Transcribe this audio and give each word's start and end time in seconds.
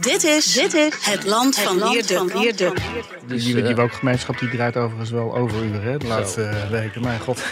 Dit 0.00 0.24
is, 0.24 0.52
dit 0.52 0.74
is 0.74 0.94
het 1.00 1.24
land 1.24 1.58
van. 1.58 1.78
Wierde. 1.78 2.72
Dus, 3.26 3.44
die, 3.44 3.56
eh, 3.58 3.66
die 3.66 3.76
woke-gemeenschap 3.76 4.38
die 4.38 4.50
draait 4.50 4.76
overigens 4.76 5.10
wel 5.10 5.36
overuren 5.36 5.82
hè, 5.82 5.98
de 5.98 6.06
laatste 6.06 6.42
eh, 6.42 6.70
weken. 6.70 7.02
Mijn 7.02 7.20
god. 7.20 7.42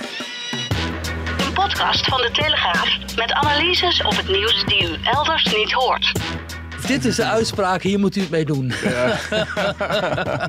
Een 1.46 1.52
podcast 1.52 2.06
van 2.06 2.20
de 2.20 2.30
Telegraaf 2.32 3.16
met 3.16 3.32
analyses 3.32 4.02
op 4.02 4.16
het 4.16 4.28
nieuws 4.28 4.64
die 4.64 4.82
u 4.82 4.96
elders 5.04 5.44
niet 5.44 5.72
hoort. 5.72 6.12
Dit 6.92 7.04
is 7.04 7.16
de 7.16 7.24
uitspraak, 7.24 7.82
hier 7.82 7.98
moet 7.98 8.16
u 8.16 8.20
het 8.20 8.30
mee 8.30 8.44
doen. 8.44 8.66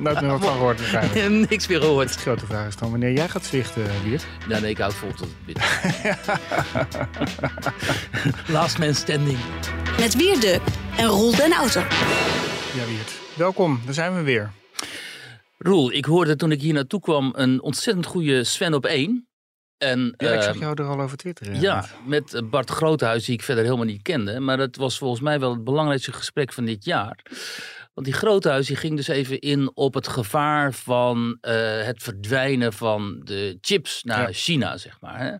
Nooit 0.02 0.20
meer 0.20 0.30
wat 0.30 0.44
van 0.44 0.52
gehoord 0.52 0.78
waarschijnlijk. 0.78 1.50
Niks 1.50 1.66
meer 1.66 1.80
gehoord. 1.80 2.12
De 2.12 2.18
grote 2.18 2.46
vraag 2.46 2.68
is 2.68 2.76
dan 2.76 2.90
wanneer 2.90 3.12
jij 3.12 3.28
gaat 3.28 3.44
zwichten, 3.44 3.82
Wiert. 4.04 4.26
Ja, 4.48 4.58
nee, 4.58 4.70
ik 4.70 4.78
hou 4.78 4.90
het 4.90 4.98
vol 4.98 5.10
tot 5.10 5.28
het 5.28 5.44
binnen. 5.44 5.64
Last 8.58 8.78
man 8.78 8.94
standing. 8.94 9.38
Met 9.98 10.16
Wierde 10.16 10.60
en 10.96 11.06
Roel 11.06 11.36
den 11.36 11.52
Outer. 11.52 11.86
Ja, 12.74 12.86
Wiert. 12.86 13.12
Welkom, 13.34 13.80
daar 13.84 13.94
zijn 13.94 14.14
we 14.14 14.22
weer. 14.22 14.50
Roel, 15.58 15.92
ik 15.92 16.04
hoorde 16.04 16.36
toen 16.36 16.52
ik 16.52 16.60
hier 16.60 16.74
naartoe 16.74 17.00
kwam 17.00 17.32
een 17.36 17.62
ontzettend 17.62 18.06
goede 18.06 18.44
Sven 18.44 18.74
op 18.74 18.86
één. 18.86 19.28
En, 19.78 20.14
Ja, 20.16 20.32
ik 20.32 20.42
zag 20.42 20.54
eh, 20.54 20.60
jou 20.60 20.82
er 20.82 20.88
al 20.88 21.00
over 21.00 21.16
twitteren. 21.16 21.60
Ja, 21.60 21.84
met 22.06 22.34
eh, 22.34 22.42
Bart 22.50 22.70
Groothuis, 22.70 23.24
die 23.24 23.34
ik 23.34 23.42
verder 23.42 23.64
helemaal 23.64 23.84
niet 23.86 24.02
kende. 24.02 24.40
Maar 24.40 24.56
dat 24.56 24.76
was 24.76 24.98
volgens 24.98 25.20
mij 25.20 25.40
wel 25.40 25.50
het 25.50 25.64
belangrijkste 25.64 26.12
gesprek 26.12 26.52
van 26.52 26.64
dit 26.64 26.84
jaar. 26.84 27.22
Want 27.94 28.06
die 28.06 28.16
Groothuis 28.16 28.66
die 28.66 28.76
ging 28.76 28.96
dus 28.96 29.08
even 29.08 29.40
in 29.40 29.70
op 29.76 29.94
het 29.94 30.08
gevaar 30.08 30.72
van 30.72 31.38
eh, 31.40 31.54
het 31.82 32.02
verdwijnen 32.02 32.72
van 32.72 33.20
de 33.24 33.58
chips 33.60 34.02
naar 34.04 34.20
Ja. 34.20 34.32
China, 34.32 34.76
zeg 34.76 35.00
maar. 35.00 35.18
Hè? 35.18 35.30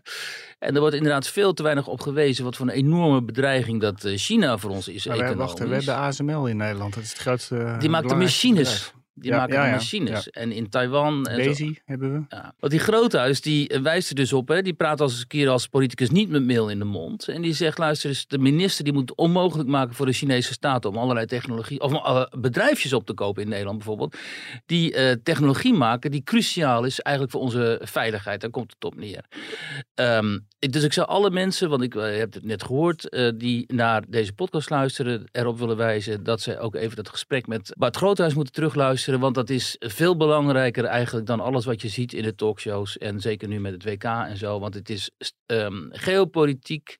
En 0.59 0.73
er 0.75 0.79
wordt 0.79 0.95
inderdaad 0.95 1.27
veel 1.27 1.53
te 1.53 1.63
weinig 1.63 1.87
op 1.87 2.01
gewezen 2.01 2.43
wat 2.43 2.55
voor 2.55 2.65
een 2.67 2.73
enorme 2.73 3.23
bedreiging 3.23 3.81
dat 3.81 4.01
China 4.15 4.57
voor 4.57 4.69
ons 4.69 4.87
is 4.87 5.05
Maar 5.05 5.17
we, 5.17 5.23
economisch. 5.23 5.47
wachten, 5.47 5.69
we 5.69 5.75
hebben 5.75 5.95
ASML 5.95 6.45
in 6.47 6.57
Nederland. 6.57 6.93
Dat 6.93 7.03
is 7.03 7.09
het 7.11 7.19
grootste. 7.21 7.75
die 7.79 7.89
maakt 7.89 8.09
de 8.09 8.15
machines. 8.15 8.57
bedrijf. 8.69 8.93
Die 9.17 9.31
Ja, 9.31 9.37
maken 9.37 9.55
ja, 9.55 9.71
machines. 9.71 10.23
ja. 10.23 10.41
En 10.41 10.51
in 10.51 10.69
Taiwan... 10.69 11.25
En 11.25 11.55
zo- 11.55 11.65
hebben 11.85 12.13
we. 12.13 12.35
ja. 12.35 12.53
Want 12.59 12.71
die 12.71 12.81
Groothuis, 12.81 13.41
die 13.41 13.67
eh, 13.69 13.81
wijst 13.81 14.09
er 14.09 14.15
dus 14.15 14.33
op, 14.33 14.47
hè, 14.47 14.61
die 14.61 14.73
praat 14.73 15.01
als 15.01 15.19
een 15.19 15.27
keer 15.27 15.49
als 15.49 15.67
politicus 15.67 16.09
niet 16.09 16.29
met 16.29 16.43
meel 16.43 16.69
in 16.69 16.79
de 16.79 16.85
mond. 16.85 17.27
En 17.27 17.41
die 17.41 17.53
zegt, 17.53 17.77
luister 17.77 18.09
eens, 18.09 18.27
de 18.27 18.37
minister 18.37 18.83
die 18.83 18.93
moet 18.93 19.09
het 19.09 19.17
onmogelijk 19.17 19.69
maken 19.69 19.95
voor 19.95 20.05
de 20.05 20.13
Chinese 20.13 20.53
staat 20.53 20.85
om 20.85 20.97
allerlei 20.97 21.25
technologie, 21.25 21.81
of 21.81 21.93
eh, 21.93 22.25
bedrijfjes 22.39 22.93
op 22.93 23.05
te 23.05 23.13
kopen 23.13 23.43
in 23.43 23.49
Nederland 23.49 23.77
bijvoorbeeld, 23.77 24.15
die 24.65 24.93
eh, 24.93 25.15
technologie 25.23 25.73
maken 25.73 26.11
die 26.11 26.23
cruciaal 26.23 26.83
is 26.83 26.99
eigenlijk 26.99 27.35
voor 27.35 27.43
onze 27.43 27.79
veiligheid. 27.83 28.41
Daar 28.41 28.49
komt 28.49 28.73
het 28.73 28.83
op 28.85 28.95
neer. 28.95 29.25
Ehm, 29.93 30.39
dus 30.59 30.83
ik 30.83 30.93
zou 30.93 31.07
alle 31.07 31.29
mensen, 31.31 31.69
want 31.69 31.81
ik 31.81 31.93
heb 31.93 32.33
het 32.33 32.45
net 32.45 32.63
gehoord, 32.63 33.09
eh, 33.09 33.29
die 33.35 33.73
naar 33.73 34.03
deze 34.07 34.33
podcast 34.33 34.69
luisteren, 34.69 35.23
erop 35.31 35.59
willen 35.59 35.77
wijzen 35.77 36.23
dat 36.23 36.41
ze 36.41 36.59
ook 36.59 36.75
even 36.75 36.95
dat 36.95 37.09
gesprek 37.09 37.47
met 37.47 37.73
Bart 37.77 37.95
Groothuis 37.95 38.33
moeten 38.33 38.53
terugluisteren. 38.53 39.03
Want 39.05 39.35
dat 39.35 39.49
is 39.49 39.75
veel 39.79 40.17
belangrijker 40.17 40.85
eigenlijk 40.85 41.27
dan 41.27 41.39
alles 41.39 41.65
wat 41.65 41.81
je 41.81 41.87
ziet 41.87 42.13
in 42.13 42.23
de 42.23 42.35
talkshows. 42.35 42.97
En 42.97 43.19
zeker 43.19 43.47
nu 43.47 43.59
met 43.59 43.73
het 43.73 43.83
WK 43.83 44.03
en 44.03 44.37
zo. 44.37 44.59
Want 44.59 44.73
het 44.73 44.89
is 44.89 45.11
ehm, 45.45 45.87
geopolitiek 45.89 46.97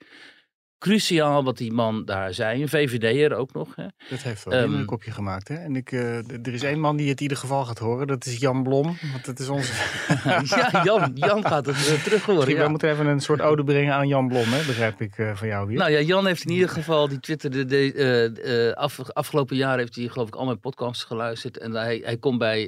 cruciaal 0.80 1.44
wat 1.44 1.58
die 1.58 1.72
man 1.72 2.06
daar 2.06 2.34
zei. 2.34 2.62
Een 2.62 2.70
VVD'er 2.70 3.36
ook 3.36 3.54
nog. 3.54 3.76
Hè. 3.76 3.86
Dat 4.10 4.22
heeft 4.22 4.44
wel 4.44 4.54
een 4.54 4.74
ehm, 4.74 4.86
kopje 4.86 5.12
gemaakt. 5.12 5.48
Hè? 5.48 5.56
En 5.56 5.76
ik, 5.76 5.92
eh, 5.92 6.18
er 6.18 6.54
is 6.54 6.64
één 6.64 6.80
man 6.80 6.96
die 6.96 7.10
het 7.10 7.18
in 7.18 7.22
ieder 7.22 7.38
geval 7.38 7.66
gaat 7.66 7.80
horen. 7.80 8.08
Dat 8.08 8.26
is 8.26 8.38
Jan 8.38 8.64
Blom. 8.64 8.98
Want 9.12 9.26
dat 9.26 9.40
is 9.40 9.50
onze... 9.50 9.74
ja, 10.44 10.84
Jan, 10.84 11.12
Jan 11.14 11.46
gaat 11.46 11.66
het 11.66 11.76
uh, 11.76 12.04
terug 12.04 12.26
horen. 12.26 12.58
We 12.58 12.68
moeten 12.68 12.90
even 12.90 13.06
een 13.06 13.20
soort 13.20 13.42
ode 13.42 13.64
brengen 13.64 13.94
aan 13.94 14.08
Jan 14.08 14.28
Blom, 14.28 14.44
hè? 14.44 14.66
begrijp 14.66 15.02
ik 15.02 15.18
eh, 15.18 15.36
van 15.36 15.48
jou 15.48 15.70
hier. 15.70 15.78
Nou 15.78 15.92
ja, 15.92 16.00
Jan 16.00 16.26
heeft 16.26 16.46
in 16.46 16.52
ieder 16.52 16.70
geval, 16.70 17.08
die 17.08 17.20
twitterde 17.20 17.66
de, 17.66 19.12
afgelopen 19.14 19.56
jaar 19.56 19.78
heeft 19.78 19.96
hij 19.96 20.08
geloof 20.08 20.28
ik 20.28 20.36
al 20.36 20.46
mijn 20.46 20.60
podcasts 20.60 21.04
geluisterd. 21.04 21.58
En 21.58 21.72
hij, 21.72 22.02
hij 22.04 22.18
komt 22.18 22.38
bij, 22.38 22.64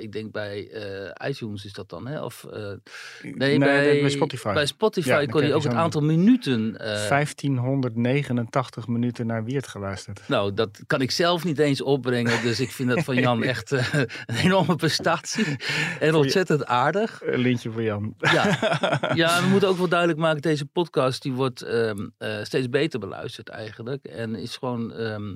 ik 0.00 0.12
denk 0.12 0.32
bij 0.32 0.70
iTunes 1.28 1.64
is 1.64 1.72
dat 1.72 1.88
dan, 1.88 2.06
hè? 2.06 2.22
Of, 2.22 2.46
nee, 3.22 3.34
nee 3.34 3.58
bij, 3.58 4.00
bij, 4.00 4.10
Spotify. 4.10 4.52
Bij 4.52 4.66
Spotify 4.66 5.08
ja, 5.08 5.24
kon 5.24 5.42
hij 5.42 5.54
ook 5.54 5.62
het 5.62 5.74
aantal 5.74 6.02
minuten... 6.02 6.76
15 7.08 7.47
1389 7.54 8.86
minuten 8.88 9.26
naar 9.26 9.44
Wiert 9.44 9.66
geluisterd. 9.66 10.22
Nou, 10.26 10.54
dat 10.54 10.80
kan 10.86 11.00
ik 11.00 11.10
zelf 11.10 11.44
niet 11.44 11.58
eens 11.58 11.82
opbrengen. 11.82 12.42
Dus 12.42 12.60
ik 12.60 12.70
vind 12.70 12.88
dat 12.88 13.04
van 13.04 13.16
Jan 13.16 13.42
echt 13.54 13.72
eh, 13.72 13.92
een 14.26 14.36
enorme 14.36 14.76
prestatie. 14.76 15.56
En 16.00 16.14
ontzettend 16.14 16.66
aardig. 16.66 17.20
Een 17.24 17.38
lintje 17.38 17.70
voor 17.70 17.82
Jan. 17.82 18.14
Ja. 18.18 18.58
ja, 19.14 19.42
we 19.42 19.48
moeten 19.50 19.68
ook 19.68 19.78
wel 19.78 19.88
duidelijk 19.88 20.18
maken. 20.18 20.42
Deze 20.42 20.66
podcast 20.66 21.22
die 21.22 21.32
wordt 21.32 21.62
ehm, 21.62 22.08
eh, 22.18 22.42
steeds 22.42 22.68
beter 22.68 23.00
beluisterd 23.00 23.48
eigenlijk. 23.48 24.04
En 24.04 24.34
is 24.34 24.56
gewoon... 24.56 24.92
Ehm, 24.92 25.34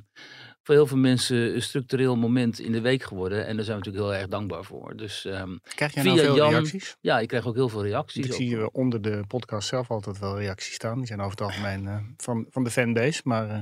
voor 0.62 0.74
heel 0.74 0.86
veel 0.86 0.96
mensen 0.96 1.54
een 1.54 1.62
structureel 1.62 2.16
moment 2.16 2.58
in 2.60 2.72
de 2.72 2.80
week 2.80 3.02
geworden. 3.02 3.46
En 3.46 3.56
daar 3.56 3.64
zijn 3.64 3.78
we 3.78 3.84
natuurlijk 3.84 4.12
heel 4.12 4.20
erg 4.22 4.30
dankbaar 4.30 4.64
voor. 4.64 4.96
Dus 4.96 5.24
ehm, 5.24 5.56
Krijg 5.74 5.92
Via 5.92 6.02
nou 6.02 6.18
veel 6.18 6.36
Jan- 6.36 6.50
reacties? 6.50 6.96
ja, 7.00 7.20
ik 7.20 7.28
krijg 7.28 7.46
ook 7.46 7.54
heel 7.54 7.68
veel 7.68 7.82
reacties. 7.84 8.26
Ik 8.26 8.32
zie 8.32 8.56
eh, 8.56 8.66
onder 8.72 9.02
de 9.02 9.24
podcast 9.28 9.68
zelf 9.68 9.90
altijd 9.90 10.18
wel 10.18 10.38
reacties 10.38 10.74
staan. 10.74 10.96
Die 10.98 11.06
zijn 11.06 11.18
over 11.20 11.30
het 11.30 11.40
algemeen 11.40 11.86
eh, 11.86 11.96
van, 12.16 12.46
van 12.50 12.64
de 12.64 12.70
fanbase. 12.70 13.20
Maar 13.24 13.48
eh, 13.50 13.58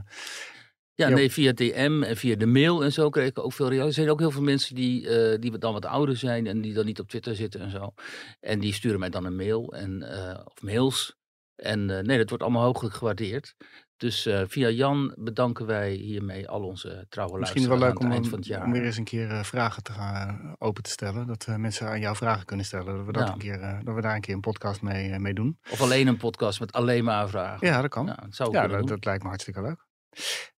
Ja, 0.94 1.08
nee, 1.08 1.30
via 1.32 1.52
DM 1.52 2.02
en 2.06 2.16
via 2.16 2.36
de 2.36 2.46
mail 2.46 2.84
en 2.84 2.92
zo 2.92 3.10
kreeg 3.10 3.28
ik 3.28 3.38
ook 3.38 3.52
veel 3.52 3.68
reacties. 3.68 3.88
Er 3.88 4.02
zijn 4.02 4.10
ook 4.10 4.18
heel 4.18 4.30
veel 4.30 4.42
mensen 4.42 4.74
die, 4.74 5.08
eh, 5.08 5.38
die 5.40 5.58
dan 5.58 5.72
wat 5.72 5.84
ouder 5.86 6.16
zijn 6.16 6.46
en 6.46 6.60
die 6.60 6.72
dan 6.74 6.84
niet 6.84 7.00
op 7.00 7.08
Twitter 7.08 7.36
zitten 7.36 7.60
en 7.60 7.70
zo. 7.70 7.94
En 8.40 8.60
die 8.60 8.72
sturen 8.72 8.98
mij 9.00 9.10
dan 9.10 9.24
een 9.24 9.36
mail 9.36 9.72
en, 9.72 10.04
of 10.44 10.62
mails. 10.62 11.18
En 11.56 11.86
nee, 11.86 12.18
dat 12.18 12.28
wordt 12.28 12.42
allemaal 12.42 12.64
hooglijk 12.64 12.94
gewaardeerd. 12.94 13.54
Dus 14.00 14.26
eh, 14.26 14.42
via 14.46 14.68
Jan 14.68 15.14
bedanken 15.18 15.66
wij 15.66 15.92
hiermee 15.92 16.48
al 16.48 16.62
onze 16.62 17.06
trouwe 17.08 17.38
misschien 17.38 17.68
wel 17.68 17.78
luisteraars 17.78 18.00
leuk 18.00 18.00
aan 18.00 18.06
om, 18.06 18.12
het 18.12 18.20
eind 18.20 18.28
van 18.28 18.38
het 18.38 18.48
jaar. 18.48 18.64
om 18.64 18.72
weer 18.72 18.84
eens 18.84 18.96
een 18.96 19.04
keer 19.04 19.30
eh, 19.30 19.42
vragen 19.42 19.82
te 19.82 19.92
gaan 19.92 20.28
eh, 20.28 20.52
open 20.58 20.82
te 20.82 20.90
stellen. 20.90 21.26
Dat 21.26 21.46
mensen 21.56 21.88
aan 21.88 22.00
jou 22.00 22.16
vragen 22.16 22.44
kunnen 22.46 22.66
stellen. 22.66 22.96
Dat 22.96 23.06
we, 23.06 23.12
dat 23.12 23.26
Ja. 23.26 23.32
een 23.32 23.38
keer, 23.38 23.80
dat 23.84 23.94
we 23.94 24.00
daar 24.00 24.14
een 24.14 24.20
keer 24.20 24.34
een 24.34 24.40
podcast 24.40 24.82
mee, 24.82 25.18
mee 25.18 25.34
doen. 25.34 25.58
Of 25.70 25.80
alleen 25.80 26.06
een 26.06 26.16
podcast 26.16 26.60
met 26.60 26.72
alleen 26.72 27.04
maar 27.04 27.28
vragen. 27.28 27.66
Ja, 27.66 27.80
dat 27.80 27.90
kan. 27.90 28.06
Ja, 28.06 28.14
dat 28.14 28.34
zou 28.34 28.52
Ja, 28.52 28.66
dat, 28.66 28.88
dat 28.88 29.04
lijkt 29.04 29.22
me 29.22 29.28
hartstikke 29.28 29.62
leuk. 29.62 29.86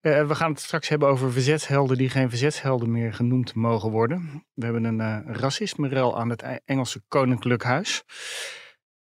We 0.00 0.34
gaan 0.34 0.50
het 0.50 0.60
straks 0.60 0.88
hebben 0.88 1.08
over 1.08 1.32
verzetshelden 1.32 1.96
die 1.96 2.10
geen 2.10 2.28
verzetshelden 2.28 2.92
meer 2.92 3.14
genoemd 3.14 3.54
mogen 3.54 3.90
worden. 3.90 4.44
We 4.54 4.64
hebben 4.64 4.84
een 4.84 5.24
racisme-rel 5.34 6.18
aan 6.18 6.28
het 6.30 6.42
E- 6.42 6.58
Engelse 6.64 7.02
Koninklijk 7.08 7.62
Huis. 7.62 8.02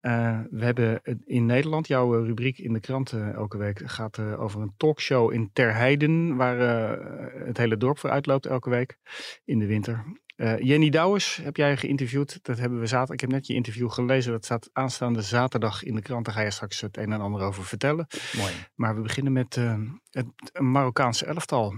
Eh, 0.03 0.41
we 0.51 0.65
hebben 0.65 1.01
in 1.25 1.47
Nederland, 1.47 1.87
jouw 1.87 2.19
eh, 2.19 2.27
rubriek 2.27 2.59
in 2.59 2.73
de 2.73 2.81
kranten 2.81 3.35
elke 3.35 3.57
week 3.57 3.83
gaat 3.85 4.19
eh, 4.19 4.43
over 4.43 4.61
een 4.61 4.75
talkshow 4.77 5.33
in 5.33 5.51
Terheiden, 5.53 6.37
waar 6.37 6.61
eh, 6.61 7.47
het 7.47 7.57
hele 7.57 7.77
dorp 7.77 7.99
voor 7.99 8.11
uitloopt 8.11 8.47
elke 8.47 8.71
week 8.71 8.99
in 9.45 9.59
de 9.59 9.67
winter. 9.67 10.05
Eh, 10.37 10.59
Jenny 10.59 10.91
Douwers 10.91 11.37
heb 11.37 11.57
jij 11.57 11.77
geïnterviewd. 11.77 12.39
Dat 12.43 12.59
hebben 12.59 12.81
we 12.81 12.87
zaterdag. 12.87 13.15
Ik 13.15 13.21
heb 13.21 13.31
net 13.31 13.47
je 13.47 13.55
interview 13.55 13.91
gelezen. 13.91 14.33
Dat 14.33 14.45
staat 14.45 14.71
aanstaande 14.73 15.23
zaterdag 15.23 15.83
in 15.83 15.95
de 15.95 16.03
krant. 16.03 16.25
Daar 16.25 16.35
ga 16.35 16.41
je 16.41 16.51
straks 16.51 16.81
het 16.81 16.97
een 16.97 17.13
en 17.13 17.21
ander 17.21 17.43
over 17.43 17.65
vertellen. 17.65 18.07
Mooi. 18.37 18.53
Maar 18.75 18.95
we 18.95 19.01
beginnen 19.01 19.33
met 19.33 19.57
eh, 19.57 19.79
het 20.11 20.27
Marokkaanse 20.61 21.27
elftal. 21.27 21.75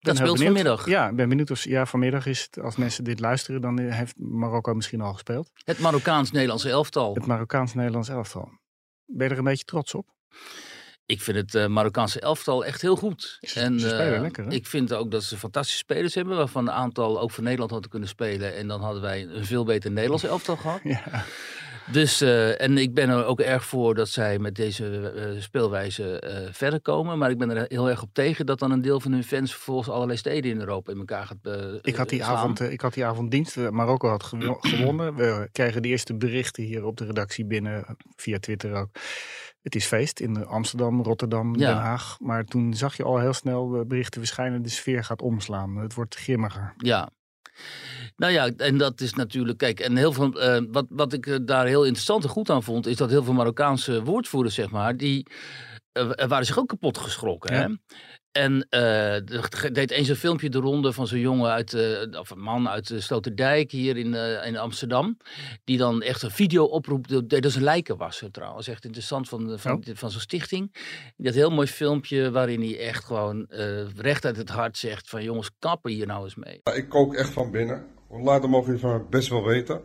Dat 0.00 0.16
speelt 0.16 0.42
vanmiddag. 0.42 0.86
Ja, 0.86 1.08
ik 1.08 1.16
ben 1.16 1.28
benieuwd 1.28 1.50
of 1.50 1.64
ja, 1.64 1.86
vanmiddag 1.86 2.26
is 2.26 2.42
het, 2.42 2.60
als 2.64 2.76
mensen 2.76 3.04
dit 3.04 3.20
luisteren, 3.20 3.60
dan 3.60 3.78
eh, 3.78 3.94
heeft 3.94 4.14
Marokko 4.18 4.74
misschien 4.74 5.00
al 5.00 5.12
gespeeld. 5.12 5.50
Het 5.64 5.78
Marokkaans-Nederlandse 5.78 6.70
elftal. 6.70 7.14
Het 7.14 7.26
Marokkaans-Nederlands 7.26 8.08
elftal. 8.08 8.50
Ben 9.06 9.26
je 9.26 9.32
er 9.32 9.38
een 9.38 9.44
beetje 9.44 9.64
trots 9.64 9.94
op? 9.94 10.06
Ik 11.06 11.20
vind 11.22 11.36
het 11.36 11.54
eh, 11.54 11.66
Marokkaanse 11.66 12.20
elftal 12.20 12.64
echt 12.64 12.82
heel 12.82 12.96
goed. 12.96 13.38
Ze- 13.40 13.60
en, 13.60 13.80
ze 13.80 13.88
spelen 13.88 14.14
eh, 14.14 14.20
lekker, 14.20 14.44
hè? 14.44 14.50
Ik 14.50 14.66
vind 14.66 14.92
ook 14.94 15.10
dat 15.10 15.24
ze 15.24 15.36
fantastische 15.38 15.78
spelers 15.78 16.14
hebben, 16.14 16.36
waarvan 16.36 16.66
een 16.68 16.74
aantal 16.74 17.20
ook 17.20 17.30
voor 17.30 17.42
Nederland 17.44 17.70
hadden 17.70 17.90
kunnen 17.90 18.08
spelen. 18.08 18.54
En 18.56 18.68
dan 18.68 18.80
hadden 18.80 19.02
wij 19.02 19.22
een 19.22 19.44
veel 19.44 19.64
beter 19.64 19.90
Nederlands 19.90 20.24
elftal 20.24 20.56
gehad. 20.56 20.80
Ja. 20.88 21.24
Dus, 21.92 22.20
eh, 22.20 22.60
en 22.60 22.78
ik 22.78 22.94
ben 22.94 23.08
er 23.08 23.24
ook 23.24 23.40
erg 23.40 23.64
voor 23.64 23.94
dat 23.94 24.08
zij 24.08 24.38
met 24.38 24.54
deze 24.54 25.10
eh, 25.10 25.40
speelwijze 25.40 26.20
eh, 26.20 26.48
verder 26.52 26.80
komen. 26.80 27.18
Maar 27.18 27.30
ik 27.30 27.38
ben 27.38 27.50
er 27.50 27.64
heel 27.68 27.90
erg 27.90 28.02
op 28.02 28.10
tegen 28.12 28.46
dat 28.46 28.58
dan 28.58 28.70
een 28.70 28.80
deel 28.82 29.00
van 29.00 29.12
hun 29.12 29.24
fans 29.24 29.52
vervolgens 29.52 29.88
allerlei 29.88 30.18
steden 30.18 30.50
in 30.50 30.60
Europa 30.60 30.92
in 30.92 30.98
elkaar 30.98 31.26
gaat 31.26 31.36
Ik 31.82 31.96
had, 31.96 32.08
die 32.08 32.22
slaan. 32.22 32.36
avond, 32.36 32.60
ik 32.60 32.80
had 32.80 32.94
die 32.94 33.04
avond 33.06 33.30
dienst. 33.30 33.56
Marokko 33.56 34.08
had 34.08 34.22
gewo- 34.22 34.58
gewonnen. 34.74 35.14
We 35.14 35.48
kregen 35.52 35.82
de 35.82 35.88
eerste 35.88 36.14
berichten 36.16 36.62
hier 36.62 36.84
op 36.84 36.96
de 36.96 37.04
redactie 37.04 37.44
binnen, 37.46 37.96
via 38.16 38.38
Twitter 38.38 38.74
ook. 38.74 38.88
het 39.62 39.74
is 39.74 39.86
feest 39.86 40.20
in 40.20 40.46
Amsterdam, 40.46 41.02
Rotterdam, 41.02 41.56
Ja. 41.58 41.66
Den 41.72 41.82
Haag. 41.82 42.16
Maar 42.20 42.44
toen 42.44 42.74
zag 42.74 42.96
je 42.96 43.02
al 43.04 43.18
heel 43.18 43.32
snel 43.32 43.84
berichten 43.86 44.20
verschijnen, 44.20 44.62
de 44.62 44.68
sfeer 44.68 45.04
gaat 45.04 45.22
omslaan. 45.22 45.76
Het 45.76 45.94
wordt 45.94 46.14
grimmiger. 46.14 46.74
Ja. 46.76 47.08
Nou 48.16 48.32
ja, 48.32 48.50
en 48.56 48.78
dat 48.78 49.00
is 49.00 49.14
natuurlijk, 49.14 49.58
kijk, 49.58 49.80
en 49.80 49.96
heel 49.96 50.12
veel, 50.12 50.40
eh, 50.40 50.62
wat, 50.70 50.86
wat 50.88 51.12
ik 51.12 51.26
eh, 51.26 51.36
daar 51.42 51.66
heel 51.66 51.84
interessant 51.84 52.24
en 52.24 52.30
goed 52.30 52.50
aan 52.50 52.62
vond, 52.62 52.86
is 52.86 52.96
dat 52.96 53.10
heel 53.10 53.24
veel 53.24 53.32
Marokkaanse 53.32 54.02
woordvoerders, 54.02 54.54
zeg 54.54 54.70
maar, 54.70 54.96
die 54.96 55.26
waren 56.28 56.46
zich 56.46 56.58
ook 56.58 56.68
kapot 56.68 56.98
geschrokken. 56.98 57.54
Ja. 57.54 57.60
Hè? 57.60 57.74
En 58.32 58.66
eh, 58.70 59.14
er 59.14 59.72
deed 59.72 59.90
eens 59.90 60.08
een 60.08 60.16
filmpje 60.16 60.48
de 60.48 60.58
ronde 60.58 60.92
van 60.92 61.06
zo'n 61.06 61.18
jongen 61.18 61.50
uit, 61.50 61.74
eh, 61.74 62.20
of 62.20 62.30
een 62.30 62.40
man 62.40 62.68
uit 62.68 62.88
de 62.88 63.00
Sloterdijk 63.00 63.70
hier 63.70 63.96
in, 63.96 64.14
eh, 64.14 64.46
in 64.46 64.56
Amsterdam. 64.56 65.16
Die 65.64 65.78
dan 65.78 66.02
echt 66.02 66.22
een 66.22 66.30
video 66.30 66.64
oproepte. 66.64 67.26
Dat 67.26 67.44
is 67.44 67.54
een 67.54 67.62
lijkenwasser 67.62 68.30
trouwens. 68.30 68.68
Echt 68.68 68.84
interessant 68.84 69.28
van, 69.28 69.46
de- 69.46 69.58
van, 69.58 69.72
Oh. 69.88 69.94
van 69.94 70.10
zo'n 70.10 70.20
stichting. 70.20 70.76
Een 71.16 71.32
heel 71.32 71.50
mooi 71.50 71.66
filmpje 71.66 72.30
waarin 72.30 72.60
hij 72.60 72.78
echt 72.78 73.04
gewoon 73.04 73.46
eh, 73.46 73.88
recht 73.96 74.24
uit 74.24 74.36
het 74.36 74.48
hart 74.48 74.78
zegt 74.78 75.08
van 75.08 75.22
jongens, 75.22 75.50
kappen 75.58 75.90
hier 75.92 76.06
nou 76.06 76.24
eens 76.24 76.34
mee. 76.36 76.60
Ik 76.74 76.88
kook 76.88 77.14
echt 77.14 77.30
van 77.32 77.50
binnen. 77.50 77.86
Dat 78.24 78.48
mogen 78.48 78.66
jullie 78.66 78.80
van 78.80 78.90
mij 78.90 79.06
best 79.10 79.28
wel 79.28 79.44
weten. 79.44 79.80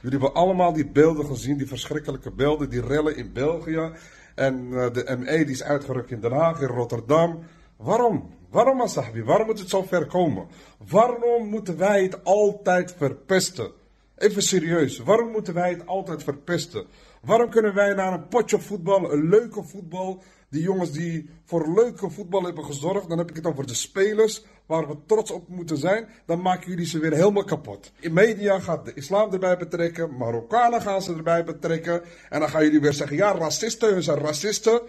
Jullie 0.00 0.18
hebben 0.20 0.34
allemaal 0.42 0.72
die 0.72 0.90
beelden 0.90 1.26
gezien, 1.26 1.56
die 1.58 1.66
verschrikkelijke 1.66 2.32
beelden, 2.32 2.70
die 2.70 2.80
rellen 2.86 3.16
in 3.16 3.32
België. 3.32 3.90
En 4.36 4.68
eh, 4.72 4.92
de 4.92 5.16
ME 5.18 5.44
die 5.44 5.54
is 5.54 5.62
uitgerukt 5.62 6.10
in 6.10 6.20
Den 6.20 6.32
Haag, 6.32 6.60
in 6.60 6.66
Rotterdam. 6.66 7.42
Waarom? 7.76 8.34
Waarom, 8.50 8.80
Asabi? 8.80 9.22
Waarom 9.22 9.46
moet 9.46 9.58
het 9.58 9.68
zo 9.68 9.82
ver 9.82 10.06
komen? 10.06 10.46
Waarom 10.88 11.48
moeten 11.48 11.76
wij 11.76 12.02
het 12.02 12.24
altijd 12.24 12.94
verpesten? 12.96 13.70
Even 14.16 14.42
serieus, 14.42 14.98
waarom 14.98 15.30
moeten 15.30 15.54
wij 15.54 15.70
het 15.70 15.86
altijd 15.86 16.22
verpesten? 16.22 16.86
Waarom 17.22 17.50
kunnen 17.50 17.74
wij 17.74 17.94
naar 17.94 18.12
een 18.12 18.28
potje 18.28 18.60
voetbal, 18.60 19.12
een 19.12 19.28
leuke 19.28 19.62
voetbal, 19.62 20.22
die 20.50 20.62
jongens 20.62 20.92
die 20.92 21.30
voor 21.44 21.74
leuke 21.74 22.10
voetbal 22.10 22.42
hebben 22.42 22.64
gezorgd, 22.64 23.08
dan 23.08 23.18
heb 23.18 23.30
ik 23.30 23.36
het 23.36 23.46
over 23.46 23.66
de 23.66 23.74
spelers, 23.74 24.44
waar 24.66 24.88
we 24.88 24.96
trots 25.06 25.30
op 25.30 25.48
moeten 25.48 25.76
zijn, 25.76 26.08
dan 26.26 26.42
maken 26.42 26.70
jullie 26.70 26.86
ze 26.86 26.98
weer 26.98 27.12
helemaal 27.12 27.44
kapot. 27.44 27.92
In 28.00 28.12
media 28.12 28.60
gaat 28.60 28.84
de 28.84 28.94
islam 28.94 29.32
erbij 29.32 29.56
betrekken, 29.56 30.16
Marokkanen 30.16 30.82
gaan 30.82 31.02
ze 31.02 31.14
erbij 31.14 31.44
betrekken, 31.44 32.02
en 32.28 32.40
dan 32.40 32.48
gaan 32.48 32.64
jullie 32.64 32.80
weer 32.80 32.92
zeggen, 32.92 33.16
ja, 33.16 33.32
racisten, 33.32 34.02
zijn 34.02 34.18
racisten. 34.18 34.80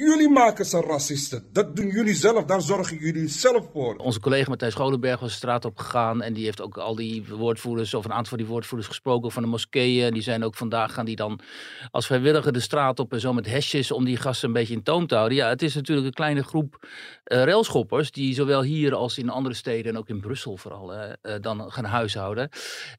Jullie 0.00 0.28
maken 0.28 0.64
ze 0.64 0.80
racisten. 0.80 1.44
Dat 1.52 1.76
doen 1.76 1.86
jullie 1.86 2.14
zelf, 2.14 2.44
daar 2.44 2.60
zorgen 2.60 2.96
jullie 2.96 3.28
zelf 3.28 3.70
voor. 3.72 3.96
Onze 3.96 4.20
collega 4.20 4.48
Matthijs 4.48 4.72
Scholenberg 4.72 5.20
was 5.20 5.30
de 5.30 5.36
straat 5.36 5.64
op 5.64 5.78
gegaan. 5.78 6.22
En 6.22 6.32
die 6.32 6.44
heeft 6.44 6.60
ook 6.60 6.78
al 6.78 6.94
die 6.94 7.24
woordvoerders, 7.28 7.94
of 7.94 8.04
een 8.04 8.12
aantal 8.12 8.28
van 8.28 8.38
die 8.38 8.46
woordvoerders 8.46 8.88
gesproken 8.88 9.30
van 9.30 9.42
de 9.42 9.48
moskeeën. 9.48 10.06
En 10.06 10.12
die 10.12 10.22
zijn 10.22 10.44
ook 10.44 10.54
vandaag 10.54 10.94
gaan 10.94 11.04
die 11.04 11.16
dan 11.16 11.40
als 11.90 12.06
vrijwilliger 12.06 12.52
de 12.52 12.60
straat 12.60 12.98
op 12.98 13.12
en 13.12 13.20
zo 13.20 13.32
met 13.32 13.46
hesjes 13.46 13.90
om 13.90 14.04
die 14.04 14.16
gasten 14.16 14.48
een 14.48 14.54
beetje 14.54 14.74
in 14.74 14.82
toom 14.82 15.06
te 15.06 15.14
houden. 15.14 15.36
Ja, 15.36 15.48
het 15.48 15.62
is 15.62 15.74
natuurlijk 15.74 16.06
een 16.06 16.12
kleine 16.12 16.42
groep 16.42 16.86
eh 17.24 17.44
railschoppers 17.44 18.10
die 18.10 18.34
zowel 18.34 18.62
hier 18.62 18.94
als 18.94 19.18
in 19.18 19.28
andere 19.28 19.54
steden 19.54 19.92
en 19.92 19.98
ook 19.98 20.08
in 20.08 20.20
Brussel 20.20 20.56
vooral 20.56 20.94
eh, 20.94 21.34
dan 21.40 21.72
gaan 21.72 21.84
huishouden. 21.84 22.48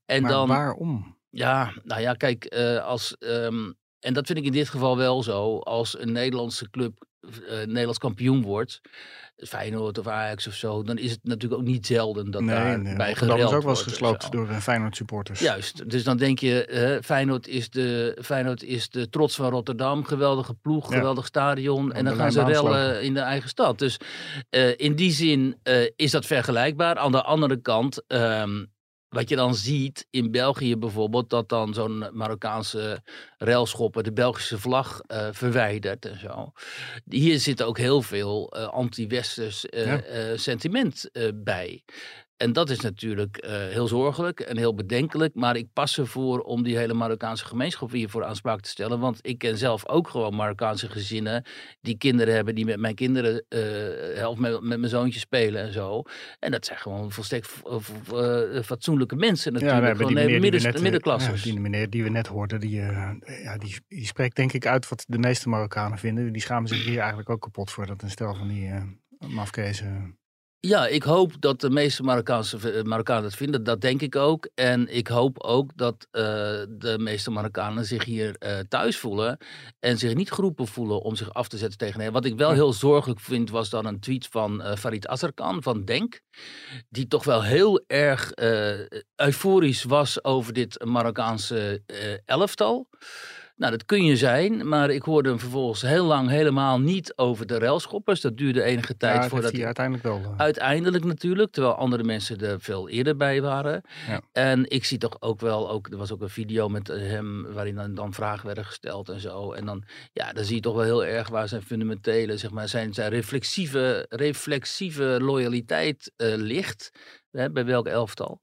En 0.05 0.21
maar 0.21 0.31
dan, 0.31 0.47
waarom? 0.47 1.17
ja, 1.29 1.73
nou 1.83 2.01
ja, 2.01 2.13
kijk, 2.13 2.45
eh, 2.45 2.85
als, 2.85 3.17
ehm, 3.17 3.71
en 4.03 4.13
dat 4.13 4.25
vind 4.25 4.37
ik 4.37 4.45
in 4.45 4.51
dit 4.51 4.69
geval 4.69 4.97
wel 4.97 5.23
zo, 5.23 5.57
als 5.57 5.99
een 5.99 6.11
Nederlandse 6.11 6.69
club 6.69 7.05
eh, 7.21 7.57
Nederlands 7.57 7.99
kampioen 7.99 8.41
wordt, 8.41 8.81
Feyenoord 9.37 9.97
of 9.97 10.07
Ajax 10.07 10.47
of 10.47 10.53
zo, 10.53 10.83
dan 10.83 10.97
is 10.97 11.11
het 11.11 11.19
natuurlijk 11.23 11.61
ook 11.61 11.67
niet 11.67 11.85
zelden 11.85 12.31
dat 12.31 12.47
daar 12.47 12.79
nee, 12.79 12.95
bij 12.95 13.07
Rotterdam 13.07 13.37
is 13.37 13.43
gereld 13.43 13.43
ook 13.43 13.49
wel 13.49 13.55
eens 13.59 13.63
wordt 13.63 13.81
en 13.81 13.89
gesloopt 13.89 14.31
door 14.31 14.49
eh, 14.49 14.57
Feyenoord 14.57 14.95
supporters. 14.95 15.39
Juist, 15.39 15.89
dus 15.89 16.03
dan 16.03 16.17
denk 16.17 16.39
je, 16.39 16.65
eh, 16.65 17.01
Feyenoord, 17.03 17.47
is 17.47 17.69
de, 17.69 18.17
Feyenoord 18.21 18.63
is 18.63 18.89
de 18.89 19.09
trots 19.09 19.35
van 19.35 19.49
Rotterdam, 19.49 20.03
geweldige 20.03 20.53
ploeg, 20.53 20.89
Ja. 20.89 20.97
geweldig 20.97 21.25
stadion. 21.25 21.93
En 21.93 22.05
dan 22.05 22.15
gaan 22.15 22.31
ze 22.31 22.43
rellen 22.43 23.03
in 23.03 23.13
de 23.13 23.19
eigen 23.19 23.49
stad. 23.49 23.79
Dus 23.79 23.97
eh, 24.49 24.77
in 24.77 24.95
die 24.95 25.11
zin 25.11 25.57
eh, 25.63 25.89
is 25.95 26.11
dat 26.11 26.25
vergelijkbaar. 26.25 26.95
Aan 26.97 27.11
de 27.11 27.23
andere 27.23 27.61
kant, 27.61 28.03
ehm, 28.07 28.63
wat 29.13 29.29
je 29.29 29.35
dan 29.35 29.55
ziet 29.55 30.07
in 30.09 30.31
België 30.31 30.77
bijvoorbeeld, 30.77 31.29
dat 31.29 31.49
dan 31.49 31.73
zo'n 31.73 32.05
Marokkaanse 32.11 33.01
railschopper 33.37 34.03
de 34.03 34.13
Belgische 34.13 34.59
vlag 34.59 35.01
eh, 35.07 35.27
verwijdert 35.31 36.05
en 36.05 36.19
zo. 36.19 36.51
Hier 37.09 37.39
zit 37.39 37.63
ook 37.63 37.77
heel 37.77 38.01
veel 38.01 38.51
eh, 38.51 38.67
anti-westers 38.67 39.65
eh, 39.65 39.85
Ja. 39.85 40.37
sentiment 40.37 41.09
bij. 41.33 41.83
En 42.37 42.53
dat 42.53 42.69
is 42.69 42.79
natuurlijk 42.79 43.37
eh, 43.37 43.51
heel 43.51 43.87
zorgelijk 43.87 44.39
en 44.39 44.57
heel 44.57 44.75
bedenkelijk. 44.75 45.35
Maar 45.35 45.55
ik 45.55 45.67
pas 45.73 45.97
ervoor 45.97 46.39
om 46.39 46.63
die 46.63 46.77
hele 46.77 46.93
Marokkaanse 46.93 47.45
gemeenschap 47.45 47.91
hiervoor 47.91 48.23
aanspraak 48.23 48.61
te 48.61 48.69
stellen. 48.69 48.99
Want 48.99 49.19
ik 49.21 49.37
ken 49.37 49.57
zelf 49.57 49.87
ook 49.87 50.09
gewoon 50.09 50.35
Marokkaanse 50.35 50.89
gezinnen. 50.89 51.43
die 51.81 51.97
kinderen 51.97 52.33
hebben 52.33 52.55
die 52.55 52.65
met 52.65 52.79
mijn 52.79 52.95
kinderen. 52.95 53.45
eh, 53.49 54.29
of 54.29 54.37
met, 54.37 54.61
met 54.61 54.79
mijn 54.79 54.89
zoontje 54.89 55.19
spelen 55.19 55.61
en 55.61 55.73
zo. 55.73 56.03
En 56.39 56.51
dat 56.51 56.65
zijn 56.65 56.79
gewoon 56.79 57.11
volstrekt 57.11 57.61
eh, 57.63 58.61
fatsoenlijke 58.63 59.15
mensen 59.15 59.53
natuurlijk. 59.53 59.85
hebben 59.85 60.07
gewoon 60.07 60.25
we 60.25 60.39
midden, 60.39 60.81
middenklassers. 60.81 61.43
ja, 61.43 61.51
die 61.51 61.59
meneer 61.59 61.89
die 61.89 62.03
we 62.03 62.09
net 62.09 62.27
hoorden, 62.27 62.59
die, 62.59 62.81
ja, 63.43 63.57
die, 63.57 63.75
die 63.87 64.05
spreekt 64.05 64.35
denk 64.35 64.53
ik 64.53 64.65
uit 64.65 64.89
wat 64.89 65.05
de 65.07 65.17
meeste 65.17 65.49
Marokkanen 65.49 65.97
vinden. 65.97 66.33
Die 66.33 66.41
schamen 66.41 66.69
zich 66.69 66.83
hier 66.83 66.99
eigenlijk 66.99 67.29
ook 67.29 67.41
kapot 67.41 67.71
voor 67.71 67.85
dat 67.85 68.01
een 68.01 68.09
stel 68.09 68.35
van 68.35 68.47
die 68.47 68.71
mafkezen... 69.27 70.17
Ja, 70.67 70.87
ik 70.87 71.03
hoop 71.03 71.41
dat 71.41 71.61
de 71.61 71.69
meeste 71.69 72.03
Marokkaanse, 72.03 72.71
eh, 72.71 72.83
Marokkanen 72.83 73.23
dat 73.23 73.35
vinden. 73.35 73.63
Dat 73.63 73.81
denk 73.81 74.01
ik 74.01 74.15
ook. 74.15 74.49
En 74.55 74.95
ik 74.95 75.07
hoop 75.07 75.43
ook 75.43 75.77
dat 75.77 76.07
eh, 76.11 76.23
de 76.69 76.95
meeste 76.99 77.31
Marokkanen 77.31 77.85
zich 77.85 78.05
hier 78.05 78.35
eh, 78.37 78.59
thuis 78.59 78.97
voelen. 78.97 79.37
En 79.79 79.97
zich 79.97 80.13
niet 80.13 80.31
geroepen 80.31 80.67
voelen 80.67 81.01
om 81.01 81.15
zich 81.15 81.33
af 81.33 81.47
te 81.47 81.57
zetten 81.57 81.77
tegen 81.77 82.01
hen. 82.01 82.11
Wat 82.11 82.25
ik 82.25 82.37
wel 82.37 82.51
heel 82.51 82.73
zorgelijk 82.73 83.19
vind, 83.19 83.49
was 83.49 83.69
dan 83.69 83.85
een 83.85 83.99
tweet 83.99 84.27
van 84.27 84.61
eh, 84.61 84.75
Farid 84.75 85.07
Azarkan 85.07 85.63
van 85.63 85.85
Denk. 85.85 86.21
Die 86.89 87.07
toch 87.07 87.23
wel 87.23 87.43
heel 87.43 87.83
erg 87.87 88.31
euforisch 89.15 89.83
was 89.83 90.23
over 90.23 90.53
dit 90.53 90.85
Marokkaanse 90.85 91.81
elftal. 92.25 92.87
Nou, 93.55 93.71
dat 93.71 93.85
kun 93.85 94.05
je 94.05 94.17
zijn, 94.17 94.67
maar 94.67 94.89
ik 94.89 95.01
hoorde 95.03 95.29
hem 95.29 95.39
vervolgens 95.39 95.81
heel 95.81 96.05
lang 96.05 96.29
helemaal 96.29 96.79
niet 96.79 97.13
over 97.17 97.45
de 97.47 97.57
railschoppers. 97.59 98.21
Dat 98.21 98.37
duurde 98.37 98.63
enige 98.63 98.97
tijd 98.97 99.13
Ja, 99.13 99.19
dat 99.21 99.29
voordat 99.29 99.51
hij 99.51 99.65
uiteindelijk 99.65 100.05
wel... 100.05 100.21
eh, 100.23 100.37
Uiteindelijk 100.37 101.03
natuurlijk, 101.03 101.51
terwijl 101.51 101.75
andere 101.75 102.03
mensen 102.03 102.39
er 102.39 102.61
veel 102.61 102.89
eerder 102.89 103.15
bij 103.15 103.41
waren. 103.41 103.81
Ja. 104.07 104.21
En 104.31 104.69
ik 104.69 104.85
zie 104.85 104.97
toch 104.97 105.17
ook 105.21 105.39
wel, 105.41 105.69
ook, 105.69 105.87
er 105.91 105.97
was 105.97 106.11
ook 106.11 106.21
een 106.21 106.29
video 106.29 106.69
met 106.69 106.89
eh, 106.89 106.97
hem 107.01 107.53
waarin 107.53 107.75
dan, 107.75 107.93
dan 107.95 108.13
vragen 108.13 108.45
werden 108.45 108.65
gesteld 108.65 109.09
en 109.09 109.19
zo. 109.19 109.51
En 109.51 109.65
dan, 109.65 109.83
ja, 110.13 110.33
dan 110.33 110.43
zie 110.43 110.55
je 110.55 110.61
toch 110.61 110.75
wel 110.75 110.83
heel 110.83 111.05
erg 111.05 111.29
waar 111.29 111.47
zijn 111.47 111.61
fundamentele, 111.61 112.37
zeg 112.37 112.51
maar, 112.51 112.67
zijn, 112.67 112.93
zijn 112.93 113.09
reflexieve, 113.09 114.05
reflexieve 114.09 115.17
loyaliteit 115.21 116.11
eh, 116.15 116.33
ligt. 116.35 116.91
Hè, 117.31 117.51
bij 117.51 117.65
welk 117.65 117.87
elftal. 117.87 118.39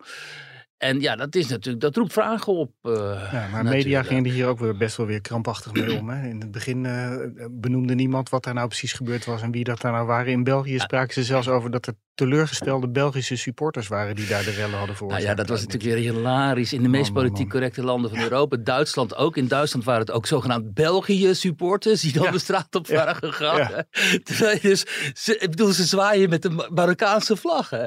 En 0.81 1.01
ja, 1.01 1.17
dat 1.17 1.35
is 1.35 1.49
natuurlijk, 1.49 1.83
dat 1.83 1.97
roept 1.97 2.13
vragen 2.13 2.53
op. 2.53 2.73
eh, 2.83 2.93
Ja, 3.33 3.49
maar 3.53 3.65
media 3.65 4.03
gingen 4.03 4.25
er 4.25 4.31
hier 4.31 4.47
ook 4.47 4.59
weer 4.59 4.77
best 4.77 4.97
wel 4.97 5.07
weer 5.07 5.21
krampachtig 5.21 5.73
mee 5.73 5.99
om. 5.99 6.09
Hè. 6.09 6.29
In 6.29 6.41
het 6.41 6.51
begin 6.51 6.87
eh, 6.87 7.17
benoemde 7.51 7.95
niemand 7.95 8.29
wat 8.29 8.45
daar 8.45 8.55
nou 8.55 8.67
precies 8.67 8.93
gebeurd 8.93 9.25
was 9.25 9.43
en 9.43 9.51
wie 9.51 9.65
dat 9.65 9.81
daar 9.81 9.93
nou 9.93 10.07
waren. 10.07 10.33
In 10.33 10.45
België 10.45 10.79
spraken 10.79 11.15
ze 11.15 11.25
zelfs 11.25 11.49
over 11.49 11.71
dat 11.71 11.87
er 11.87 11.95
teleurgestelde 12.25 12.89
Belgische 12.89 13.37
supporters 13.37 13.89
waren 13.89 14.15
die 14.15 14.27
daar 14.27 14.45
de 14.45 14.51
rellen 14.51 14.79
hadden 14.79 14.97
voor. 14.97 15.09
Nou 15.09 15.23
ja, 15.23 15.35
dat 15.35 15.49
was 15.49 15.61
natuurlijk 15.67 15.95
weer 15.95 16.13
hilarisch. 16.13 16.73
In 16.73 16.83
de 16.83 16.89
meest 16.89 17.13
Man, 17.13 17.23
politiek 17.23 17.39
man. 17.47 17.49
correcte 17.49 17.83
landen 17.83 18.11
van 18.11 18.19
Europa. 18.19 18.57
Duitsland 18.57 19.17
ook. 19.17 19.37
In 19.37 19.49
Duitsland 19.49 19.85
waren 19.85 20.01
het 20.01 20.11
ook 20.11 20.27
zogenaamd 20.27 20.75
België-supporters 20.75 22.01
die 22.01 22.13
dan 22.13 22.23
Ja. 22.23 22.31
de 22.31 22.39
straat 22.39 22.75
op 22.75 22.87
Ja. 22.87 22.95
waren 22.95 23.33
gegaan. 23.33 23.59
Ja. 23.59 23.85
Terwijl 24.25 24.59
je 24.63 24.69
dus, 24.69 24.85
ze, 25.15 25.39
ik 25.39 25.51
bedoel, 25.51 25.73
ze 25.73 25.85
zwaaien 25.85 26.29
met 26.29 26.43
de 26.43 26.51
Ma- 26.51 26.69
Marokkaanse 26.71 27.37
vlag. 27.37 27.71
Hè. 27.71 27.87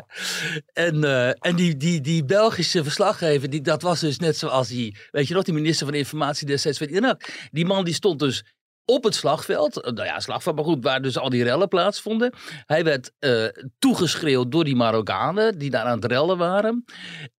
En, 0.74 1.04
eh, 1.04 1.28
en 1.28 1.56
die, 1.56 1.78
die, 1.78 2.02
die 2.02 2.26
Belgische 2.26 2.84
verslaggever, 2.84 3.50
die, 3.50 3.62
dat 3.62 3.82
was 3.82 4.00
dus 4.00 4.20
net 4.20 4.38
zoals 4.38 4.68
die, 4.68 4.98
weet 5.12 5.28
je 5.28 5.34
nog, 5.34 5.44
die 5.44 5.54
minister 5.54 5.86
van 5.86 5.96
Informatie 5.96 6.48
destijds 6.48 6.78
van 6.78 6.88
Irak. 6.88 7.22
Die 7.52 7.66
man 7.66 7.86
die 7.86 7.94
stond 7.94 8.20
dus 8.20 8.44
op 8.86 9.04
het 9.04 9.16
slagveld, 9.16 9.82
eh, 9.82 9.92
nou 9.94 10.08
ja, 10.08 10.20
slagveld, 10.20 10.56
maar 10.56 10.66
goed, 10.66 10.84
waar 10.84 11.02
dus 11.02 11.18
al 11.18 11.30
die 11.30 11.44
rellen 11.44 11.68
plaatsvonden. 11.68 12.34
Hij 12.66 12.84
werd 12.84 13.12
eh, 13.20 13.46
toegeschreeuwd 13.80 14.52
door 14.52 14.64
die 14.64 14.76
Marokkanen 14.76 15.58
die 15.58 15.70
daar 15.70 15.86
aan 15.86 16.02
het 16.02 16.12
rellen 16.12 16.38
waren. 16.38 16.84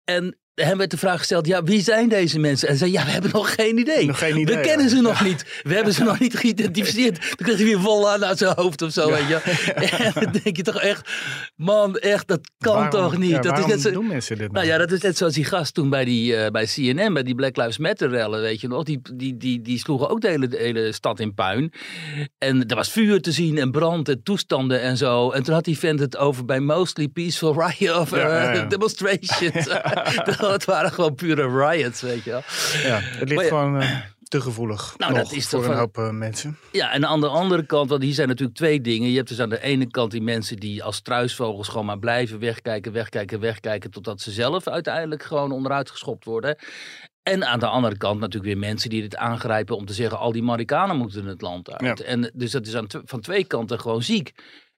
En 0.05 0.39
hem 0.54 0.78
werd 0.78 0.90
de 0.90 0.96
vraag 0.96 1.18
gesteld, 1.18 1.46
ja, 1.46 1.62
wie 1.62 1.82
zijn 1.82 2.08
deze 2.08 2.38
mensen? 2.38 2.68
En 2.68 2.76
zei, 2.76 2.92
ja, 2.92 3.04
we 3.04 3.11
hebben 3.11 3.30
nog 3.32 3.54
geen 3.54 3.78
idee. 3.78 4.06
Nog 4.06 4.18
geen 4.18 4.37
idee, 4.37 4.56
we 4.56 4.62
kennen 4.62 4.87
ja. 4.87 4.94
ze 4.94 5.00
nog 5.00 5.25
niet. 5.25 5.61
We 5.62 5.75
hebben 5.75 5.92
ze 5.92 6.04
nog 6.04 6.18
niet 6.18 6.37
geïdentificeerd. 6.37 7.18
Dan 7.37 7.46
kreeg 7.46 7.56
hij 7.56 7.64
weer 7.64 7.80
vol 7.80 8.11
aan 8.11 8.25
uit 8.25 8.38
zijn 8.38 8.52
hoofd 8.56 8.82
of 8.82 8.92
zo, 8.92 9.11
weet 9.11 9.28
je. 9.28 9.40
En 10.04 10.12
dan 10.14 10.32
denk 10.42 10.56
je 10.56 10.62
toch 10.62 10.80
echt, 10.80 11.11
man, 11.56 11.96
echt, 11.96 12.28
dat 12.28 12.40
kan 12.58 12.75
Waarom- 12.75 12.90
toch 12.90 13.18
niet? 13.18 13.32
dat 13.32 13.44
is 13.44 13.50
waarom 13.50 13.68
net 13.68 13.80
zo, 13.80 13.90
doen 13.90 14.06
mensen 14.06 14.38
dit 14.38 14.52
nou? 14.52 14.66
nou 14.66 14.78
ja, 14.78 14.87
dat 14.87 14.92
is 14.92 15.00
net 15.00 15.16
zoals 15.16 15.34
die 15.34 15.44
gast 15.44 15.75
toen 15.75 15.90
bij, 15.90 16.04
die, 16.04 16.37
eh, 16.37 16.50
bij 16.50 16.66
CNN, 16.66 17.12
bij 17.12 17.23
die 17.23 17.34
Black 17.34 17.56
Lives 17.56 17.78
Matter 17.78 18.11
rellen, 18.11 18.40
weet 18.40 18.61
je 18.61 18.68
nog. 18.68 18.82
Die, 18.82 19.00
die, 19.14 19.37
die, 19.37 19.62
die 19.62 19.78
sloegen 19.78 20.08
ook 20.08 20.20
de 20.20 20.28
hele, 20.28 20.49
de 20.49 20.56
hele 20.56 20.92
stad 20.92 21.20
in 21.20 21.34
puin. 21.34 21.73
En 22.38 22.66
er 22.66 22.76
was 22.76 22.90
vuur 22.90 23.20
te 23.20 23.32
zien 23.32 23.58
en 23.58 23.70
brand 23.70 24.08
en 24.08 24.23
toestanden 24.23 24.80
en 24.80 24.96
zo. 24.96 25.30
En 25.30 25.42
toen 25.42 25.54
had 25.54 25.64
die 25.64 25.78
vent 25.78 26.00
het 26.00 26.16
over 26.16 26.44
bij 26.44 26.61
mostly 26.61 27.08
peaceful 27.08 27.61
riot 27.61 27.96
of 27.96 28.11
ja, 28.11 28.52
eh, 28.52 28.68
demonstrations. 28.75 29.68
dat 30.57 30.65
waren 30.65 30.93
gewoon 30.93 31.15
pure 31.15 31.67
riots, 31.67 32.01
weet 32.01 32.25
je 32.25 32.31
wel. 32.31 32.43
Ja, 32.83 32.99
het 33.01 33.29
ligt 33.29 33.41
Maar 33.41 33.45
gewoon 33.45 33.81
eh, 33.81 34.01
te 34.29 34.41
gevoelig 34.41 34.95
Nou, 34.97 35.15
dat 35.15 35.33
is 35.33 35.49
voor 35.49 35.61
toch 35.61 35.71
een 35.71 35.77
hoop 35.77 35.99
eh, 35.99 36.11
mensen. 36.11 36.59
Ja, 36.73 36.93
en 36.93 37.07
aan 37.07 37.21
de 37.21 37.29
andere 37.29 37.67
kant, 37.67 37.91
want 37.91 38.03
hier 38.03 38.15
zijn 38.15 38.29
natuurlijk 38.29 38.57
twee 38.59 38.81
dingen. 38.81 39.11
Je 39.11 39.17
hebt 39.17 39.29
dus 39.29 39.41
aan 39.41 39.49
de 39.49 39.63
ene 39.63 39.91
kant 39.91 40.11
die 40.11 40.23
mensen 40.23 40.57
die 40.57 40.83
als 40.83 40.97
struisvogels 40.97 41.69
gewoon 41.69 41.87
maar 41.87 41.99
blijven 41.99 42.39
wegkijken, 42.39 42.93
wegkijken, 42.93 43.41
wegkijken, 43.41 43.91
totdat 43.91 44.21
ze 44.21 44.31
zelf 44.31 44.69
uiteindelijk 44.69 45.23
gewoon 45.23 45.53
onderuit 45.53 45.91
geschopt 45.91 46.25
worden. 46.25 46.57
En 47.23 47.45
aan 47.45 47.59
de 47.59 47.67
andere 47.67 47.97
kant 47.97 48.21
natuurlijk 48.21 48.53
weer 48.53 48.63
mensen 48.69 48.91
die 48.91 49.03
dit 49.03 49.17
aangrijpen 49.17 49.77
om 49.77 49.87
te 49.87 49.93
zeggen, 49.93 50.19
al 50.19 50.33
die 50.33 50.43
Marokkanen 50.43 50.97
moeten 50.97 51.27
het 51.27 51.41
land 51.41 51.71
uit. 51.71 51.99
Ja. 51.99 52.05
En 52.05 52.31
dus 52.35 52.51
dat 52.51 52.67
is 52.67 52.77
aan 52.77 52.87
van 52.89 53.21
twee 53.21 53.45
kanten 53.45 53.81
gewoon 53.81 54.03
ziek 54.03 54.33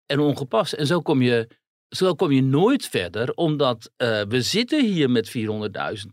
en 0.07 0.19
ongepast. 0.21 0.73
En 0.73 0.87
zo 0.87 1.01
kom 1.01 1.23
je, 1.23 1.49
zo 1.89 2.15
kom 2.15 2.33
je 2.33 2.43
nooit 2.43 2.87
verder, 2.87 3.33
omdat 3.35 3.91
eh, 3.97 4.23
we 4.29 4.43
zitten 4.43 4.85
hier 4.85 5.11
met 5.11 5.29
400.000 5.29 5.43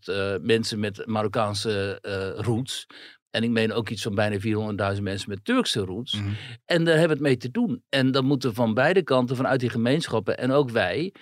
eh, 0.03 0.33
mensen 0.41 0.79
met 0.79 1.05
Marokkaanse 1.05 1.99
eh, 2.01 2.43
roots. 2.43 2.85
En 3.29 3.43
ik 3.43 3.49
meen 3.49 3.73
ook 3.73 3.89
iets 3.89 4.01
van 4.01 4.15
bijna 4.15 4.37
400.000 4.95 5.01
mensen 5.01 5.29
met 5.29 5.45
Turkse 5.45 5.79
roots. 5.79 6.13
Mhm. 6.13 6.29
En 6.65 6.83
daar 6.83 6.97
hebben 6.97 7.17
we 7.17 7.23
het 7.23 7.31
mee 7.31 7.37
te 7.37 7.51
doen. 7.51 7.83
En 7.89 8.11
dan 8.11 8.25
moeten 8.25 8.53
van 8.53 8.73
beide 8.73 9.03
kanten, 9.03 9.35
vanuit 9.35 9.59
die 9.59 9.69
gemeenschappen 9.69 10.37
en 10.37 10.51
ook 10.51 10.69
wij, 10.69 11.13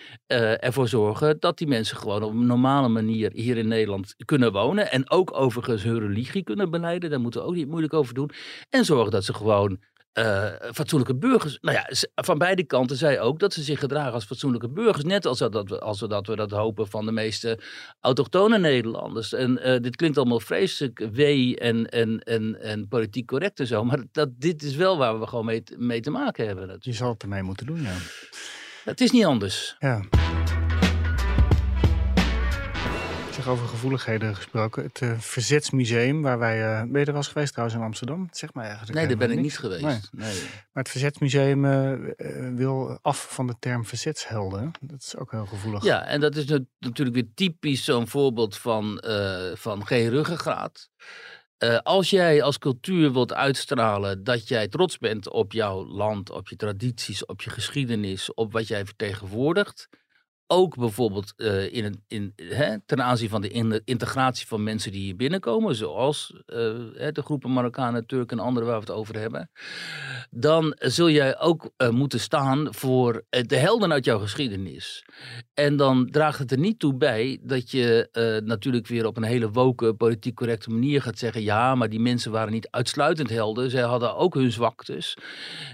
ervoor 0.60 0.88
zorgen 0.88 1.40
dat 1.40 1.58
die 1.58 1.68
mensen 1.68 1.98
gewoon 1.98 2.24
op 2.24 2.32
een 2.32 2.46
normale 2.46 2.88
manier 2.88 3.32
hier 3.34 3.58
in 3.58 3.68
Nederland 3.68 4.16
kunnen 4.26 4.52
wonen. 4.52 4.92
En 4.92 5.10
ook 5.12 5.38
overigens 5.40 5.84
hun 5.84 6.00
religie 6.00 6.44
kunnen 6.44 6.70
beleiden. 6.70 7.10
Daar 7.10 7.22
moeten 7.22 7.42
we 7.42 7.48
ook 7.48 7.56
niet 7.56 7.68
moeilijk 7.68 7.94
over 7.94 8.14
doen. 8.14 8.32
En 8.70 8.86
zorgen 8.86 9.12
dat 9.12 9.26
ze 9.26 9.34
gewoon 9.34 9.80
eh, 10.14 10.46
fatsoenlijke 10.74 11.16
burgers. 11.16 11.58
Nou 11.62 11.78
ja, 11.78 11.88
van 12.16 12.38
beide 12.38 12.64
kanten 12.64 12.98
zei 12.98 13.20
ook 13.20 13.40
dat 13.40 13.54
ze 13.54 13.62
zich 13.62 13.80
gedragen 13.80 14.14
als 14.14 14.26
fatsoenlijke 14.26 14.70
burgers. 14.70 15.04
Net 15.04 15.26
als 15.26 15.40
dat 15.40 15.70
we, 15.70 15.80
als 15.80 16.00
we, 16.00 16.08
dat, 16.08 16.28
we 16.28 16.36
dat 16.36 16.52
hopen 16.52 16.88
van 16.88 17.06
de 17.06 17.12
meeste 17.12 17.60
autochtone 18.00 18.58
Nederlanders. 18.58 19.34
En 19.34 19.60
eh, 19.64 19.82
dit 19.82 19.96
klinkt 19.96 20.18
allemaal 20.18 20.40
vreselijk 20.40 21.08
wee 21.12 21.58
en, 21.58 21.90
en, 21.90 22.20
en, 22.20 22.62
en 22.62 22.88
politiek 22.88 23.28
correct 23.28 23.60
en 23.60 23.68
zo. 23.68 23.84
Maar 23.84 24.04
dat, 24.12 24.30
dit 24.38 24.64
is 24.64 24.76
wel 24.76 24.98
waar 24.98 25.20
we 25.20 25.28
gewoon 25.28 25.46
mee, 25.46 25.64
te- 25.64 25.76
mee 25.78 26.00
te 26.02 26.12
maken 26.12 26.46
hebben. 26.48 26.76
Je 26.80 26.94
zal 26.94 27.10
het 27.10 27.22
ermee 27.22 27.44
moeten 27.44 27.66
doen, 27.66 27.82
ja. 27.82 27.96
Het 28.84 29.02
is 29.02 29.12
niet 29.12 29.26
anders. 29.26 29.76
ja. 29.80 30.02
Over 33.48 33.68
gevoeligheden 33.68 34.36
gesproken. 34.36 34.84
Het 34.84 35.02
eh, 35.02 35.20
Verzetsmuseum, 35.20 36.22
waar 36.22 36.40
wij... 36.40 36.62
eh, 36.62 36.80
ben 36.82 37.00
je 37.00 37.00
er 37.00 37.06
wel 37.06 37.16
eens 37.16 37.28
geweest 37.28 37.52
trouwens 37.52 37.80
in 37.80 37.86
Amsterdam? 37.86 38.28
Zeg 38.32 38.54
maar 38.54 38.66
eigenlijk 38.66 38.94
Nee, 38.98 39.08
daar 39.08 39.18
ben 39.18 39.32
ik 39.32 39.40
niet 39.40 39.58
geweest. 39.58 39.82
Nee. 39.84 40.00
Nee. 40.12 40.34
Maar 40.44 40.84
het 40.84 40.90
Verzetsmuseum 40.90 41.66
eh, 41.66 41.94
wil 42.56 43.00
af 43.02 43.28
van 43.34 43.48
de 43.48 43.56
term 43.60 43.86
verzetshelden. 43.86 44.72
Dat 44.82 45.02
is 45.02 45.16
ook 45.18 45.32
heel 45.32 45.46
gevoelig. 45.46 45.84
Ja, 45.84 46.06
en 46.06 46.20
dat 46.20 46.36
is 46.36 46.46
nat- 46.46 46.62
natuurlijk 46.80 47.16
weer 47.16 47.30
typisch 47.36 47.84
zo'n 47.84 48.08
voorbeeld 48.08 48.58
van, 48.58 49.04
van 49.54 49.86
geen 49.88 50.10
ruggengraat. 50.10 50.90
Als 51.84 52.10
jij 52.10 52.44
als 52.44 52.58
cultuur 52.58 53.14
wilt 53.14 53.34
uitstralen 53.34 54.24
dat 54.24 54.48
jij 54.48 54.68
trots 54.68 54.98
bent 54.98 55.30
op 55.30 55.52
jouw 55.52 55.86
land, 55.86 56.30
op 56.32 56.50
je 56.50 56.56
tradities, 56.56 57.26
op 57.26 57.42
je 57.42 57.50
geschiedenis, 57.50 58.34
op 58.34 58.52
wat 58.52 58.68
jij 58.68 58.86
vertegenwoordigt. 58.86 59.90
Ook 60.54 60.78
bijvoorbeeld 60.78 61.34
eh, 61.38 61.74
in 61.74 62.04
in, 62.08 62.34
hè, 62.36 62.80
ten 62.86 63.04
aanzien 63.04 63.30
van 63.30 63.42
de 63.42 63.50
in- 63.50 63.82
integratie 63.86 64.48
van 64.48 64.64
mensen 64.64 64.92
die 64.92 65.02
hier 65.02 65.16
binnenkomen, 65.16 65.76
zoals 65.76 66.34
eh, 66.46 66.56
de 67.12 67.22
groepen 67.24 67.52
Marokkanen, 67.54 68.06
Turken 68.06 68.38
en 68.40 68.44
anderen 68.44 68.68
waar 68.70 68.80
we 68.80 68.86
het 68.86 68.96
over 68.96 69.20
hebben. 69.20 69.50
Dan 70.30 70.76
zul 70.78 71.10
jij 71.10 71.40
ook 71.40 71.72
eh, 71.78 71.90
moeten 71.90 72.20
staan 72.20 72.68
voor 72.74 73.24
de 73.30 73.56
helden 73.56 73.92
uit 73.92 74.06
jouw 74.06 74.20
geschiedenis. 74.20 75.06
En 75.54 75.76
dan 75.78 76.10
draagt 76.10 76.40
het 76.40 76.52
er 76.52 76.58
niet 76.60 76.80
toe 76.80 76.96
bij 76.96 77.40
dat 77.42 77.72
je 77.72 78.10
natuurlijk 78.46 78.88
weer 78.88 79.06
op 79.06 79.18
een 79.18 79.24
hele 79.24 79.52
woke, 79.52 79.94
politiek 79.94 80.36
correcte 80.36 80.70
manier 80.70 81.02
gaat 81.02 81.18
zeggen: 81.18 81.42
ja, 81.42 81.76
maar 81.76 81.90
die 81.90 82.00
mensen 82.00 82.32
waren 82.32 82.52
niet 82.52 82.68
uitsluitend 82.70 83.30
helden. 83.30 83.70
Zij 83.70 83.82
hadden 83.82 84.16
ook 84.16 84.34
hun 84.34 84.52
zwaktes. 84.52 85.18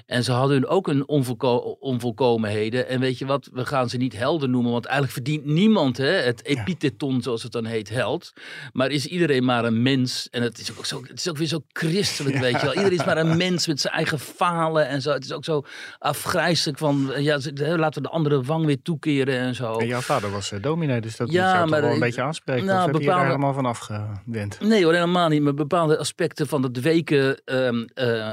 En 0.05 0.23
ze 0.23 0.31
hadden 0.31 0.67
ook 0.67 0.87
hun 0.87 1.07
onvolko- 1.07 1.77
onvolkomenheden. 1.79 2.87
En 2.87 2.99
weet 2.99 3.17
je 3.17 3.25
wat, 3.25 3.49
we 3.53 3.65
gaan 3.65 3.89
ze 3.89 3.97
niet 3.97 4.17
helden 4.17 4.49
noemen, 4.49 4.66
want 4.71 4.85
eigenlijk 4.85 5.13
verdient 5.13 5.45
niemand 5.45 5.97
hè, 5.97 6.05
het 6.11 6.45
epiteton, 6.45 7.21
zoals 7.21 7.43
het 7.43 7.51
dan 7.51 7.65
heet, 7.65 7.89
held. 7.89 8.33
Maar 8.73 8.91
is 8.91 9.05
iedereen 9.05 9.45
maar 9.45 9.65
een 9.65 9.81
mens. 9.81 10.27
En 10.31 10.41
het 10.41 10.57
is 10.59 10.71
ook, 10.77 10.85
zo, 10.85 11.01
het 11.07 11.19
is 11.19 11.29
ook 11.29 11.37
weer 11.37 11.47
zo 11.47 11.59
christelijk, 11.73 12.37
weet 12.37 12.51
je 12.59 12.65
wel. 12.65 12.75
Iedereen 12.75 12.97
is 12.99 13.05
maar 13.05 13.17
een 13.17 13.37
mens 13.37 13.67
met 13.67 13.81
zijn 13.81 13.93
eigen 13.93 14.19
falen 14.19 14.87
en 14.87 15.01
zo. 15.01 15.11
Het 15.11 15.23
is 15.23 15.31
ook 15.31 15.43
zo 15.45 15.63
afgrijzelijk 15.99 16.77
van, 16.77 17.11
ja, 17.17 17.39
laten 17.55 18.01
we 18.01 18.07
de 18.07 18.13
andere 18.13 18.41
wang 18.43 18.65
weer 18.65 18.81
toekeren 18.81 19.37
en 19.39 19.55
zo. 19.55 19.77
En 19.77 19.87
jouw 19.87 19.99
vader 20.01 20.31
was 20.31 20.51
eh, 20.51 20.61
dominee, 20.61 21.01
dus 21.01 21.15
dat 21.17 21.31
Ja, 21.31 21.59
moet 21.61 21.69
maar 21.69 21.81
wel 21.81 21.89
een 21.89 21.95
ik- 21.95 22.01
beetje 22.01 22.21
aanspreken. 22.21 22.65
nou, 22.65 22.79
of 22.79 22.85
heb 22.85 22.95
je 22.95 23.01
je 23.01 23.07
daar 23.07 23.25
helemaal 23.25 23.53
van 23.53 23.65
afgewend? 23.65 24.59
Nee 24.59 24.83
hoor, 24.83 24.93
helemaal 24.93 25.29
niet. 25.29 25.41
Maar 25.41 25.53
bepaalde 25.53 25.97
aspecten 25.97 26.47
van 26.47 26.61
dat 26.61 26.77
weken 26.77 27.41
ehm, 27.45 27.85
eh, 27.93 28.29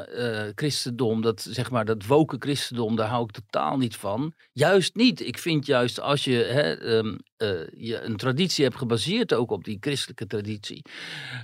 eh, 0.47 0.53
christendom, 0.55 1.23
dat 1.23 1.47
zeg 1.51 1.71
maar 1.71 1.85
dat 1.85 2.07
woke 2.07 2.37
christendom, 2.39 2.97
daar 2.97 3.09
hou 3.09 3.25
ik 3.25 3.31
totaal 3.31 3.77
niet 3.77 3.97
van. 3.97 4.33
Juist 4.53 4.95
niet. 4.95 5.21
Ik 5.27 5.39
vind 5.39 5.67
juist 5.67 6.01
als 6.01 6.24
je, 6.25 6.37
hè, 6.37 6.75
ehm, 6.75 7.17
eh, 7.37 7.69
je 7.77 8.01
een 8.01 8.17
traditie 8.17 8.65
hebt 8.65 8.77
gebaseerd 8.77 9.35
ook 9.35 9.51
op 9.51 9.65
die 9.65 9.77
christelijke 9.81 10.27
traditie, 10.27 10.83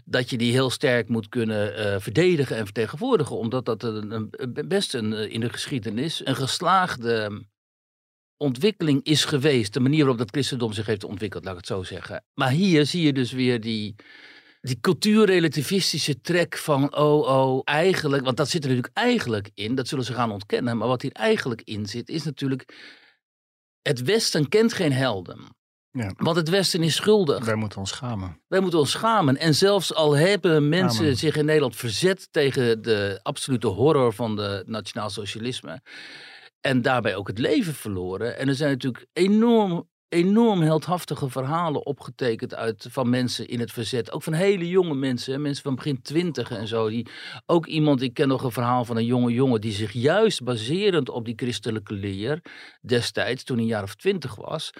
dat 0.04 0.30
je 0.30 0.38
die 0.38 0.52
heel 0.52 0.70
sterk 0.70 1.08
moet 1.08 1.28
kunnen 1.28 1.76
eh, 1.76 2.00
verdedigen 2.00 2.56
en 2.56 2.64
vertegenwoordigen. 2.64 3.36
Omdat 3.36 3.64
dat 3.64 3.82
een, 3.82 4.30
best 4.68 4.94
een, 4.94 5.12
eh, 5.12 5.32
in 5.32 5.40
de 5.40 5.48
geschiedenis 5.48 6.26
een 6.26 6.36
geslaagde 6.36 7.42
ontwikkeling 8.36 9.04
is 9.04 9.24
geweest. 9.24 9.72
De 9.72 9.80
manier 9.80 9.98
waarop 9.98 10.18
dat 10.18 10.30
christendom 10.30 10.72
zich 10.72 10.86
heeft 10.86 11.04
ontwikkeld, 11.04 11.44
laat 11.44 11.52
ik 11.52 11.58
het 11.58 11.68
zo 11.68 11.82
zeggen. 11.82 12.24
Maar 12.34 12.50
hier 12.50 12.86
zie 12.86 13.02
je 13.02 13.12
dus 13.12 13.32
weer 13.32 13.60
die, 13.60 13.94
die 14.60 14.80
cultuurrelativistische 14.80 16.20
trek 16.20 16.56
van, 16.56 16.96
oh, 16.96 17.28
oh, 17.28 17.60
eigenlijk, 17.64 18.24
want 18.24 18.36
dat 18.36 18.48
zit 18.48 18.62
er 18.62 18.68
natuurlijk 18.68 18.96
eigenlijk 18.96 19.50
in, 19.54 19.74
dat 19.74 19.88
zullen 19.88 20.04
ze 20.04 20.12
gaan 20.12 20.30
ontkennen, 20.30 20.76
maar 20.76 20.88
wat 20.88 21.02
hier 21.02 21.12
eigenlijk 21.12 21.62
in 21.64 21.86
zit, 21.86 22.08
is 22.08 22.24
natuurlijk, 22.24 22.74
het 23.82 24.02
Westen 24.02 24.48
kent 24.48 24.72
geen 24.72 24.92
helden. 24.92 25.58
Ja. 25.92 26.12
Want 26.16 26.36
het 26.36 26.48
Westen 26.48 26.82
is 26.82 26.94
schuldig. 26.94 27.44
Wij 27.44 27.54
moeten 27.54 27.78
ons 27.78 27.90
schamen. 27.90 28.42
Wij 28.48 28.60
moeten 28.60 28.78
ons 28.78 28.90
schamen. 28.90 29.36
En 29.36 29.54
zelfs 29.54 29.94
al 29.94 30.16
hebben 30.16 30.68
mensen 30.68 31.04
Amen. 31.04 31.16
zich 31.16 31.36
in 31.36 31.44
Nederland 31.44 31.76
verzet 31.76 32.28
tegen 32.30 32.82
de 32.82 33.20
absolute 33.22 33.66
horror 33.66 34.12
van 34.12 34.36
de 34.36 34.62
nationaal 34.66 35.10
socialisme. 35.10 35.82
En 36.60 36.82
daarbij 36.82 37.16
ook 37.16 37.28
het 37.28 37.38
leven 37.38 37.74
verloren. 37.74 38.38
En 38.38 38.48
er 38.48 38.54
zijn 38.54 38.70
natuurlijk 38.70 39.06
enorm, 39.12 39.88
enorm 40.10 40.60
heldhaftige 40.62 41.28
verhalen 41.28 41.86
opgetekend 41.86 42.54
uit, 42.54 42.86
van 42.90 43.08
mensen 43.10 43.46
in 43.48 43.60
het 43.60 43.72
verzet. 43.72 44.12
Ook 44.12 44.22
van 44.22 44.32
hele 44.32 44.68
jonge 44.68 44.94
mensen, 44.94 45.42
mensen 45.42 45.62
van 45.62 45.74
begin 45.74 46.02
twintig 46.02 46.50
en 46.50 46.66
zo. 46.66 46.88
Die, 46.88 47.06
ook 47.46 47.66
iemand, 47.66 48.02
ik 48.02 48.14
ken 48.14 48.28
nog 48.28 48.42
een 48.42 48.52
verhaal 48.52 48.84
van 48.84 48.96
een 48.96 49.04
jonge 49.04 49.32
jongen 49.32 49.60
die 49.60 49.72
zich 49.72 49.92
juist 49.92 50.42
baserend 50.42 51.08
op 51.08 51.24
die 51.24 51.34
christelijke 51.36 51.94
leer 51.94 52.40
destijds, 52.80 53.44
toen 53.44 53.56
hij 53.56 53.64
een 53.64 53.70
jaar 53.70 53.82
of 53.82 53.94
twintig 53.94 54.34
was, 54.34 54.70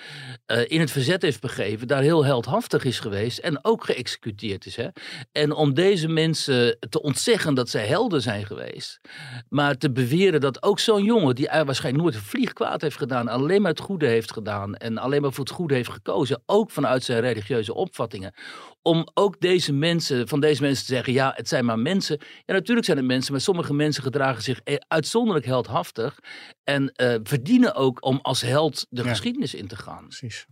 eh, 0.47 0.71
in 0.71 0.81
het 0.81 0.91
verzet 0.91 1.23
heeft 1.23 1.41
begeven, 1.41 1.87
daar 1.87 2.03
heel 2.03 2.25
heldhaftig 2.25 2.85
is 2.85 2.99
geweest 2.99 3.39
en 3.39 3.65
ook 3.65 3.85
geëxecuteerd 3.85 4.67
is. 4.67 4.77
Hè? 4.77 4.89
En 5.33 5.53
om 5.53 5.75
deze 5.75 6.09
mensen 6.09 6.79
te 6.89 7.03
ontzeggen 7.03 7.55
dat 7.55 7.69
zij 7.69 7.87
helden 7.87 8.23
zijn 8.23 8.47
geweest, 8.47 9.01
maar 9.49 9.77
te 9.77 9.91
beweren 9.91 10.41
dat 10.41 10.63
ook 10.63 10.79
zo'n 10.79 11.05
jongen, 11.05 11.35
die 11.35 11.49
eigenlijk 11.49 11.67
waarschijnlijk 11.67 12.05
nooit 12.05 12.15
een 12.15 12.31
vlieg 12.31 12.53
kwaad 12.53 12.81
heeft 12.81 12.97
gedaan, 12.97 13.29
alleen 13.29 13.63
maar 13.63 13.71
het 13.71 13.81
goede 13.81 14.07
heeft 14.07 14.33
gedaan 14.33 14.75
en 14.75 14.99
alleen 14.99 15.20
maar 15.21 15.33
voor 15.33 15.45
het 15.45 15.53
goede 15.55 15.75
heeft 15.75 15.91
gekozen, 15.91 16.43
ook 16.47 16.71
vanuit 16.71 17.05
zijn 17.05 17.21
religieuze 17.21 17.75
opvattingen, 17.75 18.35
om 18.83 19.09
ook 19.15 19.41
deze 19.41 19.73
mensen, 19.73 20.29
van 20.29 20.41
deze 20.41 20.63
mensen 20.63 20.87
te 20.87 20.93
zeggen, 20.95 21.13
ja, 21.13 21.33
het 21.37 21.49
zijn 21.49 21.65
maar 21.65 21.79
mensen. 21.79 22.19
Ja, 22.47 22.55
natuurlijk 22.55 22.87
zijn 22.87 22.99
het 22.99 23.07
mensen, 23.07 23.33
maar 23.33 23.41
sommige 23.41 23.75
mensen 23.75 24.03
gedragen 24.03 24.43
zich 24.43 24.61
eh, 24.65 24.75
uitzonderlijk 24.89 25.47
heldhaftig 25.47 26.19
en 26.65 26.93
eh, 26.93 27.15
verdienen 27.23 27.75
ook 27.75 28.05
om 28.05 28.19
als 28.23 28.41
held 28.41 28.87
de 28.91 29.03
Ja. 29.03 29.09
geschiedenis 29.09 29.55
in 29.55 29.67
te 29.69 29.77
gaan. 29.77 30.05
Precies. 30.07 30.47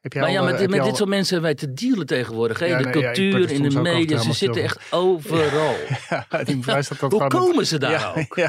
Heb 0.00 0.12
jij 0.12 0.22
Maar 0.22 0.30
ja, 0.30 0.38
eh, 0.40 0.44
met, 0.44 0.60
je 0.60 0.66
dit 0.68 0.80
al- 0.80 0.96
soort 0.96 1.08
mensen 1.08 1.32
hebben 1.34 1.54
wij 1.56 1.66
te 1.68 1.72
dealen 1.86 2.06
tegenwoordig. 2.06 2.58
Ja, 2.66 2.78
de 2.78 2.84
nee, 2.84 2.92
cultuur, 2.92 3.50
in 3.50 3.62
de 3.68 3.80
media, 3.80 4.18
ze 4.18 4.32
zitten 4.32 4.62
echt 4.62 4.92
overal. 4.92 5.74
Ja, 6.08 6.44
die 6.44 6.60
dat 6.64 6.88
Hoe 6.98 7.26
komen 7.26 7.66
ze 7.66 7.78
daar 7.78 7.90
ja, 7.90 8.14
ook? 8.16 8.36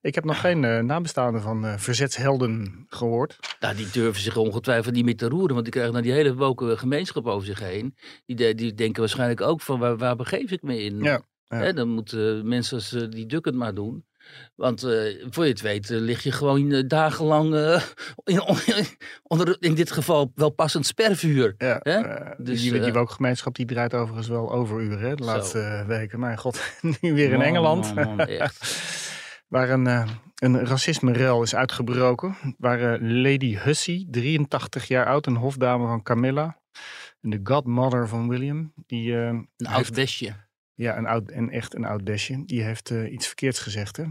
Ik 0.00 0.14
heb 0.14 0.24
nog 0.24 0.40
geen 0.40 0.64
eh, 0.64 0.78
nabestaanden 0.78 1.42
van 1.42 1.66
eh, 1.66 1.74
verzetshelden 1.76 2.84
gehoord. 2.88 3.38
Nou, 3.60 3.74
die 3.76 3.90
durven 3.92 4.22
zich 4.22 4.36
ongetwijfeld 4.36 4.94
niet 4.94 5.04
meer 5.04 5.16
te 5.16 5.28
roeren, 5.28 5.50
want 5.52 5.62
die 5.62 5.72
krijgen 5.72 5.92
dan 5.94 6.02
die 6.02 6.12
hele 6.12 6.34
woke 6.34 6.76
gemeenschap 6.76 7.26
over 7.26 7.46
zich 7.46 7.60
heen. 7.60 7.94
Die, 8.26 8.36
de- 8.36 8.54
die 8.54 8.74
denken 8.74 9.00
waarschijnlijk 9.00 9.40
ook 9.40 9.60
van, 9.60 9.78
waar, 9.78 9.96
waar 9.96 10.16
begeef 10.16 10.50
ik 10.50 10.62
me 10.62 10.82
in? 10.82 11.02
Ja, 11.02 11.20
ja. 11.48 11.56
Hè, 11.56 11.72
dan 11.72 11.88
moeten 11.88 12.48
mensen 12.48 12.76
als 12.76 12.92
eh, 12.92 13.02
die 13.08 13.26
Duk 13.26 13.44
het 13.44 13.54
maar 13.54 13.74
doen. 13.74 14.06
Want 14.54 14.82
eh, 14.82 15.24
voor 15.30 15.44
je 15.44 15.50
het 15.50 15.60
weet 15.60 15.90
eh, 15.90 15.98
lig 15.98 16.22
je 16.22 16.32
gewoon 16.32 16.72
eh, 16.72 16.82
dagenlang 16.86 17.54
eh, 17.54 17.82
in, 18.24 18.42
onder, 19.22 19.56
in 19.60 19.74
dit 19.74 19.90
geval 19.92 20.32
wel 20.34 20.50
passend 20.50 20.86
spervuur. 20.86 21.54
Ja, 21.58 21.76
Hè? 21.82 21.92
eh, 22.00 22.30
Dus, 22.38 22.60
die, 22.60 22.72
die 22.72 22.80
eh, 22.82 22.92
woke-gemeenschap 22.92 23.54
die 23.54 23.66
draait 23.66 23.94
overigens 23.94 24.28
wel 24.28 24.52
overuren 24.52 24.98
hè, 25.00 25.14
de 25.14 25.24
laatste 25.24 25.60
eh, 25.60 25.86
weken. 25.86 26.20
Mijn 26.20 26.38
god, 26.38 26.60
nu 27.00 27.14
weer 27.14 27.32
in 27.32 27.42
Engeland. 27.42 27.94
man, 27.94 28.16
man, 28.16 28.26
echt. 28.26 28.56
Waar 29.48 29.70
een, 29.70 29.86
eh 29.86 30.10
een 30.34 30.66
racisme-rel 30.66 31.42
is 31.42 31.54
uitgebroken. 31.54 32.36
Waar 32.58 32.94
eh, 32.94 33.00
Lady 33.22 33.56
Hussey, 33.56 34.06
83 34.10 34.88
jaar 34.88 35.06
oud, 35.06 35.26
een 35.26 35.36
hofdame 35.36 35.86
van 35.86 36.02
Camilla. 36.02 36.60
En 37.20 37.30
de 37.30 37.40
godmother 37.42 38.08
van 38.08 38.28
William. 38.28 38.72
Die, 38.86 39.14
eh, 39.14 39.26
Een 39.26 39.48
heeft- 39.56 39.70
oud 39.72 39.92
besje. 39.94 40.34
Ja, 40.74 40.96
een 40.96 41.06
oud, 41.06 41.30
en 41.30 41.50
echt 41.50 41.74
een 41.74 41.84
oud 41.84 42.04
besje. 42.04 42.42
Die 42.44 42.62
heeft 42.62 42.90
iets 42.90 43.26
verkeerds 43.26 43.58
gezegd, 43.60 43.96
hè? 43.96 44.04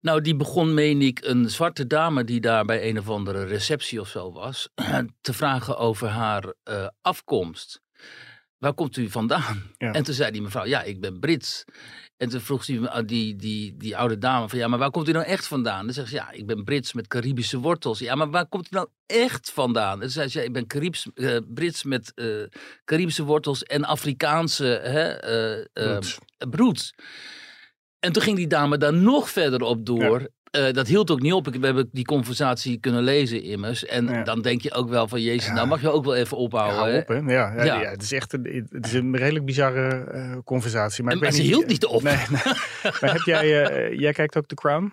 Nou, 0.00 0.20
die 0.20 0.36
begon, 0.36 0.74
meen 0.74 1.02
ik, 1.02 1.24
een 1.24 1.50
zwarte 1.50 1.86
dame 1.86 2.24
die 2.24 2.40
daar 2.40 2.64
bij 2.64 2.88
een 2.88 2.98
of 2.98 3.08
andere 3.08 3.44
receptie 3.44 4.00
of 4.00 4.08
zo 4.08 4.32
was, 4.32 4.68
te 5.20 5.32
vragen 5.32 5.76
over 5.78 6.08
haar 6.08 6.54
afkomst. 7.00 7.82
Waar 8.58 8.74
komt 8.74 8.96
u 8.96 9.10
vandaan? 9.10 9.62
Ja. 9.78 9.92
En 9.92 10.02
toen 10.04 10.14
zei 10.14 10.30
die 10.30 10.42
mevrouw, 10.42 10.64
ja, 10.64 10.82
ik 10.82 11.00
ben 11.00 11.20
Brits. 11.20 11.64
En 12.16 12.28
toen 12.28 12.40
vroeg 12.40 12.64
die, 12.64 12.78
uh, 12.80 12.98
die, 13.06 13.36
die, 13.36 13.76
die 13.76 13.96
oude 13.96 14.18
dame 14.18 14.48
van, 14.48 14.58
ja, 14.58 14.68
maar 14.68 14.78
waar 14.78 14.90
komt 14.90 15.08
u 15.08 15.12
nou 15.12 15.24
echt 15.24 15.46
vandaan? 15.46 15.84
Dan 15.84 15.94
zegt 15.94 16.08
ze, 16.08 16.14
ja, 16.14 16.30
ik 16.30 16.46
ben 16.46 16.64
Brits 16.64 16.92
met 16.92 17.06
Caribische 17.06 17.58
wortels. 17.58 17.98
Ja, 17.98 18.14
maar 18.14 18.30
waar 18.30 18.46
komt 18.46 18.66
u 18.66 18.68
nou 18.74 18.88
echt 19.06 19.50
vandaan? 19.50 20.02
En 20.02 20.10
zei 20.10 20.28
ze, 20.28 20.38
ja, 20.38 20.44
ik 20.44 20.52
ben 20.52 20.66
Caribs, 20.66 21.06
eh, 21.14 21.36
Brits 21.48 21.84
met 21.84 22.12
eh, 22.14 22.26
Caribische 22.84 23.22
wortels 23.22 23.62
en 23.62 23.84
Afrikaanse 23.84 24.64
hè, 24.64 25.08
eh, 25.10 25.66
eh. 25.72 26.02
En 27.98 28.12
toen 28.12 28.22
ging 28.22 28.36
die 28.36 28.46
dame 28.46 28.78
daar 28.78 28.94
nog 28.94 29.30
verder 29.30 29.62
op 29.62 29.86
door. 29.86 30.28
Eh, 30.56 30.72
dat 30.72 30.86
hield 30.86 31.10
ook 31.10 31.20
niet 31.20 31.32
op. 31.32 31.46
Ik- 31.46 31.54
We 31.60 31.66
hebben 31.66 31.88
die 31.92 32.04
conversatie 32.04 32.78
kunnen 32.78 33.02
lezen 33.02 33.42
immers. 33.42 33.84
En 33.84 34.06
Ja. 34.06 34.22
dan 34.22 34.42
denk 34.42 34.60
je 34.60 34.72
ook 34.72 34.88
wel 34.88 35.08
van, 35.08 35.22
jezus, 35.22 35.46
Ja. 35.46 35.52
nou 35.52 35.66
mag 35.66 35.80
je 35.80 35.90
ook 35.90 36.04
wel 36.04 36.14
even 36.14 36.36
Ja, 36.36 36.42
ophouden. 36.42 36.76
hou 36.78 36.90
hè? 36.90 36.98
op, 36.98 37.08
hè? 37.08 37.14
Ja, 37.16 37.24
ja, 37.56 37.64
Ja. 37.64 37.80
ja, 37.80 37.90
het 37.90 38.02
is 38.02 38.12
echt 38.12 38.32
een, 38.32 38.66
het 38.70 38.86
is 38.86 38.92
een 38.92 39.16
redelijk 39.16 39.44
bizarre 39.44 39.88
eh, 40.04 40.36
conversatie. 40.44 41.04
Maar, 41.04 41.12
En- 41.12 41.18
maar 41.18 41.32
ze 41.32 41.42
hield 41.42 41.66
niet 41.66 41.84
op. 41.86 42.02
Nee, 42.02 42.16
nee. 42.16 42.40
maar 43.00 43.12
heb 43.12 43.20
jij, 43.24 43.64
eh, 43.64 43.98
jij 43.98 44.12
kijkt 44.12 44.36
ook 44.36 44.46
The 44.46 44.54
Crown? 44.54 44.92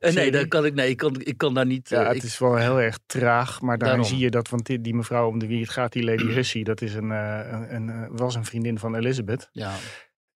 Eh, 0.00 0.14
nee, 0.14 0.30
dat 0.30 0.48
kan 0.48 0.64
ik, 0.64 0.74
nee 0.74 0.88
ik, 0.88 0.96
kan, 0.96 1.14
ik 1.18 1.38
kan 1.38 1.54
daar 1.54 1.66
niet... 1.66 1.88
Ja, 1.88 2.00
eh, 2.00 2.06
het 2.06 2.16
ik- 2.16 2.22
is 2.22 2.38
wel 2.38 2.56
heel 2.56 2.80
erg 2.80 2.98
traag, 3.06 3.60
maar 3.60 3.78
daarin 3.78 3.98
Daarom. 3.98 4.16
zie 4.16 4.24
je 4.24 4.30
dat, 4.30 4.48
want 4.48 4.66
die, 4.66 4.80
die 4.80 4.94
mevrouw 4.94 5.28
om 5.28 5.38
de 5.38 5.46
wie 5.46 5.60
het 5.60 5.70
gaat, 5.70 5.92
die 5.92 6.04
Lady 6.04 6.26
Hussey, 6.36 6.62
dat 6.62 6.80
is 6.80 6.94
een, 6.94 7.10
eh, 7.12 7.38
een, 7.50 7.74
een, 7.74 7.88
eh, 7.88 8.02
was 8.10 8.34
een 8.34 8.44
vriendin 8.44 8.78
van 8.78 8.94
Elizabeth. 8.94 9.48
ja. 9.52 9.72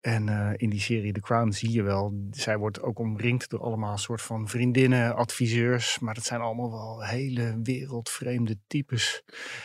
En 0.04 0.28
eh, 0.28 0.50
in 0.56 0.70
die 0.70 0.80
serie 0.80 1.12
The 1.12 1.20
Crown 1.20 1.50
zie 1.50 1.70
je 1.72 1.82
wel, 1.82 2.14
zij 2.30 2.56
wordt 2.58 2.82
ook 2.82 2.98
omringd 2.98 3.50
door 3.50 3.60
allemaal 3.60 3.98
soort 3.98 4.22
van 4.22 4.48
vriendinnen, 4.48 5.16
adviseurs, 5.16 5.98
maar 5.98 6.14
dat 6.14 6.24
zijn 6.24 6.40
allemaal 6.40 6.70
wel 6.70 7.04
hele 7.04 7.60
wereldvreemde 7.62 8.56
types. 8.66 9.22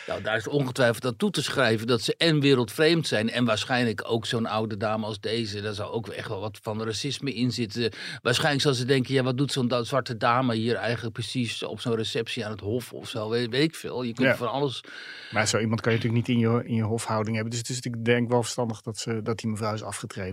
Nou, 0.08 0.22
daar 0.22 0.36
is 0.38 0.48
ongetwijfeld 0.48 1.06
aan 1.06 1.16
toe 1.16 1.32
te 1.32 1.44
schrijven 1.44 1.88
dat 1.88 2.02
ze 2.02 2.16
en 2.18 2.40
wereldvreemd 2.40 3.08
zijn. 3.08 3.30
En 3.30 3.46
waarschijnlijk 3.46 4.02
ook 4.08 4.26
zo'n 4.26 4.46
oude 4.46 4.78
dame 4.78 5.06
als 5.06 5.20
deze. 5.20 5.62
Daar 5.62 5.74
zou 5.74 5.92
ook 5.92 6.08
echt 6.08 6.28
wel 6.28 6.40
wat 6.40 6.60
van 6.62 6.84
racisme 6.84 7.34
in 7.34 7.52
zitten. 7.52 7.92
Waarschijnlijk 8.22 8.64
zal 8.64 8.74
ze 8.74 8.86
denken, 8.86 9.14
ja, 9.14 9.24
wat 9.24 9.38
doet 9.38 9.52
zo'n 9.52 9.68
da- 9.68 9.84
zwarte 9.84 10.18
dame 10.18 10.56
hier 10.56 10.76
eigenlijk 10.76 11.14
precies 11.14 11.64
op 11.64 11.80
zo'n 11.80 11.96
receptie 11.96 12.46
aan 12.46 12.52
het 12.52 12.60
hof 12.62 12.94
of 12.94 13.10
zo. 13.10 13.30
Weet, 13.30 13.50
weet 13.50 13.64
ik 13.64 13.76
veel. 13.76 14.04
Je 14.04 14.14
kunt 14.14 14.28
Ja. 14.28 14.36
van 14.36 14.52
alles... 14.52 14.84
Maar 15.32 15.48
zo 15.48 15.60
iemand 15.60 15.82
kan 15.82 15.92
je 15.92 15.98
natuurlijk 15.98 16.28
niet 16.28 16.38
in 16.38 16.42
je, 16.50 16.64
in 16.66 16.76
je 16.76 16.84
hofhouding 16.84 17.36
hebben. 17.36 17.52
Dus 17.52 17.60
het 17.68 17.70
is 17.70 17.80
ik 17.80 18.06
denk 18.06 18.30
wel 18.30 18.42
verstandig 18.42 18.82
dat, 18.82 18.98
ze, 18.98 19.22
dat 19.22 19.38
die 19.40 19.50
mevrouw 19.50 19.74
is 19.74 19.84
afgetreden. 19.84 20.28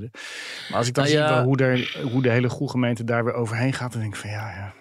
Maar 0.69 0.79
als 0.79 0.89
ik 0.89 0.95
dan 0.95 1.05
Nou 1.05 1.17
zie 1.17 1.19
hoe, 1.43 1.57
er, 1.57 2.01
hoe 2.13 2.23
de 2.23 2.31
hele 2.31 2.49
goede 2.49 2.73
gemeente 2.73 3.05
daar 3.05 3.25
weer 3.25 3.35
overheen 3.35 3.73
gaat, 3.73 3.93
dan 3.93 4.01
denk 4.01 4.15
ik 4.15 4.21
van 4.21 4.31
ja, 4.31 4.51
ja. 4.51 4.73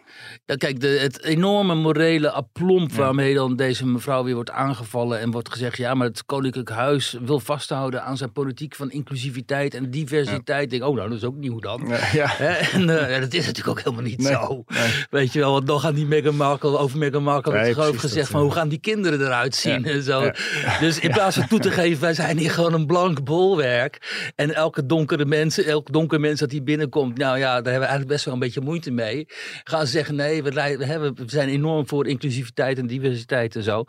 Ja, 0.48 0.56
kijk, 0.56 0.80
de, 0.80 0.88
het 0.88 1.24
enorme 1.24 1.75
morele 1.75 2.32
aplomb 2.32 2.92
Ja. 2.92 2.98
waarmee 2.98 3.34
dan 3.34 3.56
deze 3.56 3.86
mevrouw 3.86 4.24
weer 4.24 4.34
wordt 4.34 4.52
aangevallen 4.52 5.20
en 5.20 5.32
wordt 5.32 5.52
gezegd, 5.52 5.78
ja, 5.78 5.94
maar 5.94 6.08
het 6.08 6.25
Koninklijk 6.25 6.70
Huis 6.70 7.18
wil 7.25 7.40
vasthouden 7.40 8.04
aan 8.04 8.18
zijn 8.18 8.32
politiek 8.32 8.75
van 8.75 8.92
inclusiviteit 8.92 9.74
en 9.74 9.90
diversiteit. 9.92 10.64
Ik 10.64 10.70
denk, 10.70 10.84
oh, 10.84 10.96
nou, 10.96 11.10
dat 11.10 11.18
is 11.18 11.24
ook 11.24 11.36
nieuw 11.36 11.60
dan. 11.60 11.88
Ja? 12.14 12.38
En 12.40 13.10
eh, 13.10 13.20
dat 13.22 13.34
is 13.34 13.46
natuurlijk 13.46 13.78
ook 13.78 13.84
helemaal 13.84 14.04
niet 14.06 14.18
Nee, 14.22 14.32
zo. 14.32 14.64
nee. 14.68 15.06
Weet 15.10 15.34
je 15.34 15.40
wel, 15.40 15.52
want 15.52 15.66
nog 15.66 15.86
aan 15.86 15.94
die 15.94 16.06
Meghan 16.06 16.36
Markle, 16.36 16.78
over 16.78 16.98
Meghan 16.98 17.24
Markle 17.24 17.54
Nee, 17.54 17.74
precies, 17.74 18.00
gezegd 18.00 18.16
dat, 18.16 18.28
van 18.28 18.40
eh, 18.40 18.46
hoe 18.46 18.56
gaan 18.56 18.70
die 18.70 18.80
kinderen 18.80 19.22
eruit 19.22 19.56
zien 19.56 19.86
en 19.86 20.04
zo. 20.04 20.32
Dus 20.80 21.00
in 21.00 21.12
plaats 21.12 21.36
van 21.36 21.48
toe 21.48 21.60
te 21.60 21.72
geven, 21.72 22.02
wij 22.02 22.14
zijn 22.14 22.38
hier 22.38 22.52
gewoon 22.52 22.74
een 22.74 22.86
blank 22.86 23.24
bolwerk. 23.24 24.32
En 24.36 24.56
elke 24.56 24.86
donkere 24.86 25.25
mens, 25.25 25.64
elk 25.64 25.92
donker 25.92 26.20
mens 26.20 26.40
dat 26.40 26.52
hier 26.52 26.64
binnenkomt, 26.64 27.18
nou 27.18 27.38
ja, 27.38 27.46
daar 27.46 27.54
hebben 27.54 27.74
we 27.74 27.80
eigenlijk 27.80 28.08
best 28.08 28.25
wel 28.25 28.34
een 28.34 28.40
beetje 28.40 28.62
moeite 28.62 28.92
mee. 28.92 29.25
Gaan 29.64 29.86
ze 29.86 29.92
zeggen, 29.92 30.16
nee, 30.16 30.35
we, 30.44 30.51
we, 30.77 30.86
hebben, 30.86 31.15
we 31.15 31.24
zijn 31.25 31.50
enorm 31.50 31.88
voor 31.88 32.08
inclusiviteit 32.08 32.77
en 32.77 32.88
diversiteit 32.88 33.56
en 33.56 33.63
zo. 33.63 33.84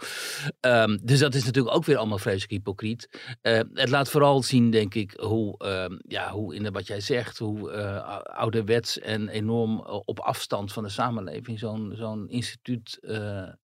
Ehm, 0.60 0.98
dus 1.02 1.18
dat 1.18 1.34
is 1.34 1.44
natuurlijk 1.44 1.74
ook 1.76 1.84
weer 1.84 1.96
allemaal 1.96 2.18
vreselijk 2.18 2.50
hypocriet. 2.50 3.08
Eh, 3.42 3.60
het 3.72 3.88
laat 3.88 4.10
vooral 4.10 4.42
zien, 4.42 4.70
denk 4.70 4.94
ik, 4.94 5.14
hoe, 5.20 5.58
ehm, 5.58 5.96
ja, 6.08 6.30
hoe 6.30 6.54
in 6.54 6.62
de, 6.62 6.70
wat 6.70 6.86
jij 6.86 7.00
zegt, 7.00 7.38
hoe 7.38 7.70
eh, 7.70 8.18
ouderwets 8.18 8.98
en 8.98 9.28
enorm 9.28 9.78
eh, 9.86 10.00
op 10.04 10.20
afstand 10.20 10.72
van 10.72 10.82
de 10.82 10.88
samenleving 10.88 11.58
zo'n 11.58 11.92
zo'n 11.96 12.28
instituut 12.28 12.98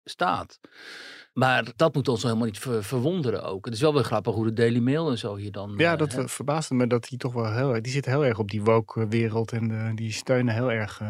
staat. 0.03 0.59
Maar 1.33 1.71
dat 1.75 1.93
moet 1.93 2.07
ons 2.07 2.23
helemaal 2.23 2.45
niet 2.45 2.59
ver- 2.59 2.83
verwonderen 2.83 3.43
ook. 3.43 3.65
Het 3.65 3.73
is 3.73 3.81
wel 3.81 3.93
weer 3.93 4.03
grappig 4.03 4.33
hoe 4.33 4.45
de 4.45 4.53
Daily 4.53 4.79
Mail 4.79 5.09
en 5.09 5.17
zo 5.17 5.35
hier 5.35 5.51
dan... 5.51 5.73
Ja, 5.77 5.95
dat 5.95 6.11
hè. 6.11 6.17
ver- 6.19 6.29
verbaasde 6.29 6.75
me 6.75 6.87
dat 6.87 7.07
die 7.07 7.17
toch 7.17 7.33
wel 7.33 7.53
heel 7.53 7.73
erg, 7.73 7.81
die 7.81 7.91
zitten 7.91 8.11
heel 8.11 8.25
erg 8.25 8.39
op 8.39 8.51
die 8.51 8.63
woke 8.63 9.07
wereld 9.07 9.51
en 9.51 9.67
de, 9.67 9.91
die 9.95 10.11
steunen 10.11 10.53
heel 10.53 10.71
erg 10.71 11.01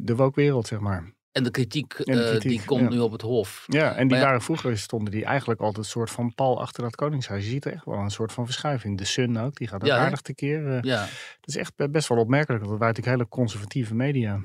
de 0.00 0.14
woke 0.16 0.40
wereld, 0.40 0.66
zeg 0.66 0.78
maar. 0.80 1.12
En 1.32 1.42
de 1.42 1.50
kritiek, 1.50 1.92
En 1.94 2.16
de 2.16 2.22
eh, 2.24 2.40
die 2.40 2.64
komt 2.64 2.80
ja. 2.80 2.88
nu 2.88 2.98
op 2.98 3.12
het 3.12 3.20
hof. 3.22 3.64
Ja, 3.66 3.94
en 3.94 4.08
die 4.08 4.16
ja- 4.16 4.22
waren 4.22 4.42
vroeger 4.42 4.78
stonden 4.78 5.10
die 5.12 5.24
eigenlijk 5.24 5.60
altijd 5.60 5.84
een 5.84 5.90
soort 5.90 6.10
van 6.10 6.34
pal 6.34 6.60
achter 6.60 6.82
dat 6.82 6.96
koningshuis. 6.96 7.44
Je 7.44 7.50
ziet 7.50 7.64
er 7.64 7.72
echt 7.72 7.84
wel 7.84 7.98
een 7.98 8.10
soort 8.10 8.32
van 8.32 8.44
verschuiving. 8.44 8.98
De 8.98 9.04
Sun 9.04 9.38
ook, 9.38 9.56
die 9.56 9.68
gaat 9.68 9.80
ook 9.82 9.88
Ja, 9.88 9.96
aardig 9.98 10.20
tekeer. 10.20 10.66
eh 10.76 10.82
Ja. 10.82 11.00
Dat 11.40 11.48
is 11.48 11.56
echt 11.56 11.76
be- 11.76 11.90
best 11.90 12.08
wel 12.08 12.18
opmerkelijk, 12.18 12.60
want 12.64 12.70
dat 12.70 12.80
waren 12.80 12.94
natuurlijk 12.94 13.22
hele 13.22 13.40
conservatieve 13.42 13.94
media. 13.94 14.42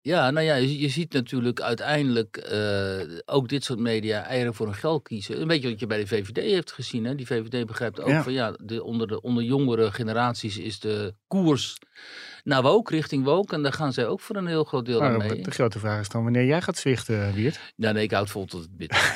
Ja, 0.00 0.30
nou 0.30 0.46
ja, 0.46 0.54
je, 0.54 0.78
je 0.78 0.88
ziet 0.88 1.12
natuurlijk 1.12 1.60
uiteindelijk 1.60 2.36
eh, 2.36 3.00
ook 3.24 3.48
dit 3.48 3.64
soort 3.64 3.78
media 3.78 4.22
eieren 4.24 4.54
voor 4.54 4.66
hun 4.66 4.74
geld 4.74 5.02
kiezen. 5.02 5.40
Een 5.40 5.48
beetje 5.48 5.68
wat 5.70 5.80
je 5.80 5.86
bij 5.86 5.98
de 5.98 6.06
VVD 6.06 6.36
heeft 6.36 6.72
gezien. 6.72 7.04
Hè? 7.04 7.14
Die 7.14 7.26
VVD 7.26 7.66
begrijpt 7.66 8.00
ook 8.00 8.22
van 8.22 8.32
ja, 8.32 8.54
de, 8.62 8.82
onder, 8.84 9.06
de, 9.06 9.20
onder 9.20 9.42
jongere 9.44 9.92
generaties 9.92 10.58
is 10.58 10.80
de 10.80 11.14
koers 11.26 11.78
naar 12.44 12.62
woke, 12.62 12.94
richting 12.94 13.24
woke. 13.24 13.54
En 13.54 13.62
daar 13.62 13.72
gaan 13.72 13.92
zij 13.92 14.06
ook 14.06 14.20
voor 14.20 14.36
een 14.36 14.46
heel 14.46 14.64
groot 14.64 14.86
deel 14.86 15.02
aan 15.02 15.16
Nou, 15.18 15.28
mee. 15.32 15.42
de 15.42 15.50
grote 15.50 15.78
vraag 15.78 16.00
is 16.00 16.08
dan 16.08 16.22
wanneer 16.22 16.44
jij 16.44 16.62
gaat 16.62 16.76
zwichten, 16.78 17.32
Wiert. 17.34 17.60
Ja, 17.76 17.92
nee, 17.92 18.02
ik 18.02 18.10
houd 18.10 18.30
vol 18.30 18.44
tot 18.44 18.60
het 18.60 18.76
bid. 18.76 19.14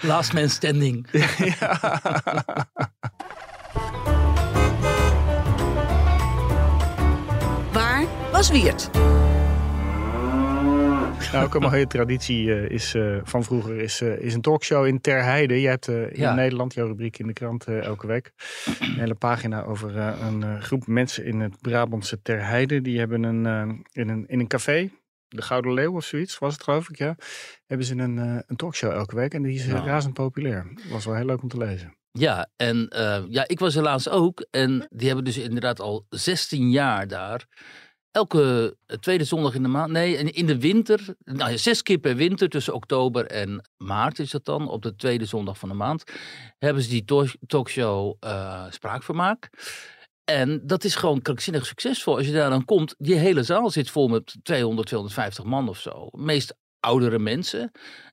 Last 0.10 0.32
man 0.32 0.48
standing. 0.48 1.06
Waar 7.72 8.04
was 8.32 8.50
Wiert? 8.50 8.90
Nou, 11.32 11.44
ook 11.44 11.54
een 11.54 11.60
mooie 11.70 11.86
traditie 11.86 12.52
eh, 12.54 12.70
is, 12.70 12.94
eh, 12.94 13.16
van 13.22 13.44
vroeger 13.44 13.76
is, 13.76 14.00
eh, 14.00 14.18
is 14.18 14.34
een 14.34 14.40
talkshow 14.40 14.86
in 14.86 15.00
Ter 15.00 15.22
Heide. 15.22 15.60
Je 15.60 15.68
hebt 15.68 15.88
in 15.88 16.10
Ja. 16.12 16.34
Nederland 16.34 16.74
jouw 16.74 16.86
rubriek 16.86 17.18
in 17.18 17.26
de 17.26 17.32
krant 17.32 17.64
elke 17.64 18.06
week. 18.06 18.32
Een 18.80 18.98
hele 18.98 19.14
pagina 19.14 19.62
over 19.62 19.96
een 19.96 20.62
groep 20.62 20.86
mensen 20.86 21.24
in 21.24 21.40
het 21.40 21.60
Brabantse 21.60 22.22
Ter 22.22 22.46
Heide. 22.46 22.80
Die 22.80 22.98
hebben 22.98 23.22
een, 23.22 23.44
in, 23.92 24.08
een, 24.08 24.24
in 24.28 24.40
een 24.40 24.46
café, 24.46 24.90
de 25.28 25.42
Gouden 25.42 25.74
Leeuw 25.74 25.94
of 25.94 26.04
zoiets 26.04 26.38
was 26.38 26.52
het 26.52 26.62
geloof 26.62 26.88
ik, 26.88 26.96
ja. 26.98 27.16
Hebben 27.66 27.86
ze 27.86 27.94
een, 27.96 28.16
een 28.46 28.56
talkshow 28.56 28.92
elke 28.92 29.14
week 29.14 29.34
en 29.34 29.42
die 29.42 29.54
is 29.54 29.66
Nou. 29.66 29.86
razend 29.86 30.14
populair. 30.14 30.66
Was 30.90 31.04
wel 31.04 31.14
heel 31.14 31.24
leuk 31.26 31.42
om 31.42 31.48
te 31.48 31.56
lezen. 31.58 31.94
Ja, 32.12 32.48
en 32.56 32.86
ja, 33.28 33.44
ik 33.48 33.58
was 33.58 33.74
helaas 33.74 34.08
ook. 34.08 34.46
En 34.50 34.86
die 34.90 35.06
hebben 35.06 35.24
dus 35.24 35.38
inderdaad 35.38 35.80
al 35.80 36.06
16 36.08 36.70
jaar 36.70 37.08
daar. 37.08 37.46
Elke 38.12 38.76
eh, 38.86 38.96
tweede 38.96 39.24
zondag 39.24 39.54
in 39.54 39.62
de 39.62 39.68
maand. 39.68 39.92
Nee, 39.92 40.16
in, 40.16 40.46
de 40.46 40.58
winter. 40.58 41.14
Nou 41.24 41.58
zes 41.58 41.82
keer 41.82 41.98
per 41.98 42.16
winter 42.16 42.48
tussen 42.48 42.74
oktober 42.74 43.26
en 43.26 43.70
maart 43.76 44.18
is 44.18 44.30
dat 44.30 44.44
dan. 44.44 44.68
Op 44.68 44.82
de 44.82 44.96
tweede 44.96 45.24
zondag 45.24 45.58
van 45.58 45.68
de 45.68 45.74
maand. 45.74 46.04
Hebben 46.58 46.82
ze 46.82 46.88
die 46.88 47.04
talk- 47.04 47.36
talkshow 47.46 48.16
eh, 48.20 48.64
Spraakvermaak. 48.70 49.50
En 50.24 50.60
dat 50.66 50.84
is 50.84 50.94
gewoon 50.94 51.22
krankzinnig 51.22 51.66
succesvol. 51.66 52.16
Als 52.16 52.26
je 52.26 52.32
daar 52.32 52.50
dan 52.50 52.64
komt, 52.64 52.94
die 52.98 53.14
hele 53.14 53.42
zaal 53.42 53.70
zit 53.70 53.90
vol 53.90 54.08
met 54.08 54.36
200, 54.42 54.86
250 54.86 55.44
man 55.44 55.68
of 55.68 55.78
zo. 55.78 56.08
Meest 56.10 56.54
oudere 56.80 57.18
mensen. 57.18 57.70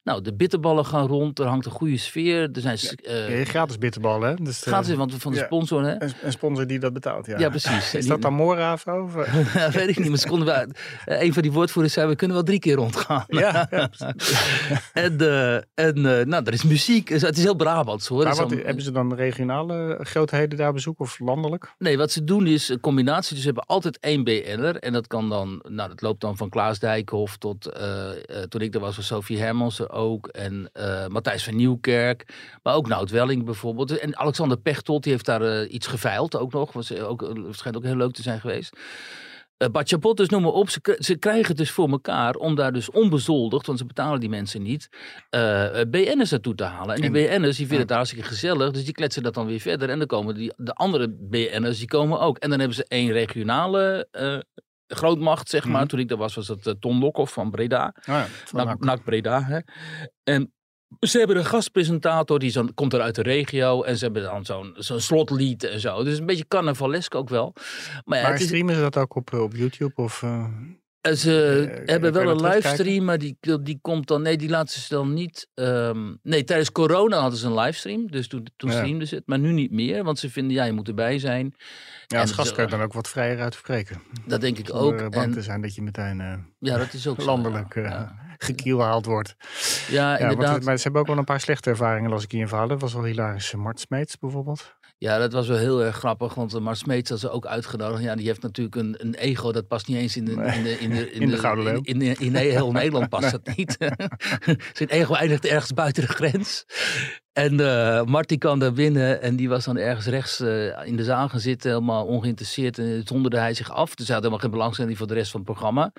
Nou, 0.08 0.22
de 0.22 0.34
bitterballen 0.34 0.86
gaan 0.86 1.08
rond. 1.08 1.40
Er 1.40 1.46
hangt 1.46 1.66
een 1.66 1.72
goede 1.72 1.98
sfeer. 1.98 2.50
Er 2.54 2.62
zijn 2.62 2.78
eh, 3.04 3.40
Ja, 3.40 3.46
gratis 3.46 3.78
bitterballen, 3.78 4.30
hè? 4.30 4.36
Dus, 4.36 4.64
eh, 4.64 4.68
Gratis, 4.72 4.96
want 4.96 5.14
van 5.18 5.32
de 5.34 5.38
sponsor, 5.38 5.84
hè? 5.84 6.02
Een, 6.02 6.12
een 6.22 6.32
sponsor 6.32 6.68
die 6.68 6.80
dat 6.80 6.94
betaalt, 6.94 7.26
ja. 7.26 7.40
Ja, 7.40 7.50
precies. 7.50 7.94
Is 7.96 8.08
dat 8.08 8.22
dan 8.22 8.42
of 8.74 8.82
zo? 8.82 9.02
Of, 9.02 9.16
eh? 9.16 9.68
Weet 9.78 9.90
ik 9.90 10.00
niet, 10.00 10.10
maar 10.10 10.18
ze 10.18 10.28
konden 10.28 10.48
wel, 10.48 10.66
eh, 11.06 11.22
een 11.22 11.34
van 11.34 11.42
die 11.42 11.52
woordvoerders 11.52 11.94
zei, 11.94 12.08
we 12.08 12.16
kunnen 12.16 12.36
wel 12.36 12.46
drie 12.46 12.60
keer 12.60 12.76
rondgaan. 12.76 13.24
ja, 13.28 13.68
ja. 13.70 13.90
en 14.94 15.20
eh, 15.20 15.56
en 15.56 15.96
eh, 16.20 16.26
nou, 16.26 16.44
er 16.46 16.54
is 16.54 16.64
muziek, 16.64 17.08
Dus 17.08 17.22
het 17.22 17.38
is 17.38 17.44
heel 17.44 17.56
Brabants 17.56 18.08
hoor. 18.08 18.24
Maar 18.24 18.36
wat, 18.36 18.50
dan- 18.50 18.60
hebben 18.60 18.84
ze 18.84 18.92
dan 18.92 19.14
regionale 19.16 19.98
grootheden 20.02 20.58
daar 20.58 20.74
bezoek 20.74 21.00
of 21.00 21.20
landelijk? 21.20 21.74
Nee, 21.78 21.98
wat 21.98 22.12
ze 22.12 22.24
doen 22.24 22.48
is 22.48 22.70
een 22.70 22.80
combinatie. 22.80 23.30
Dus 23.34 23.40
ze 23.40 23.46
hebben 23.46 23.66
altijd 23.66 24.00
één 24.00 24.24
BN'er. 24.24 24.76
En 24.76 24.94
dat 24.94 25.08
kan 25.08 25.30
dan, 25.30 25.64
nou, 25.68 25.90
dat 25.90 26.02
loopt 26.02 26.22
dan 26.22 26.38
van 26.38 26.50
Klaas 26.50 26.80
Dijkhoff 26.80 27.38
tot, 27.38 27.66
eh, 27.66 28.10
eh, 28.10 28.44
toen 28.50 28.62
ik 28.62 28.74
er 28.74 28.80
was, 28.80 28.96
was 28.96 29.06
Sophie 29.06 29.40
Hermans 29.40 29.80
er 29.80 29.96
ook. 29.98 30.28
En 30.28 30.70
eh, 30.74 31.08
Matthijs 31.08 31.44
van 31.44 31.56
Nieuwkerk. 31.56 32.26
Maar 32.64 32.76
ook 32.76 32.88
Nout 32.88 33.10
Welling 33.10 33.46
bijvoorbeeld. 33.46 34.00
En 34.00 34.18
Alexander 34.18 34.58
Pechtold, 34.58 35.04
die 35.04 35.12
heeft 35.12 35.26
daar 35.26 35.42
eh, 35.42 35.74
iets 35.74 35.88
geveild 35.88 36.38
ook 36.38 36.54
nog. 36.54 36.74
Was 36.74 36.98
ook, 37.00 37.24
eh, 37.24 37.44
schijnt 37.52 37.78
ook 37.78 37.84
heel 37.84 37.96
leuk 37.96 38.14
te 38.14 38.22
zijn 38.22 38.40
geweest. 38.40 38.76
uh, 39.58 39.68
Batjapot 39.70 40.18
dus 40.18 40.30
noem 40.30 40.42
maar 40.42 40.52
op. 40.52 40.70
Ze, 40.70 40.98
ze 41.00 41.16
krijgen 41.16 41.48
het 41.48 41.58
dus 41.58 41.72
voor 41.72 41.90
elkaar 41.90 42.36
om 42.36 42.56
daar 42.56 42.74
dus 42.74 42.92
onbezoldigd, 42.92 43.66
want 43.66 43.80
ze 43.80 43.86
betalen 43.86 44.20
die 44.20 44.30
mensen 44.30 44.62
niet, 44.62 44.90
eh 45.30 45.82
BN'ers 45.90 46.32
naartoe 46.32 46.56
te 46.56 46.64
halen. 46.64 46.96
En 46.96 47.02
die 47.02 47.12
BN'ers 47.12 47.58
die 47.58 47.68
vinden 47.68 47.76
Ja. 47.76 47.82
het 47.82 47.92
hartstikke 47.92 48.26
gezellig, 48.28 48.72
dus 48.72 48.84
die 48.86 48.94
kletsen 48.94 49.24
dat 49.24 49.34
dan 49.34 49.46
weer 49.46 49.60
verder. 49.60 49.90
En 49.90 49.98
dan 49.98 50.08
komen 50.08 50.36
die, 50.36 50.54
de 50.58 50.74
andere 50.74 51.10
BN'ers, 51.20 51.78
die 51.78 51.88
komen 51.88 52.20
ook. 52.20 52.38
En 52.38 52.50
dan 52.50 52.60
hebben 52.60 52.78
ze 52.78 52.86
één 52.88 53.12
regionale 53.12 54.08
grootmacht, 54.88 55.50
zeg 55.50 55.66
maar. 55.66 55.80
Mhm. 55.80 55.88
Toen 55.88 56.00
ik 56.00 56.08
daar 56.08 56.18
was, 56.18 56.36
was 56.36 56.48
dat 56.48 56.68
eh, 56.68 56.74
Ton 56.80 57.00
Lokhoff 57.00 57.34
van 57.34 57.52
Breda. 57.52 57.94
Oh 58.00 58.04
ja, 58.06 58.64
NAC. 58.64 58.84
NAC 58.84 59.04
Breda. 59.04 59.44
Hè. 59.44 59.60
En 60.24 60.52
ze 61.00 61.18
hebben 61.18 61.38
een 61.38 61.46
gastpresentator, 61.46 62.40
die 62.40 62.50
zo, 62.50 62.68
komt 62.76 62.94
er 62.94 63.02
uit 63.02 63.16
de 63.16 63.22
regio. 63.22 63.84
En 63.84 63.98
ze 63.98 64.04
hebben 64.04 64.24
dan 64.24 64.46
zo'n 64.46 64.74
zo'n 64.78 65.00
slotlied 65.00 65.64
en 65.64 65.80
zo. 65.80 66.04
Dus 66.04 66.20
een 66.20 66.26
beetje 66.26 66.48
carnavalesk 66.48 67.16
ook 67.16 67.30
wel. 67.30 67.54
Maar 68.04 68.18
ja, 68.18 68.24
Maar 68.24 68.32
het 68.32 68.42
is, 68.42 68.48
streamen 68.48 68.76
ze 68.76 68.82
dat 68.82 68.98
ook 68.98 69.16
op, 69.16 69.34
eh, 69.34 69.42
op 69.42 69.56
YouTube? 69.56 69.94
Of, 69.96 70.24
eh, 70.24 70.48
eh, 71.02 71.12
ze 71.14 71.66
Eh, 71.70 71.76
kan 71.76 71.84
hebben 71.86 72.14
wel 72.14 72.30
een 72.30 72.42
livestream, 72.42 73.04
maar 73.06 73.18
die, 73.18 73.38
die 73.62 73.80
komt 73.82 74.08
dan... 74.08 74.22
Nee, 74.22 74.38
die 74.38 74.50
laten 74.50 74.82
ze 74.82 74.94
dan 74.94 75.14
niet... 75.14 75.48
ehm, 75.54 76.14
nee, 76.24 76.44
tijdens 76.44 76.72
corona 76.72 77.20
hadden 77.20 77.40
ze 77.40 77.48
een 77.48 77.60
livestream. 77.60 78.12
Dus 78.12 78.28
toen, 78.28 78.48
toen 78.56 78.70
Ja. 78.70 78.76
streamden 78.76 79.08
ze 79.08 79.16
het. 79.16 79.24
Maar 79.28 79.40
nu 79.40 79.52
niet 79.52 79.72
meer, 79.72 80.04
want 80.04 80.20
ze 80.20 80.30
vinden, 80.30 80.54
ja, 80.54 80.64
je 80.64 80.72
moet 80.72 80.88
erbij 80.88 81.20
zijn. 81.20 81.56
ja, 82.08 82.20
als 82.20 82.30
En 82.30 82.36
gast 82.36 82.48
zo- 82.50 82.56
kan 82.56 82.64
je 82.64 82.70
dan 82.70 82.82
ook 82.82 82.94
wat 82.94 83.08
vrijer 83.10 83.40
uitspreken. 83.42 84.02
Dat 84.26 84.42
denk 84.42 84.58
ik 84.58 84.74
ook. 84.74 85.00
eh, 85.00 85.08
bang 85.08 85.34
te 85.34 85.42
zijn 85.42 85.62
dat 85.62 85.76
je 85.76 85.82
meteen 85.82 86.22
eh, 86.22 86.34
ja, 86.60 86.78
dat 86.78 86.94
is 86.94 87.08
ook 87.08 87.20
zo, 87.22 87.26
landelijk 87.26 87.76
ja. 87.76 87.82
eh 87.82 87.90
Ja, 87.90 88.16
gekielhaald 88.38 89.06
wordt. 89.06 89.36
Ja, 89.90 90.10
want, 90.10 90.22
inderdaad. 90.22 90.64
maar 90.64 90.78
ze 90.78 90.84
hebben 90.84 91.02
ook 91.02 91.08
wel 91.08 91.18
een 91.18 91.24
paar 91.24 91.40
slechte 91.40 91.70
ervaringen, 91.70 92.10
las 92.10 92.24
ik 92.24 92.34
in 92.34 92.40
je 92.40 92.48
verhaal. 92.48 92.68
Dat 92.68 92.82
was 92.82 92.94
wel 92.94 93.04
hilarisch. 93.04 93.54
Eh, 93.54 93.60
Mart 93.60 93.80
Smeets 93.80 94.18
bijvoorbeeld. 94.18 94.76
Ja, 95.00 95.18
dat 95.18 95.34
was 95.34 95.48
wel 95.48 95.58
heel 95.58 95.84
erg 95.84 95.96
grappig, 95.96 96.34
want 96.34 96.54
uh, 96.54 96.62
Mart 96.62 96.78
Smeets 96.78 97.10
had 97.10 97.20
ze 97.20 97.30
ook 97.30 97.46
uitgenodigd. 97.46 98.04
Ja, 98.04 98.16
die 98.16 98.26
heeft 98.28 98.42
natuurlijk 98.42 98.76
een, 98.76 98.96
een 98.98 99.16
ego, 99.16 99.52
dat 99.52 99.68
past 99.68 99.88
niet 99.88 99.98
eens 99.98 100.18
in 100.18 100.26
de, 100.26 100.32
in 100.32 100.64
de, 100.64 100.80
in 100.80 100.90
de, 100.90 101.12
In 101.22 101.30
de 101.30 101.38
Gouden 101.38 101.64
Leeuw. 101.64 101.80
In, 101.82 102.02
in, 102.02 102.16
in 102.20 102.36
heel 102.36 102.72
Nederland 102.82 103.10
past 103.10 103.32
dat 103.32 103.56
niet. 103.56 103.78
Zijn 104.74 104.90
ego 104.90 105.14
eindigt 105.14 105.46
ergens 105.46 105.74
buiten 105.74 106.04
de 106.04 106.14
grens. 106.14 106.66
En 107.34 107.60
eh 107.60 108.04
Mart 108.04 108.28
die 108.28 108.38
kwam 108.38 108.60
daar 108.60 108.74
binnen 108.74 109.22
en 109.22 109.36
die 109.36 109.50
was 109.50 109.66
dan 109.66 109.78
ergens 109.78 110.06
rechts 110.06 110.40
eh, 110.40 110.88
in 110.88 110.96
de 110.96 111.04
zaal 111.04 111.30
gaan 111.30 111.40
zitten, 111.40 111.72
helemaal 111.72 112.06
ongeïnteresseerd. 112.06 112.78
En 112.78 113.02
zonderde 113.06 113.38
hij 113.38 113.54
zich 113.54 113.72
af. 113.72 113.96
Dus 113.96 114.06
hij 114.06 114.16
had 114.16 114.24
helemaal 114.24 114.44
geen 114.44 114.58
belangstelling 114.58 114.98
voor 114.98 115.08
de 115.08 115.14
rest 115.14 115.32
van 115.32 115.40
het 115.40 115.50
programma. 115.50 115.92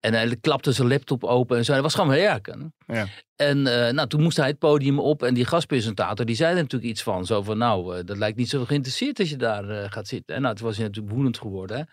En 0.00 0.14
hij 0.14 0.36
klapte 0.40 0.72
zijn 0.72 0.88
laptop 0.88 1.24
open 1.24 1.56
en 1.56 1.64
zo. 1.64 1.72
Hij 1.72 1.82
was 1.82 1.94
gewoon 1.94 2.10
werken. 2.10 2.74
Ja. 2.86 3.06
En 3.38 3.66
eh, 3.66 3.92
nou, 3.92 4.08
toen 4.08 4.22
moest 4.22 4.36
hij 4.36 4.46
het 4.46 4.58
podium 4.58 4.98
op. 4.98 5.22
En 5.22 5.34
die 5.34 5.44
gastpresentator 5.44 6.26
die 6.26 6.36
zei 6.36 6.54
natuurlijk 6.54 6.90
iets 6.90 7.02
van. 7.02 7.26
Zo 7.26 7.42
van, 7.42 7.58
nou, 7.58 7.96
eh, 7.96 8.04
dat 8.04 8.16
lijkt 8.16 8.36
niet 8.36 8.48
zo 8.48 8.64
geïnteresseerd 8.64 9.18
als 9.18 9.30
je 9.30 9.36
daar 9.36 9.68
eh, 9.68 9.90
gaat 9.90 10.08
zitten. 10.08 10.36
En 10.36 10.42
nou, 10.42 10.54
toen 10.54 10.66
was 10.66 10.78
natuurlijk 10.78 11.14
woedend 11.14 11.38
geworden. 11.38 11.88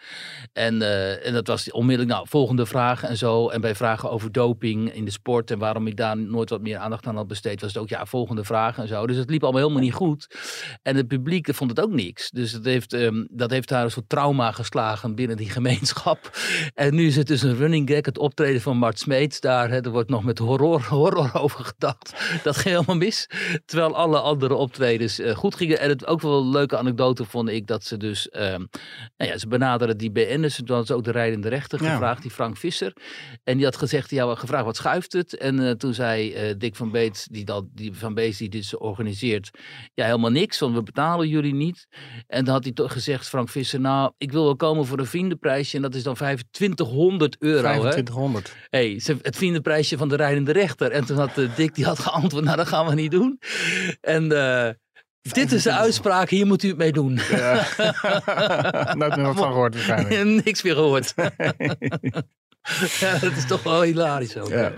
En, 0.54 0.82
en 1.24 1.34
dat 1.34 1.48
was 1.48 1.72
onmiddellijk, 1.72 2.16
nou, 2.16 2.28
volgende 2.30 2.66
vragen 2.66 3.10
en 3.10 3.18
zo. 3.18 3.50
En 3.50 3.62
bij 3.62 3.76
vragen 3.76 4.12
over 4.12 4.32
doping 4.32 4.94
in 4.94 5.06
de 5.06 5.12
sport. 5.12 5.52
En 5.52 5.60
waarom 5.60 5.88
ik 5.88 5.98
daar 5.98 6.18
nooit 6.18 6.50
wat 6.50 6.62
meer 6.62 6.78
aandacht 6.78 7.08
aan 7.08 7.16
had 7.16 7.28
besteed. 7.28 7.62
Was 7.62 7.74
het 7.74 7.82
ook, 7.82 7.90
ja, 7.90 8.06
volgende 8.06 8.44
vragen 8.44 8.84
en 8.84 8.90
zo. 8.90 9.08
Dus 9.08 9.18
het 9.18 9.30
liep 9.30 9.44
allemaal 9.44 9.62
helemaal 9.62 9.84
niet 9.84 9.94
goed. 9.94 10.28
En 10.82 10.96
het 10.96 11.08
publiek 11.08 11.54
vond 11.54 11.70
het 11.70 11.80
ook 11.82 11.92
niks. 11.92 12.30
Dus 12.30 12.52
het 12.52 12.66
heeft, 12.66 12.94
ehm, 12.94 13.26
dat 13.30 13.50
heeft 13.50 13.70
daar 13.70 13.84
een 13.84 13.92
soort 13.92 14.10
trauma 14.10 14.52
geslagen 14.52 15.16
binnen 15.16 15.38
die 15.38 15.50
gemeenschap. 15.50 16.38
En 16.74 16.96
nu 16.96 17.08
is 17.08 17.16
het 17.16 17.28
dus 17.28 17.42
een 17.42 17.56
running 17.56 17.90
gag. 17.90 18.06
Het 18.06 18.18
optreden 18.18 18.62
van 18.62 18.78
Mart 18.78 19.00
Smeets 19.00 19.40
daar. 19.40 19.70
Hè, 19.70 19.82
er 19.82 19.92
wordt 19.92 20.10
nog 20.10 20.24
met 20.24 20.38
horror, 20.38 20.86
horror 20.90 21.34
over 21.46 21.66
gedacht. 21.66 22.14
Dat 22.44 22.56
ging 22.58 22.74
helemaal 22.76 22.96
mis. 22.96 23.30
Terwijl 23.66 23.96
alle 23.96 24.20
andere 24.20 24.54
optredens 24.54 25.20
eh, 25.20 25.36
goed 25.36 25.56
gingen. 25.56 25.80
En 25.80 25.90
het 25.90 26.06
ook 26.08 26.22
wel 26.22 26.42
een 26.42 26.50
leuke 26.50 26.78
anekdote 26.78 27.26
vond 27.26 27.50
ik. 27.50 27.68
Dat 27.68 27.84
ze 27.84 27.98
dus, 27.98 28.30
ehm, 28.30 28.64
nou 29.18 29.32
ja, 29.32 29.38
ze 29.38 29.48
benaderen 29.48 29.98
die 29.98 30.12
BN'ers. 30.12 30.56
Toen 30.56 30.68
hadden 30.68 30.86
ze 30.86 30.94
ook 30.94 31.04
de 31.04 31.12
rijdende 31.12 31.50
rechter 31.50 31.84
Ja. 31.84 31.92
gevraagd. 31.92 32.22
Die 32.22 32.32
Frank 32.32 32.58
Visser. 32.58 32.94
En 33.44 33.56
die 33.56 33.66
had 33.66 33.78
gezegd, 33.78 34.10
ja, 34.10 34.36
gevraagd 34.36 34.66
wat 34.66 34.76
schuift 34.76 35.14
het? 35.14 35.38
En 35.38 35.68
eh, 35.68 35.72
toen 35.72 35.94
zei 35.94 36.34
eh, 36.34 36.54
Dick 36.58 36.76
van 36.76 36.92
Beet, 36.92 37.28
die, 37.32 37.46
dat, 37.46 37.66
die 37.74 37.94
van 37.94 38.14
Beet 38.14 38.38
die 38.38 38.50
dit 38.50 38.78
organiseert. 38.78 39.50
Ja, 39.94 40.06
helemaal 40.06 40.30
niks, 40.32 40.60
want 40.60 40.76
we 40.76 40.84
betalen 40.84 41.28
jullie 41.28 41.54
niet. 41.54 41.88
En 42.28 42.46
dan 42.46 42.54
had 42.54 42.64
hij 42.64 42.74
toch 42.74 42.92
gezegd, 42.92 43.28
Frank 43.30 43.50
Visser, 43.50 43.80
nou, 43.80 44.12
ik 44.18 44.32
wil 44.32 44.44
wel 44.44 44.56
komen 44.56 44.86
voor 44.86 45.00
een 45.00 45.06
vriendenprijsje. 45.06 45.76
En 45.76 45.82
dat 45.82 45.96
is 45.96 46.04
dan 46.04 46.14
2500 46.14 47.36
euro. 47.40 47.68
Hè? 47.68 47.80
2500. 47.80 48.54
hey, 48.70 49.00
ze- 49.00 49.18
het 49.22 49.36
vriendenprijsje 49.36 49.98
van 49.98 50.10
de 50.10 50.16
rijdende 50.16 50.52
rechter. 50.52 50.92
En 50.92 51.06
toen 51.06 51.18
had 51.18 51.25
uh, 51.38 51.56
Dick, 51.56 51.76
die 51.76 51.86
had 51.86 52.00
geantwoord, 52.00 52.44
nou 52.44 52.58
dat 52.58 52.68
gaan 52.68 52.86
we 52.86 52.94
niet 52.94 53.12
doen. 53.12 53.40
En 54.02 54.24
uh, 54.32 54.70
dit 55.22 55.52
is 55.52 55.64
de 55.64 55.72
uitspraak, 55.72 56.30
hier 56.30 56.46
moet 56.46 56.64
u 56.64 56.68
het 56.68 56.78
mee 56.78 56.92
doen. 56.92 57.20
Ja. 57.30 57.54
Nooit 58.98 59.16
meer 59.16 59.26
wat 59.26 59.36
van 59.36 59.52
gehoord 59.52 59.74
waarschijnlijk. 59.74 60.24
Niks 60.46 60.64
meer 60.64 60.76
gehoord. 60.76 61.14
ja, 63.00 63.18
dat 63.20 63.32
is 63.32 63.46
toch 63.48 63.64
wel 63.64 63.82
hilarisch 63.82 64.38
ook. 64.38 64.50
Ja. 64.50 64.74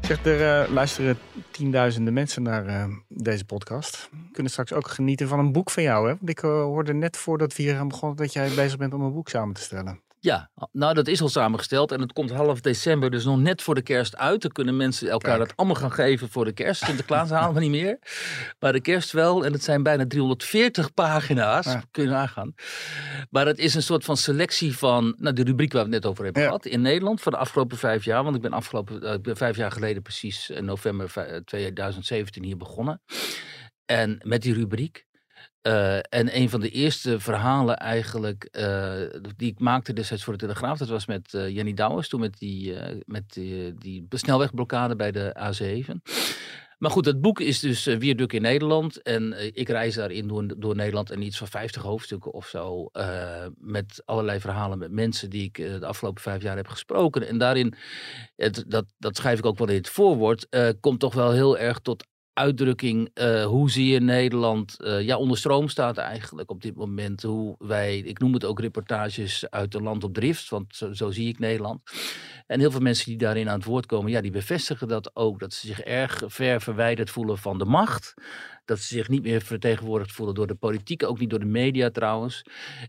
Zeg, 0.00 0.24
er 0.24 0.64
uh, 0.64 0.72
luisteren 0.72 1.18
tienduizenden 1.50 2.12
mensen 2.12 2.42
naar 2.42 2.66
uh, 2.66 2.84
deze 3.08 3.44
podcast. 3.44 4.08
Kunnen 4.32 4.52
straks 4.52 4.72
ook 4.72 4.88
genieten 4.88 5.28
van 5.28 5.38
een 5.38 5.52
boek 5.52 5.70
van 5.70 5.82
jou. 5.82 6.08
Hè? 6.08 6.16
Want 6.16 6.28
ik 6.28 6.42
uh, 6.42 6.50
hoorde 6.50 6.94
net 6.94 7.16
voordat 7.16 7.56
we 7.56 7.62
hier 7.62 7.78
aan 7.78 7.88
begonnen 7.88 8.16
dat 8.16 8.32
jij 8.32 8.50
bezig 8.54 8.76
bent 8.76 8.94
om 8.94 9.02
een 9.02 9.12
boek 9.12 9.28
samen 9.28 9.54
te 9.54 9.60
stellen. 9.60 10.00
Ja, 10.20 10.50
nou 10.72 10.94
dat 10.94 11.06
is 11.06 11.20
al 11.22 11.28
samengesteld 11.28 11.92
en 11.92 12.00
het 12.00 12.12
komt 12.12 12.30
half 12.30 12.60
december, 12.60 13.10
dus 13.10 13.24
nog 13.24 13.38
net 13.38 13.62
voor 13.62 13.74
de 13.74 13.82
kerst 13.82 14.16
uit. 14.16 14.42
Dan 14.42 14.50
kunnen 14.50 14.76
mensen 14.76 15.08
elkaar 15.08 15.36
Kijk. 15.36 15.48
dat 15.48 15.56
allemaal 15.56 15.76
gaan 15.76 15.92
geven 15.92 16.28
voor 16.28 16.44
de 16.44 16.52
kerst. 16.52 16.84
Sinterklaas 16.84 17.30
halen 17.38 17.54
we 17.54 17.60
niet 17.60 17.70
meer, 17.70 17.98
maar 18.58 18.72
de 18.72 18.80
kerst 18.80 19.12
wel. 19.12 19.44
En 19.44 19.52
het 19.52 19.64
zijn 19.64 19.82
bijna 19.82 20.06
340 20.06 20.94
pagina's, 20.94 21.66
ja. 21.66 21.82
kun 21.90 22.04
je 22.04 22.10
nagaan. 22.10 22.54
Maar 23.30 23.46
het 23.46 23.58
is 23.58 23.74
een 23.74 23.82
soort 23.82 24.04
van 24.04 24.16
selectie 24.16 24.76
van 24.76 25.14
nou, 25.18 25.34
de 25.34 25.42
rubriek 25.42 25.72
waar 25.72 25.84
we 25.84 25.94
het 25.94 26.02
net 26.02 26.10
over 26.10 26.24
hebben 26.24 26.42
ja. 26.42 26.48
gehad 26.48 26.66
in 26.66 26.80
Nederland 26.80 27.20
voor 27.20 27.32
de 27.32 27.38
afgelopen 27.38 27.76
vijf 27.76 28.04
jaar. 28.04 28.24
Want 28.24 28.36
ik 28.36 28.42
ben, 28.42 28.52
afgelopen, 28.52 29.04
uh, 29.04 29.12
ik 29.12 29.22
ben 29.22 29.36
vijf 29.36 29.56
jaar 29.56 29.72
geleden 29.72 30.02
precies 30.02 30.50
in 30.50 30.64
november 30.64 31.12
2017 31.44 32.44
hier 32.44 32.56
begonnen. 32.56 33.02
En 33.84 34.20
met 34.24 34.42
die 34.42 34.54
rubriek. 34.54 35.06
Uh, 35.62 35.96
en 35.96 36.36
een 36.36 36.50
van 36.50 36.60
de 36.60 36.70
eerste 36.70 37.20
verhalen 37.20 37.76
eigenlijk 37.76 38.48
uh, 38.52 38.92
die 39.36 39.50
ik 39.50 39.58
maakte 39.58 39.92
destijds 39.92 40.24
voor 40.24 40.32
de 40.32 40.38
Telegraaf, 40.38 40.78
dat 40.78 40.88
was 40.88 41.06
met 41.06 41.32
uh, 41.32 41.48
Jenny 41.48 41.74
Douwers, 41.74 42.08
toen 42.08 42.20
met 42.20 42.38
die, 42.38 42.74
met 43.06 43.32
die, 43.32 43.74
die 43.74 44.06
snelwegblokkade 44.10 44.96
bij 44.96 45.12
de 45.12 45.36
A7. 45.38 46.12
Maar 46.78 46.90
goed, 46.90 47.04
het 47.04 47.20
boek 47.20 47.40
is 47.40 47.60
dus 47.60 47.84
Wierduk 47.84 48.32
in 48.32 48.42
Nederland. 48.42 49.02
En 49.02 49.54
ik 49.56 49.68
reis 49.68 49.94
daarin 49.94 50.28
door, 50.28 50.60
door 50.60 50.76
Nederland 50.76 51.10
en 51.10 51.22
iets 51.22 51.38
van 51.38 51.48
50 51.48 51.82
hoofdstukken 51.82 52.32
of 52.32 52.46
zo. 52.46 52.90
Met 53.54 54.02
allerlei 54.04 54.40
verhalen 54.40 54.78
met 54.78 54.92
mensen 54.92 55.30
die 55.30 55.44
ik 55.44 55.54
de 55.56 55.86
afgelopen 55.86 56.22
vijf 56.22 56.42
jaar 56.42 56.56
heb 56.56 56.68
gesproken. 56.68 57.28
En 57.28 57.38
daarin, 57.38 57.74
het, 58.36 58.64
dat, 58.68 58.84
dat 58.98 59.16
schrijf 59.16 59.38
ik 59.38 59.46
ook 59.46 59.58
wel 59.58 59.68
in 59.68 59.74
het 59.74 59.88
voorwoord, 59.88 60.48
komt 60.80 61.00
toch 61.00 61.14
wel 61.14 61.32
heel 61.32 61.58
erg 61.58 61.78
tot 61.78 62.04
uitdrukking 62.38 63.10
uh, 63.14 63.44
hoe 63.44 63.70
zie 63.70 63.92
je 63.92 64.00
Nederland 64.00 64.76
uh, 64.80 65.00
ja, 65.00 65.16
onder 65.16 65.38
stroom 65.38 65.68
staat 65.68 65.96
eigenlijk 65.96 66.50
op 66.50 66.62
dit 66.62 66.76
moment. 66.76 67.22
Hoe 67.22 67.54
wij, 67.58 67.98
ik 67.98 68.18
noem 68.18 68.32
het 68.32 68.44
ook 68.44 68.60
reportages 68.60 69.50
uit 69.50 69.74
een 69.74 69.82
land 69.82 70.04
op 70.04 70.14
drift, 70.14 70.48
want 70.48 70.76
zo, 70.76 70.92
zo, 70.92 71.10
zie 71.10 71.28
ik 71.28 71.38
Nederland. 71.38 71.80
En 72.46 72.60
heel 72.60 72.70
veel 72.70 72.80
mensen 72.80 73.06
die 73.06 73.18
daarin 73.18 73.48
aan 73.48 73.58
het 73.58 73.64
woord 73.64 73.86
komen, 73.86 74.10
ja, 74.10 74.20
die 74.20 74.30
bevestigen 74.30 74.88
dat 74.88 75.16
ook. 75.16 75.40
Dat 75.40 75.52
ze 75.54 75.66
zich 75.66 75.80
erg 75.80 76.22
ver 76.26 76.60
verwijderd 76.60 77.10
voelen 77.10 77.38
van 77.38 77.58
de 77.58 77.64
macht. 77.64 78.14
Dat 78.68 78.78
ze 78.78 78.94
zich 78.94 79.08
niet 79.08 79.22
meer 79.22 79.40
vertegenwoordigd 79.40 80.12
voelen 80.12 80.34
door 80.34 80.46
de 80.46 80.54
politiek, 80.54 81.02
ook 81.02 81.18
niet 81.18 81.30
door 81.30 81.38
de 81.38 81.44
media 81.44 81.90
trouwens. 81.90 82.42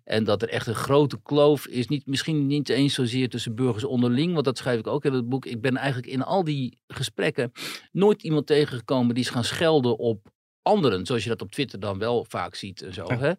En 0.04 0.24
dat 0.24 0.42
er 0.42 0.50
echt 0.50 0.68
een 0.68 0.76
grote 0.76 1.22
kloof 1.22 1.68
is. 1.68 1.88
Niet, 1.88 2.06
misschien 2.06 2.48
niet 2.48 2.70
eens 2.70 2.94
zozeer 2.94 3.30
tussen 3.30 3.56
burgers 3.56 3.84
onderling, 3.84 4.34
want 4.34 4.46
dat 4.46 4.58
schrijf 4.58 4.80
ik 4.80 4.88
ook 4.88 5.06
in 5.06 5.14
het 5.14 5.30
boek. 5.30 5.46
Ik 5.46 5.62
ben 5.62 5.78
eigenlijk 5.78 6.08
in 6.08 6.24
al 6.24 6.44
die 6.44 6.78
gesprekken 6.88 7.52
nooit 7.92 8.24
iemand 8.24 8.48
tegengekomen 8.48 9.16
die 9.16 9.24
is 9.24 9.30
gaan 9.30 9.44
schelden 9.44 9.98
op 9.98 10.32
anderen, 10.62 11.06
zoals 11.06 11.24
je 11.24 11.30
dat 11.30 11.42
op 11.42 11.52
Twitter 11.52 11.80
dan 11.80 12.00
wel 12.00 12.26
vaak 12.30 12.56
ziet 12.56 12.82
en 12.82 12.94
zo. 12.94 13.06
Ja. 13.08 13.18
Hè? 13.18 13.32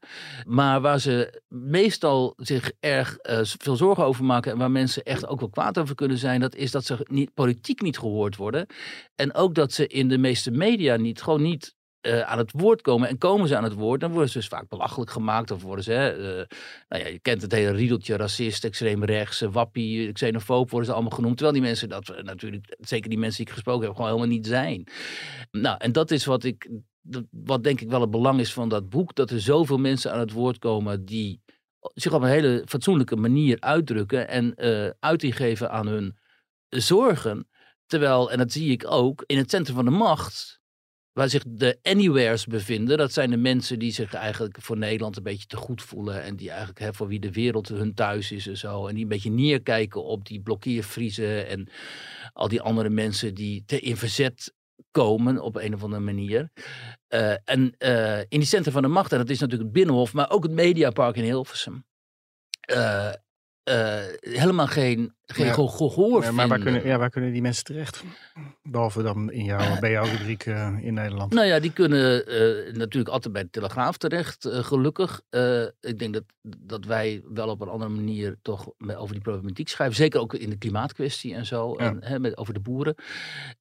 Maar 0.46 0.81
waar 0.81 1.00
ze 1.00 1.42
meestal 1.48 2.33
zich 2.37 2.72
erg 2.81 3.18
uh, 3.22 3.40
veel 3.42 3.76
zorgen 3.76 4.05
over 4.05 4.24
maken 4.24 4.53
en 4.53 4.59
waar 4.59 4.70
mensen 4.70 5.03
echt 5.03 5.26
ook 5.26 5.40
wel 5.40 5.50
kwaad 5.50 5.79
over 5.79 5.94
kunnen 5.94 6.18
zijn, 6.18 6.40
dat 6.40 6.55
is 6.55 6.70
dat 6.70 6.85
ze 6.85 7.07
niet, 7.11 7.35
politiek 7.35 7.83
niet 7.83 7.98
gehoord 7.98 8.37
worden. 8.37 8.66
En 9.14 9.35
ook 9.35 9.55
dat 9.55 9.72
ze 9.72 9.87
in 9.87 10.09
de 10.09 10.18
meeste 10.18 10.50
media 10.50 10.96
niet, 10.96 11.22
gewoon 11.22 11.42
niet 11.42 11.79
uh, 12.02 12.20
aan 12.20 12.38
het 12.38 12.52
woord 12.52 12.82
komen. 12.82 13.08
En 13.08 13.18
komen 13.18 13.48
ze 13.48 13.56
aan 13.56 13.64
het 13.64 13.72
woord, 13.72 14.00
dan 14.00 14.10
worden 14.10 14.30
ze 14.30 14.38
dus 14.38 14.48
vaak 14.48 14.68
belachelijk 14.68 15.10
gemaakt. 15.10 15.50
Of 15.50 15.62
worden 15.62 15.84
ze, 15.84 16.16
uh, 16.18 16.56
nou 16.88 17.02
ja, 17.02 17.08
je 17.08 17.18
kent 17.18 17.42
het 17.42 17.52
hele 17.52 17.70
riedeltje, 17.70 18.16
racist, 18.16 18.64
extreem 18.64 19.04
rechts, 19.04 19.42
uh, 19.42 19.52
wappie, 19.52 20.12
xenofoob 20.12 20.70
worden 20.70 20.88
ze 20.88 20.94
allemaal 20.94 21.16
genoemd. 21.16 21.36
Terwijl 21.36 21.58
die 21.58 21.66
mensen 21.66 21.88
dat 21.88 22.22
natuurlijk, 22.22 22.76
zeker 22.78 23.10
die 23.10 23.18
mensen 23.18 23.36
die 23.36 23.46
ik 23.46 23.52
gesproken 23.52 23.86
heb, 23.86 23.94
gewoon 23.94 24.10
helemaal 24.10 24.34
niet 24.34 24.46
zijn. 24.46 24.84
Nou, 25.50 25.76
en 25.78 25.92
dat 25.92 26.10
is 26.10 26.24
wat 26.24 26.44
ik, 26.44 26.70
wat 27.30 27.64
denk 27.64 27.80
ik 27.80 27.90
wel 27.90 28.00
het 28.00 28.10
belang 28.10 28.40
is 28.40 28.52
van 28.52 28.68
dat 28.68 28.88
boek. 28.88 29.14
Dat 29.14 29.30
er 29.30 29.40
zoveel 29.40 29.78
mensen 29.78 30.12
aan 30.12 30.18
het 30.20 30.32
woord 30.32 30.58
komen 30.58 31.04
die 31.04 31.42
zich 31.80 32.12
op 32.12 32.22
een 32.22 32.28
hele 32.28 32.62
fatsoenlijke 32.66 33.16
manier 33.16 33.60
uitdrukken 33.60 34.28
en 34.28 34.54
uiting 35.00 35.36
geven 35.36 35.70
aan 35.70 35.86
hun 35.86 36.18
zorgen. 36.68 37.48
Terwijl, 37.86 38.30
en 38.30 38.38
dat 38.38 38.52
zie 38.52 38.70
ik 38.70 38.84
ook, 38.86 39.24
in 39.26 39.38
het 39.38 39.50
centrum 39.50 39.76
van 39.76 39.84
de 39.84 39.90
macht 39.90 40.59
waar 41.12 41.28
zich 41.28 41.42
de 41.46 41.78
anywheres 41.82 42.46
bevinden. 42.46 42.98
Dat 42.98 43.12
zijn 43.12 43.30
de 43.30 43.36
mensen 43.36 43.78
die 43.78 43.92
zich 43.92 44.14
eigenlijk 44.14 44.56
voor 44.60 44.78
Nederland 44.78 45.16
een 45.16 45.22
beetje 45.22 45.46
te 45.46 45.56
goed 45.56 45.82
voelen. 45.82 46.22
En 46.22 46.36
die 46.36 46.48
eigenlijk 46.48 46.78
hè, 46.78 46.94
voor 46.94 47.08
wie 47.08 47.20
de 47.20 47.32
wereld 47.32 47.68
hun 47.68 47.94
thuis 47.94 48.32
is 48.32 48.46
en 48.46 48.56
zo. 48.56 48.86
En 48.86 48.94
die 48.94 49.02
een 49.02 49.08
beetje 49.08 49.30
neerkijken 49.30 50.04
op 50.04 50.26
die 50.26 50.40
blokkeervriezen 50.40 51.46
en 51.46 51.68
al 52.32 52.48
die 52.48 52.60
andere 52.60 52.88
mensen 52.88 53.34
die 53.34 53.62
te 53.66 53.80
in 53.80 53.96
verzet 53.96 54.52
komen 54.90 55.42
op 55.42 55.56
een 55.56 55.74
of 55.74 55.82
andere 55.82 56.02
manier. 56.02 56.50
Uh, 57.08 57.32
en 57.44 57.74
uh, 57.78 58.18
in 58.18 58.26
die 58.28 58.44
centrum 58.44 58.72
van 58.72 58.82
de 58.82 58.88
macht, 58.88 59.12
en 59.12 59.18
dat 59.18 59.30
is 59.30 59.38
natuurlijk 59.38 59.68
het 59.68 59.78
Binnenhof, 59.78 60.12
maar 60.12 60.30
ook 60.30 60.42
het 60.42 60.52
Mediapark 60.52 61.16
in 61.16 61.24
Hilversum. 61.24 61.84
Uh, 62.72 63.12
helemaal 64.20 64.66
geen, 64.66 65.14
geen 65.26 65.46
ja, 65.46 65.52
gehoor 65.52 66.22
ja, 66.22 66.32
maar 66.32 66.48
waar 66.48 66.58
kunnen, 66.58 66.86
ja, 66.86 66.98
waar 66.98 67.10
kunnen 67.10 67.32
die 67.32 67.42
mensen 67.42 67.64
terecht? 67.64 68.02
Behalve 68.62 69.02
dan 69.02 69.32
in 69.32 69.44
jouw, 69.44 69.78
bij 69.80 69.90
jouw 69.90 70.04
rubriek 70.04 70.44
in 70.80 70.94
Nederland. 70.94 71.32
Nou 71.32 71.46
ja, 71.46 71.60
die 71.60 71.72
kunnen 71.72 72.24
natuurlijk 72.78 73.14
altijd 73.14 73.32
bij 73.32 73.42
de 73.42 73.50
Telegraaf 73.50 73.96
terecht, 73.96 74.48
gelukkig. 74.50 75.20
ik 75.80 75.98
denk 75.98 76.12
dat, 76.12 76.24
dat 76.58 76.84
wij 76.84 77.22
wel 77.32 77.48
op 77.48 77.60
een 77.60 77.68
andere 77.68 77.90
manier 77.90 78.36
toch 78.42 78.68
over 78.78 79.12
die 79.12 79.22
problematiek 79.22 79.68
schrijven. 79.68 79.96
Zeker 79.96 80.20
ook 80.20 80.34
in 80.34 80.50
de 80.50 80.58
klimaatkwestie 80.58 81.34
en 81.34 81.46
zo, 81.46 81.74
en, 81.74 82.04
hè, 82.04 82.18
met, 82.18 82.36
over 82.36 82.54
de 82.54 82.60
boeren. 82.60 82.94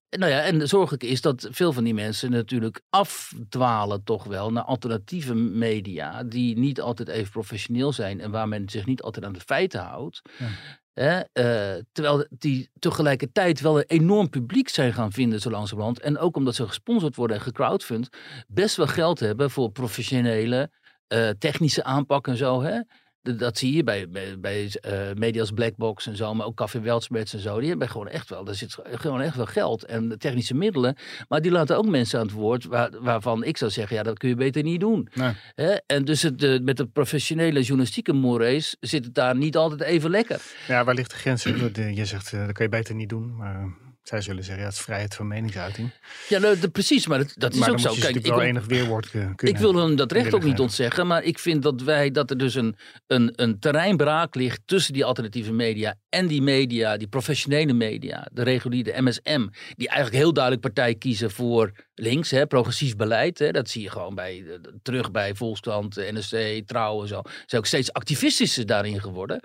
Nou 0.10 0.32
ja, 0.32 0.42
en 0.42 0.68
zorgelijk 0.68 1.04
is 1.04 1.22
dat 1.22 1.48
veel 1.52 1.74
van 1.74 1.84
die 1.84 1.94
mensen 1.94 2.32
natuurlijk 2.32 2.82
afdwalen 2.90 4.04
toch 4.04 4.24
wel 4.24 4.52
naar 4.52 4.64
alternatieve 4.64 5.34
media 5.36 6.24
die 6.24 6.58
niet 6.58 6.82
altijd 6.82 7.08
even 7.08 7.32
professioneel 7.32 7.94
zijn 7.94 8.22
en 8.22 8.32
waar 8.32 8.48
men 8.48 8.70
zich 8.70 8.86
niet 8.86 9.02
altijd 9.02 9.26
aan 9.26 9.34
de 9.34 9.40
feiten 9.40 9.80
houdt. 9.82 10.22
Ja. 10.38 10.48
Hè, 10.94 11.18
uh, 11.18 11.82
terwijl 11.92 12.26
die 12.30 12.70
tegelijkertijd 12.80 13.62
wel 13.62 13.78
een 13.78 13.88
enorm 13.88 14.30
publiek 14.30 14.70
zijn 14.70 14.94
gaan 14.94 15.12
vinden 15.12 15.42
zo 15.42 15.50
langzamerhand. 15.50 16.00
En 16.00 16.18
ook 16.18 16.36
omdat 16.36 16.56
ze 16.56 16.68
gesponsord 16.68 17.16
worden 17.16 17.38
en 17.38 17.42
gecrowdfund, 17.42 18.10
best 18.48 18.76
wel 18.76 18.88
geld 18.88 19.20
hebben 19.20 19.52
voor 19.52 19.72
professionele 19.72 20.72
uh, 21.14 21.30
technische 21.30 21.84
aanpak 21.84 22.28
en 22.28 22.38
zo. 22.38 22.62
Hè? 22.62 22.80
Dat 23.22 23.58
zie 23.58 23.76
je 23.76 23.84
bij, 23.84 24.10
bij, 24.10 24.40
bij 24.40 24.72
uh, 24.88 25.14
media's 25.16 25.52
Blackbox 25.52 26.08
en 26.08 26.16
zo, 26.16 26.34
maar 26.34 26.46
ook 26.46 26.56
Café 26.56 26.82
Weltsmerts 26.82 27.34
en 27.34 27.40
zo. 27.40 27.60
Die 27.60 27.70
hebben 27.70 27.90
gewoon 27.90 28.08
echt 28.08 28.30
wel, 28.30 28.44
daar 28.44 28.56
zit 28.56 28.78
gewoon 28.84 29.22
echt 29.22 29.36
wel 29.36 29.46
geld 29.46 29.86
en 29.86 30.20
technische 30.20 30.54
middelen. 30.54 30.96
Maar 31.28 31.42
die 31.42 31.52
laten 31.52 31.78
ook 31.78 31.88
mensen 31.88 32.20
aan 32.20 32.26
het 32.26 32.36
woord 32.36 32.66
waar, 32.66 32.90
waarvan 33.02 33.44
ik 33.44 33.58
zou 33.58 33.72
zeggen, 33.72 33.96
ja, 33.96 34.04
dat 34.04 34.18
kun 34.18 34.30
je 34.30 34.36
beter 34.36 34.64
niet 34.64 34.80
doen. 34.80 35.10
Nee. 35.14 35.34
Hè? 35.56 35.76
En 35.86 36.06
dus 36.06 36.22
het, 36.22 36.40
de, 36.40 36.60
met 36.64 36.78
de 36.78 36.86
professionele 36.86 37.62
journalistieke 37.62 38.14
mores 38.14 38.76
zit 38.80 39.06
het 39.06 39.16
daar 39.16 39.36
niet 39.36 39.58
altijd 39.58 39.82
even 39.82 40.10
lekker. 40.10 40.42
Ja, 40.68 40.84
waar 40.84 40.96
ligt 40.96 41.12
de 41.12 41.18
grens? 41.18 41.44
Je 41.44 42.06
zegt, 42.06 42.32
uh, 42.32 42.46
dat 42.46 42.52
kun 42.52 42.64
je 42.64 42.70
beter 42.70 42.96
niet 42.96 43.10
doen, 43.10 43.36
maar 43.36 43.74
zij 44.10 44.22
zullen 44.22 44.44
zeggen, 44.44 44.64
ja, 44.64 44.70
het 44.70 44.78
is 44.78 44.84
vrijheid 44.84 45.16
van 45.16 45.28
meningsuiting. 45.28 45.92
Ja, 46.30 46.40
nou, 46.40 46.60
de, 46.60 46.70
precies, 46.70 47.08
maar 47.08 47.18
dat, 47.18 47.32
dat 47.36 47.54
is 47.54 47.70
ook 47.70 47.80
zo. 47.80 47.94
Kijk, 48.00 48.16
ik 48.16 48.26
wil 48.26 48.42
enig 48.42 48.66
weerwoord 48.66 49.10
kunnen. 49.10 49.36
Ik 49.40 49.58
wil 49.58 49.76
hem 49.76 49.96
dat 49.96 50.12
recht 50.12 50.34
ook 50.34 50.44
niet 50.44 50.60
ontzeggen, 50.60 51.08
maar 51.08 51.24
ik 51.24 51.40
vind 51.40 51.64
dat 51.64 51.82
wij 51.82 52.12
dat 52.12 52.30
er 52.30 52.38
dus 52.38 52.56
een, 52.56 52.76
een, 53.08 53.34
een 53.36 53.60
terreinbraak 53.60 54.36
ligt 54.36 54.62
tussen 54.66 54.94
die 54.94 55.06
alternatieve 55.06 55.54
media 55.54 55.96
en 56.10 56.28
die 56.28 56.42
media, 56.42 56.98
die 56.98 57.08
professionele 57.08 57.74
media, 57.74 58.28
de 58.32 58.44
reguliere 58.44 59.02
MSM, 59.02 59.48
die 59.76 59.88
eigenlijk 59.88 60.18
heel 60.24 60.34
duidelijk 60.34 60.64
partij 60.66 60.96
kiezen 60.96 61.32
voor 61.32 61.72
links, 61.94 62.32
hè, 62.32 62.48
progressief 62.48 62.96
beleid. 62.96 63.40
Hè, 63.40 63.52
dat 63.52 63.70
zie 63.70 63.82
je 63.82 63.90
gewoon 63.90 64.16
bij, 64.16 64.60
terug 64.82 65.12
bij 65.12 65.36
Volkskrant, 65.36 65.96
NSC, 65.96 66.62
Trouw 66.66 67.02
en 67.02 67.08
zo. 67.08 67.22
Ze 67.26 67.44
zijn 67.46 67.62
ook 67.62 67.68
steeds 67.68 67.94
activistischer 67.94 68.66
daarin 68.66 69.02
geworden. 69.02 69.44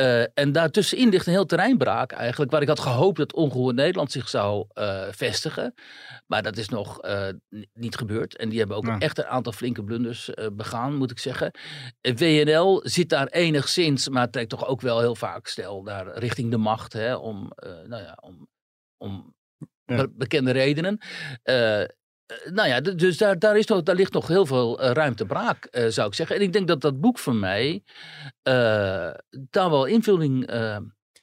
Uh, 0.00 0.20
en 0.20 0.52
daartussenin 0.52 1.08
ligt 1.08 1.26
een 1.26 1.32
heel 1.32 1.46
terreinbraak 1.46 2.12
eigenlijk, 2.12 2.50
waar 2.50 2.62
ik 2.62 2.68
had 2.68 2.80
gehoopt 2.80 3.16
dat 3.16 3.34
ongehoord 3.34 3.74
Nederland 3.74 4.12
zich 4.12 4.28
zou 4.28 4.66
uh, 4.74 5.02
vestigen. 5.10 5.74
Maar 6.26 6.42
dat 6.42 6.56
is 6.56 6.68
nog 6.68 7.04
uh, 7.04 7.26
niet 7.74 7.96
gebeurd. 7.96 8.36
En 8.36 8.48
die 8.48 8.58
hebben 8.58 8.76
ook 8.76 8.88
echt 8.98 9.18
een 9.18 9.26
aantal 9.26 9.52
flinke 9.52 9.84
blunders 9.84 10.30
begaan, 10.52 10.96
moet 10.96 11.10
ik 11.10 11.18
zeggen. 11.18 11.50
WNL 12.00 12.80
zit 12.84 13.08
daar 13.08 13.26
enigszins, 13.26 14.08
maar 14.08 14.30
trekt 14.30 14.48
toch 14.48 14.66
ook 14.66 14.80
wel 14.80 15.00
heel 15.00 15.14
vaak 15.14 15.46
stel 15.46 15.84
daar 15.92 16.18
richting 16.18 16.50
de 16.50 16.56
macht, 16.56 16.92
hè, 16.92 17.14
om, 17.14 17.52
nou 17.86 18.02
ja, 18.02 18.18
om, 18.20 18.48
om 18.96 19.34
ja. 19.84 20.06
bekende 20.10 20.50
redenen. 20.50 20.98
Uh, 21.44 21.84
nou 22.44 22.68
ja, 22.68 22.80
dus 22.80 23.18
daar, 23.18 23.38
daar, 23.38 23.58
is 23.58 23.66
nog, 23.66 23.82
daar 23.82 23.94
ligt 23.94 24.12
nog 24.12 24.28
heel 24.28 24.46
veel 24.46 24.80
ruimte 24.80 25.26
braak, 25.26 25.68
zou 25.88 26.08
ik 26.08 26.14
zeggen. 26.14 26.36
En 26.36 26.42
ik 26.42 26.52
denk 26.52 26.68
dat 26.68 26.80
dat 26.80 27.00
boek 27.00 27.18
van 27.18 27.38
mij 27.38 27.84
daar 29.50 29.70
wel 29.70 29.84
invulling 29.84 30.50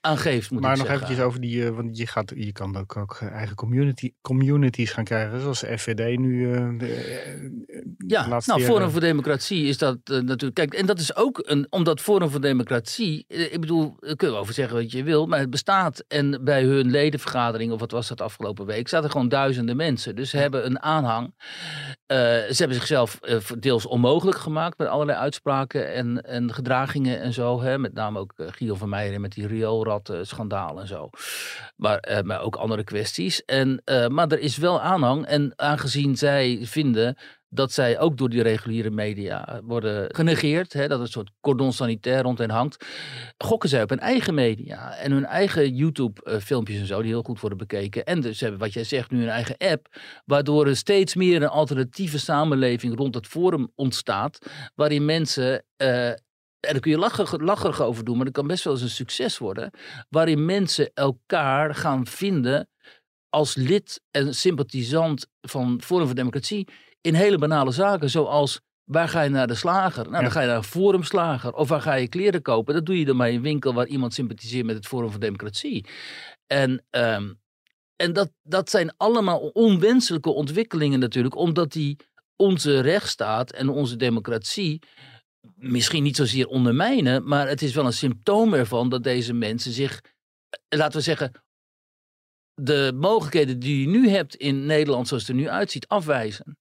aangeeft, 0.01 0.51
moet 0.51 0.61
maar 0.61 0.71
ik 0.71 0.77
nog 0.77 0.87
zeggen. 0.87 1.03
eventjes 1.05 1.27
over 1.27 1.41
die, 1.41 1.55
uh, 1.55 1.69
want 1.69 1.97
je, 1.97 2.07
gaat, 2.07 2.31
je 2.35 2.51
kan 2.51 2.77
ook, 2.77 2.97
ook 2.97 3.19
eigen 3.21 3.55
community, 3.55 4.11
communities 4.21 4.91
gaan 4.91 5.03
krijgen, 5.03 5.41
zoals 5.41 5.59
FVD 5.59 6.17
nu. 6.17 6.33
Uh, 6.33 6.79
de, 6.79 7.97
ja, 8.07 8.27
nou, 8.27 8.61
Forum 8.61 8.89
voor 8.89 9.01
Democratie 9.01 9.65
is 9.65 9.77
dat 9.77 9.97
uh, 10.11 10.19
natuurlijk. 10.21 10.53
Kijk, 10.53 10.73
en 10.73 10.85
dat 10.85 10.99
is 10.99 11.15
ook 11.15 11.41
een, 11.45 11.67
omdat 11.69 12.01
Forum 12.01 12.29
voor 12.29 12.41
Democratie, 12.41 13.25
ik 13.27 13.59
bedoel, 13.59 13.95
daar 13.99 14.15
kunnen 14.15 14.35
we 14.35 14.41
over 14.41 14.53
zeggen 14.53 14.75
wat 14.75 14.91
je 14.91 15.03
wil, 15.03 15.25
maar 15.25 15.39
het 15.39 15.49
bestaat. 15.49 16.03
En 16.07 16.43
bij 16.43 16.63
hun 16.63 16.89
ledenvergadering, 16.89 17.71
of 17.71 17.79
wat 17.79 17.91
was 17.91 18.07
dat 18.07 18.21
afgelopen 18.21 18.65
week, 18.65 18.87
zaten 18.87 19.11
gewoon 19.11 19.29
duizenden 19.29 19.75
mensen. 19.75 20.15
Dus 20.15 20.29
ze 20.29 20.37
hebben 20.37 20.65
een 20.65 20.81
aanhang. 20.81 21.33
ze 22.07 22.55
hebben 22.57 22.77
zichzelf 22.77 23.19
deels 23.59 23.85
onmogelijk 23.85 24.37
gemaakt 24.37 24.77
met 24.77 24.87
allerlei 24.87 25.17
uitspraken 25.17 25.93
en, 25.93 26.21
en 26.21 26.53
gedragingen 26.53 27.21
en 27.21 27.33
zo. 27.33 27.61
Hè, 27.61 27.77
met 27.77 27.93
name 27.93 28.19
ook 28.19 28.33
Guido 28.35 28.75
van 28.75 28.89
Meijer 28.89 29.21
met 29.21 29.31
die 29.31 29.47
Rio 29.47 29.83
schandaal 30.21 30.79
en 30.79 30.87
zo. 30.87 31.09
Maar, 31.75 32.09
uh, 32.09 32.21
maar 32.21 32.41
ook 32.41 32.55
andere 32.55 32.83
kwesties. 32.83 33.45
En, 33.45 33.81
uh, 33.85 34.07
maar 34.07 34.27
er 34.27 34.39
is 34.39 34.57
wel 34.57 34.81
aanhang. 34.81 35.25
En 35.25 35.53
aangezien 35.55 36.17
zij 36.17 36.59
vinden 36.61 37.17
dat 37.49 37.71
zij 37.71 37.99
ook 37.99 38.17
door 38.17 38.29
die 38.29 38.41
reguliere 38.41 38.89
media 38.89 39.61
worden 39.63 40.15
genegeerd, 40.15 40.73
hè, 40.73 40.87
dat 40.87 40.99
een 40.99 41.07
soort 41.07 41.31
cordon 41.41 41.73
sanitair 41.73 42.21
rond 42.21 42.37
hen 42.37 42.49
hangt, 42.49 42.85
gokken 43.37 43.69
zij 43.69 43.81
op 43.81 43.89
hun 43.89 43.99
eigen 43.99 44.33
media 44.33 44.95
en 44.95 45.11
hun 45.11 45.25
eigen 45.25 45.75
YouTube-filmpjes 45.75 46.79
en 46.79 46.85
zo, 46.85 47.01
die 47.01 47.11
heel 47.11 47.23
goed 47.23 47.39
worden 47.39 47.57
bekeken. 47.57 48.05
En 48.05 48.21
dus 48.21 48.39
hebben, 48.39 48.59
wat 48.59 48.73
jij 48.73 48.83
zegt, 48.83 49.11
nu 49.11 49.21
een 49.21 49.29
eigen 49.29 49.57
app, 49.57 49.87
waardoor 50.25 50.67
er 50.67 50.77
steeds 50.77 51.15
meer 51.15 51.41
een 51.41 51.49
alternatieve 51.49 52.19
samenleving 52.19 52.97
rond 52.97 53.15
het 53.15 53.27
forum 53.27 53.71
ontstaat, 53.75 54.39
waarin 54.75 55.05
mensen 55.05 55.63
en 56.59 56.71
daar 56.71 56.79
kun 56.79 56.91
je 56.91 56.97
lachen, 56.97 57.43
lacherig 57.43 57.81
over 57.81 58.03
doen, 58.03 58.15
maar 58.15 58.25
dat 58.25 58.33
kan 58.33 58.47
best 58.47 58.63
wel 58.63 58.73
eens 58.73 58.81
een 58.81 58.89
succes 58.89 59.37
worden. 59.37 59.71
Waarin 60.09 60.45
mensen 60.45 60.91
elkaar 60.93 61.75
gaan 61.75 62.05
vinden 62.05 62.69
als 63.29 63.55
lid 63.55 64.01
en 64.11 64.35
sympathisant 64.35 65.27
van 65.41 65.81
Forum 65.81 66.05
voor 66.05 66.15
Democratie 66.15 66.67
in 67.01 67.13
hele 67.13 67.37
banale 67.37 67.71
zaken. 67.71 68.09
Zoals 68.09 68.59
waar 68.83 69.09
ga 69.09 69.21
je 69.21 69.29
naar 69.29 69.47
de 69.47 69.55
slager? 69.55 70.09
Nou, 70.09 70.23
dan 70.23 70.31
ga 70.31 70.41
je 70.41 70.47
naar 70.47 70.55
een 70.55 70.63
forumslager. 70.63 71.53
Of 71.53 71.69
waar 71.69 71.81
ga 71.81 71.93
je 71.93 72.07
kleren 72.07 72.41
kopen? 72.41 72.73
Dat 72.73 72.85
doe 72.85 72.99
je 72.99 73.05
dan 73.05 73.17
bij 73.17 73.33
een 73.33 73.41
winkel 73.41 73.73
waar 73.73 73.87
iemand 73.87 74.13
sympathiseert 74.13 74.65
met 74.65 74.75
het 74.75 74.87
Forum 74.87 75.11
voor 75.11 75.19
Democratie. 75.19 75.85
En, 76.47 76.85
um, 76.89 77.39
en 77.95 78.13
dat, 78.13 78.31
dat 78.43 78.69
zijn 78.69 78.93
allemaal 78.97 79.39
onwenselijke 79.39 80.29
ontwikkelingen 80.29 80.99
natuurlijk, 80.99 81.35
omdat 81.35 81.71
die 81.71 81.97
onze 82.35 82.79
rechtsstaat 82.79 83.51
en 83.51 83.69
onze 83.69 83.95
democratie 83.95 84.81
misschien 85.55 86.03
niet 86.03 86.15
zozeer 86.15 86.47
ondermijnen, 86.47 87.27
maar 87.27 87.47
het 87.47 87.61
is 87.61 87.73
wel 87.73 87.85
een 87.85 87.93
symptoom 87.93 88.53
ervan 88.53 88.89
dat 88.89 89.03
deze 89.03 89.33
mensen 89.33 89.71
zich, 89.71 90.01
eh, 90.49 90.79
laten 90.79 90.97
we 90.97 91.03
zeggen, 91.03 91.31
de 92.53 92.91
mogelijkheden 92.95 93.59
die 93.59 93.81
je 93.81 93.87
nu 93.87 94.09
hebt 94.09 94.35
in 94.35 94.65
Nederland 94.65 95.07
zoals 95.07 95.27
het 95.27 95.31
er 95.31 95.41
nu 95.41 95.49
uitziet, 95.49 95.87
afwijzen. 95.87 96.57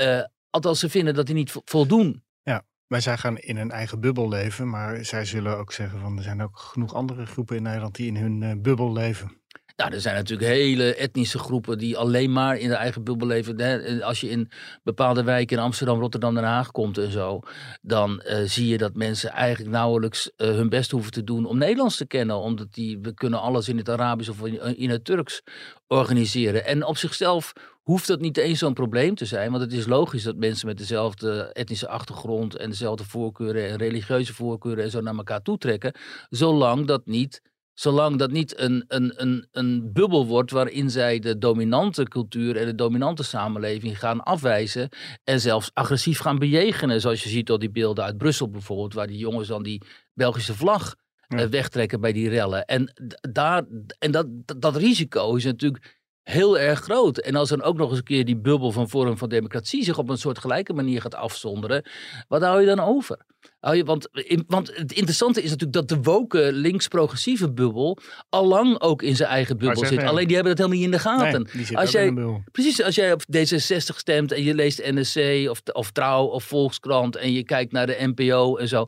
Uh, 0.00 0.22
althans, 0.50 0.80
ze 0.80 0.88
vinden 0.88 1.14
dat 1.14 1.26
die 1.26 1.34
niet 1.34 1.60
voldoen. 1.64 2.24
Ja, 2.42 2.64
wij 2.86 3.00
zijn 3.00 3.18
gaan 3.18 3.38
in 3.38 3.56
een 3.56 3.70
eigen 3.70 4.00
bubbel 4.00 4.28
leven, 4.28 4.68
maar 4.68 5.04
zij 5.04 5.24
zullen 5.24 5.58
ook 5.58 5.72
zeggen 5.72 6.00
van 6.00 6.16
er 6.16 6.22
zijn 6.22 6.42
ook 6.42 6.58
genoeg 6.58 6.94
andere 6.94 7.26
groepen 7.26 7.56
in 7.56 7.62
Nederland 7.62 7.94
die 7.94 8.06
in 8.06 8.16
hun 8.16 8.42
uh, 8.42 8.52
bubbel 8.62 8.92
leven. 8.92 9.37
Nou, 9.78 9.92
er 9.92 10.00
zijn 10.00 10.14
natuurlijk 10.14 10.48
hele 10.48 10.94
etnische 10.94 11.38
groepen 11.38 11.78
die 11.78 11.96
alleen 11.96 12.32
maar 12.32 12.56
in 12.56 12.68
de 12.68 12.74
eigen 12.74 13.04
bubbel 13.04 13.26
leven. 13.26 14.02
Als 14.02 14.20
je 14.20 14.30
in 14.30 14.50
bepaalde 14.82 15.22
wijken 15.22 15.56
in 15.56 15.62
Amsterdam, 15.62 16.00
Rotterdam, 16.00 16.34
Den 16.34 16.44
Haag 16.44 16.70
komt 16.70 16.98
en 16.98 17.10
zo, 17.10 17.40
dan 17.82 18.22
uh, 18.26 18.38
zie 18.44 18.68
je 18.68 18.78
dat 18.78 18.94
mensen 18.94 19.30
eigenlijk 19.30 19.70
nauwelijks 19.70 20.30
uh, 20.36 20.48
hun 20.48 20.68
best 20.68 20.90
hoeven 20.90 21.12
te 21.12 21.24
doen 21.24 21.44
om 21.46 21.58
Nederlands 21.58 21.96
te 21.96 22.06
kennen. 22.06 22.36
Omdat 22.36 22.74
die, 22.74 22.98
we 23.02 23.14
kunnen 23.14 23.40
alles 23.40 23.68
in 23.68 23.76
het 23.76 23.88
Arabisch 23.88 24.30
of 24.30 24.46
in, 24.46 24.76
in 24.76 24.90
het 24.90 25.04
Turks 25.04 25.42
organiseren. 25.86 26.64
En 26.64 26.84
op 26.84 26.96
zichzelf 26.96 27.52
hoeft 27.82 28.06
dat 28.06 28.20
niet 28.20 28.36
eens 28.36 28.58
zo'n 28.58 28.74
probleem 28.74 29.14
te 29.14 29.24
zijn. 29.24 29.50
Want 29.50 29.62
het 29.62 29.72
is 29.72 29.86
logisch 29.86 30.22
dat 30.22 30.36
mensen 30.36 30.66
met 30.66 30.78
dezelfde 30.78 31.50
etnische 31.52 31.88
achtergrond 31.88 32.56
en 32.56 32.70
dezelfde 32.70 33.04
voorkeuren 33.04 33.68
en 33.68 33.76
religieuze 33.76 34.34
voorkeuren 34.34 34.84
en 34.84 34.90
zo 34.90 35.00
naar 35.00 35.16
elkaar 35.16 35.42
toetrekken. 35.42 35.94
Zolang 36.28 36.86
dat 36.86 37.06
niet 37.06 37.42
Zolang 37.78 38.18
dat 38.18 38.30
niet 38.30 38.58
een, 38.60 38.84
een, 38.88 39.12
een, 39.16 39.46
een 39.52 39.92
bubbel 39.92 40.26
wordt 40.26 40.50
waarin 40.50 40.90
zij 40.90 41.18
de 41.18 41.38
dominante 41.38 42.04
cultuur 42.04 42.56
en 42.56 42.66
de 42.66 42.74
dominante 42.74 43.22
samenleving 43.22 43.98
gaan 43.98 44.22
afwijzen. 44.22 44.88
En 45.24 45.40
zelfs 45.40 45.70
agressief 45.74 46.18
gaan 46.18 46.38
bejegenen. 46.38 47.00
Zoals 47.00 47.22
je 47.22 47.28
ziet 47.28 47.46
door 47.46 47.58
die 47.58 47.70
beelden 47.70 48.04
uit 48.04 48.18
Brussel 48.18 48.50
bijvoorbeeld, 48.50 48.94
waar 48.94 49.06
die 49.06 49.18
jongens 49.18 49.48
dan 49.48 49.62
die 49.62 49.82
Belgische 50.14 50.54
vlag 50.54 50.94
ja. 51.28 51.38
Eh, 51.38 51.46
wegtrekken 51.46 52.00
bij 52.00 52.12
die 52.12 52.28
rellen. 52.28 52.64
En, 52.64 52.92
daar, 53.32 53.64
en 53.98 54.10
dat, 54.10 54.26
dat 54.56 54.76
risico 54.76 55.34
is 55.34 55.44
natuurlijk 55.44 55.97
heel 56.30 56.58
erg 56.58 56.80
groot. 56.80 57.18
En 57.18 57.34
als 57.34 57.48
dan 57.48 57.62
ook 57.62 57.76
nog 57.76 57.88
eens 57.88 57.98
een 57.98 58.04
keer 58.04 58.24
die 58.24 58.36
bubbel 58.36 58.72
van 58.72 58.88
Forum 58.88 59.18
van 59.18 59.28
Democratie 59.28 59.84
zich 59.84 59.98
op 59.98 60.08
een 60.08 60.18
soort 60.18 60.38
gelijke 60.38 60.72
manier 60.72 61.00
gaat 61.00 61.14
afzonderen, 61.14 61.84
wat 62.28 62.42
hou 62.42 62.60
je 62.60 62.66
dan 62.66 62.80
over? 62.80 63.18
Hou 63.60 63.76
je, 63.76 63.84
want, 63.84 64.08
in- 64.12 64.44
want 64.46 64.76
het 64.76 64.92
interessante 64.92 65.42
is 65.42 65.50
natuurlijk 65.50 65.88
dat 65.88 65.88
de 65.88 66.10
woke 66.10 66.48
links-progressieve 66.52 67.52
bubbel 67.52 67.98
allang 68.28 68.80
ook 68.80 69.02
in 69.02 69.16
zijn 69.16 69.28
eigen 69.28 69.56
bubbel 69.58 69.82
zit. 69.88 69.98
Alleen 70.08 70.26
die 70.26 70.34
hebben 70.36 70.56
dat 70.56 70.66
helemaal 70.66 70.86
niet 70.86 70.94
in 70.94 71.02
de 71.02 71.08
gaten. 71.10 71.48
Nee, 71.52 71.76
als 71.78 71.90
jij. 71.90 72.04
Precies, 72.52 72.82
als 72.82 72.94
jij 72.94 73.12
op 73.12 73.22
D66 73.36 73.96
stemt 73.96 74.32
en 74.32 74.42
je 74.42 74.54
leest 74.54 74.78
NSC 74.84 75.48
of, 75.50 75.60
of 75.72 75.90
Trouw 75.90 76.24
of 76.24 76.44
Volkskrant 76.44 77.16
en 77.16 77.32
je 77.32 77.44
kijkt 77.44 77.72
naar 77.72 77.86
de 77.86 77.96
NPO 78.14 78.56
en 78.56 78.68
zo. 78.68 78.84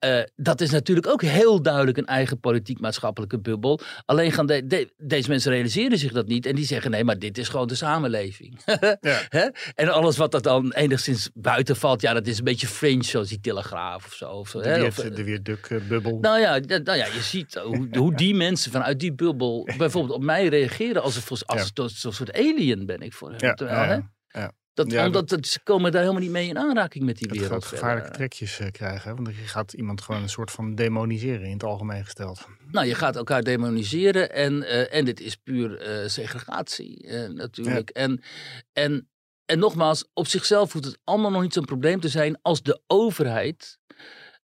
Eh, 0.00 0.22
dat 0.36 0.60
is 0.60 0.70
natuurlijk 0.70 1.06
ook 1.06 1.22
heel 1.22 1.62
duidelijk 1.62 1.96
een 1.98 2.06
eigen 2.06 2.40
politiek-maatschappelijke 2.40 3.40
bubbel. 3.40 3.80
Alleen 4.04 4.32
gaan 4.32 4.46
de- 4.46 4.66
de- 4.66 4.92
deze 4.98 5.28
mensen 5.28 5.52
realiseren 5.52 5.98
zich 5.98 6.12
dat 6.12 6.26
niet 6.26 6.46
en 6.46 6.54
die 6.54 6.64
zeggen 6.64 6.90
nee, 6.90 7.04
maar 7.04 7.18
dit 7.18 7.38
is 7.38 7.48
gewoon 7.48 7.66
de 7.66 7.74
samenleving. 7.74 8.58
Ja. 9.00 9.52
En 9.74 9.88
alles 9.88 10.16
wat 10.16 10.34
er 10.34 10.42
dan 10.42 10.72
enigszins 10.72 11.30
buiten 11.34 11.76
valt, 11.76 12.00
ja, 12.00 12.12
dat 12.12 12.26
is 12.26 12.38
een 12.38 12.44
beetje 12.44 12.66
fringe, 12.66 13.04
zoals 13.04 13.28
die 13.28 13.40
Telegraaf 13.40 14.06
of 14.06 14.12
zo. 14.14 14.30
Of, 14.30 14.52
hè, 14.52 14.60
Weert, 14.60 14.86
of, 14.86 14.94
de 15.04 15.24
Weerduk-bubbel. 15.24 16.18
nou 16.20 16.40
ja, 16.40 16.58
nou 16.58 16.98
ja, 16.98 17.06
je 17.06 17.20
ziet 17.22 17.54
hoe, 17.54 17.88
hoe 17.92 18.14
die 18.14 18.34
mensen 18.34 18.72
vanuit 18.72 19.00
die 19.00 19.12
bubbel 19.12 19.68
bijvoorbeeld 19.76 20.14
op 20.14 20.22
mij 20.22 20.46
reageren 20.48 21.02
als, 21.02 21.16
een, 21.16 21.22
als, 21.46 21.72
een 22.04 22.12
soort 22.12 22.32
alien 22.32 22.86
ben 22.86 23.00
ik 23.00 23.12
voor 23.12 23.28
hen. 23.30 23.38
Ja, 23.40 23.54
Terwijl, 23.54 23.80
ja, 23.80 23.86
hè, 24.28 24.40
ja. 24.40 24.52
Dat, 24.84 24.92
Ja, 24.92 25.06
omdat 25.06 25.30
het- 25.30 25.46
ze 25.46 25.60
komen 25.62 25.92
daar 25.92 26.00
helemaal 26.00 26.22
niet 26.22 26.30
mee 26.30 26.48
in 26.48 26.58
aanraking 26.58 27.04
met 27.04 27.18
die 27.18 27.28
wereld. 27.30 27.50
gaat 27.52 27.64
gevaarlijke 27.64 28.00
verder. 28.10 28.16
trekjes 28.28 28.58
eh, 28.58 28.70
krijgen. 28.70 29.14
Want 29.16 29.28
je 29.28 29.32
gaat 29.34 29.72
iemand 29.72 30.00
gewoon 30.00 30.22
een 30.22 30.28
soort 30.28 30.50
van 30.50 30.74
demoniseren 30.74 31.46
in 31.46 31.52
het 31.52 31.64
algemeen 31.64 32.04
gesteld. 32.04 32.46
Nou, 32.70 32.86
je 32.86 32.94
gaat 32.94 33.16
elkaar 33.16 33.42
demoniseren 33.42 34.32
en, 34.32 34.62
eh, 34.62 34.94
en 34.98 35.04
dit 35.04 35.20
is 35.20 35.36
puur 35.36 35.78
eh, 35.80 36.08
segregatie 36.08 37.06
eh, 37.06 37.28
natuurlijk. 37.28 37.90
En, 37.90 38.22
en, 38.72 39.08
en 39.44 39.58
nogmaals, 39.58 40.08
op 40.14 40.26
zichzelf 40.26 40.72
hoeft 40.72 40.84
het 40.84 40.98
allemaal 41.04 41.30
nog 41.30 41.42
niet 41.42 41.52
zo'n 41.52 41.64
probleem 41.64 42.00
te 42.00 42.08
zijn 42.08 42.38
als 42.42 42.62
de 42.62 42.80
overheid 42.86 43.78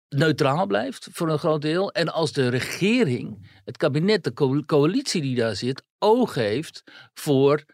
neutraal 0.09 0.67
blijft 0.67 1.09
voor 1.13 1.29
een 1.31 1.39
groot 1.39 1.63
deel. 1.63 1.93
En 1.93 2.13
als 2.13 2.33
de 2.33 2.49
regering, 2.49 3.51
het 3.65 3.77
kabinet, 3.77 4.25
de 4.25 4.33
co- 4.33 4.63
coalitie 4.65 5.21
die 5.23 5.35
daar 5.37 5.57
zit, 5.57 5.83
oog 5.99 6.35
heeft 6.35 6.83
voor 7.15 7.65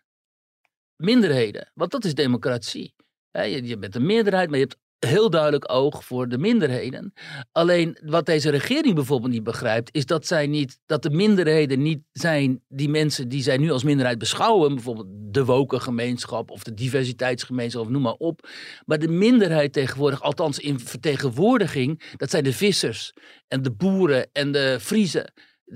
minderheden. 0.97 1.71
Want 1.75 1.91
dat 1.91 2.05
is 2.05 2.15
democratie. 2.15 2.95
Je, 3.31 3.77
bent 3.79 3.95
een 3.95 4.07
meerderheid, 4.07 4.49
maar 4.49 4.59
je 4.59 4.65
hebt 4.65 4.79
heel 4.99 5.31
duidelijk 5.31 5.73
oog 5.73 6.05
voor 6.05 6.29
de 6.29 6.39
minderheden. 6.39 7.13
Alleen 7.53 7.99
wat 8.05 8.27
deze 8.27 8.51
regering 8.51 8.95
bijvoorbeeld 8.95 9.33
niet 9.33 9.43
begrijpt, 9.43 9.95
is 9.95 10.07
dat 10.07 10.27
zij 10.27 10.47
niet, 10.47 10.79
dat 10.87 11.03
de 11.03 11.11
minderheden 11.11 11.83
niet 11.83 12.03
zijn 12.13 12.63
die 12.69 12.89
mensen 12.89 13.29
die 13.29 13.43
zij 13.43 13.57
nu 13.57 13.71
als 13.71 13.85
minderheid 13.85 14.19
beschouwen, 14.19 14.75
bijvoorbeeld 14.75 15.09
de 15.11 15.45
woke 15.45 15.81
gemeenschap 15.81 16.51
of 16.51 16.63
de 16.63 16.75
diversiteitsgemeenschap 16.75 17.83
of 17.83 17.89
noem 17.89 18.03
maar 18.03 18.13
op. 18.13 18.49
Maar 18.85 18.99
de 18.99 19.09
minderheid 19.09 19.73
tegenwoordig, 19.73 20.23
althans 20.23 20.59
in 20.59 20.81
vertegenwoordiging, 20.81 22.15
dat 22.17 22.31
zijn 22.31 22.45
de 22.45 22.53
vissers 22.53 23.13
en 23.49 23.63
de 23.63 23.73
boeren 23.73 24.29
en 24.33 24.53
de 24.53 24.77
Friezen. 24.81 25.33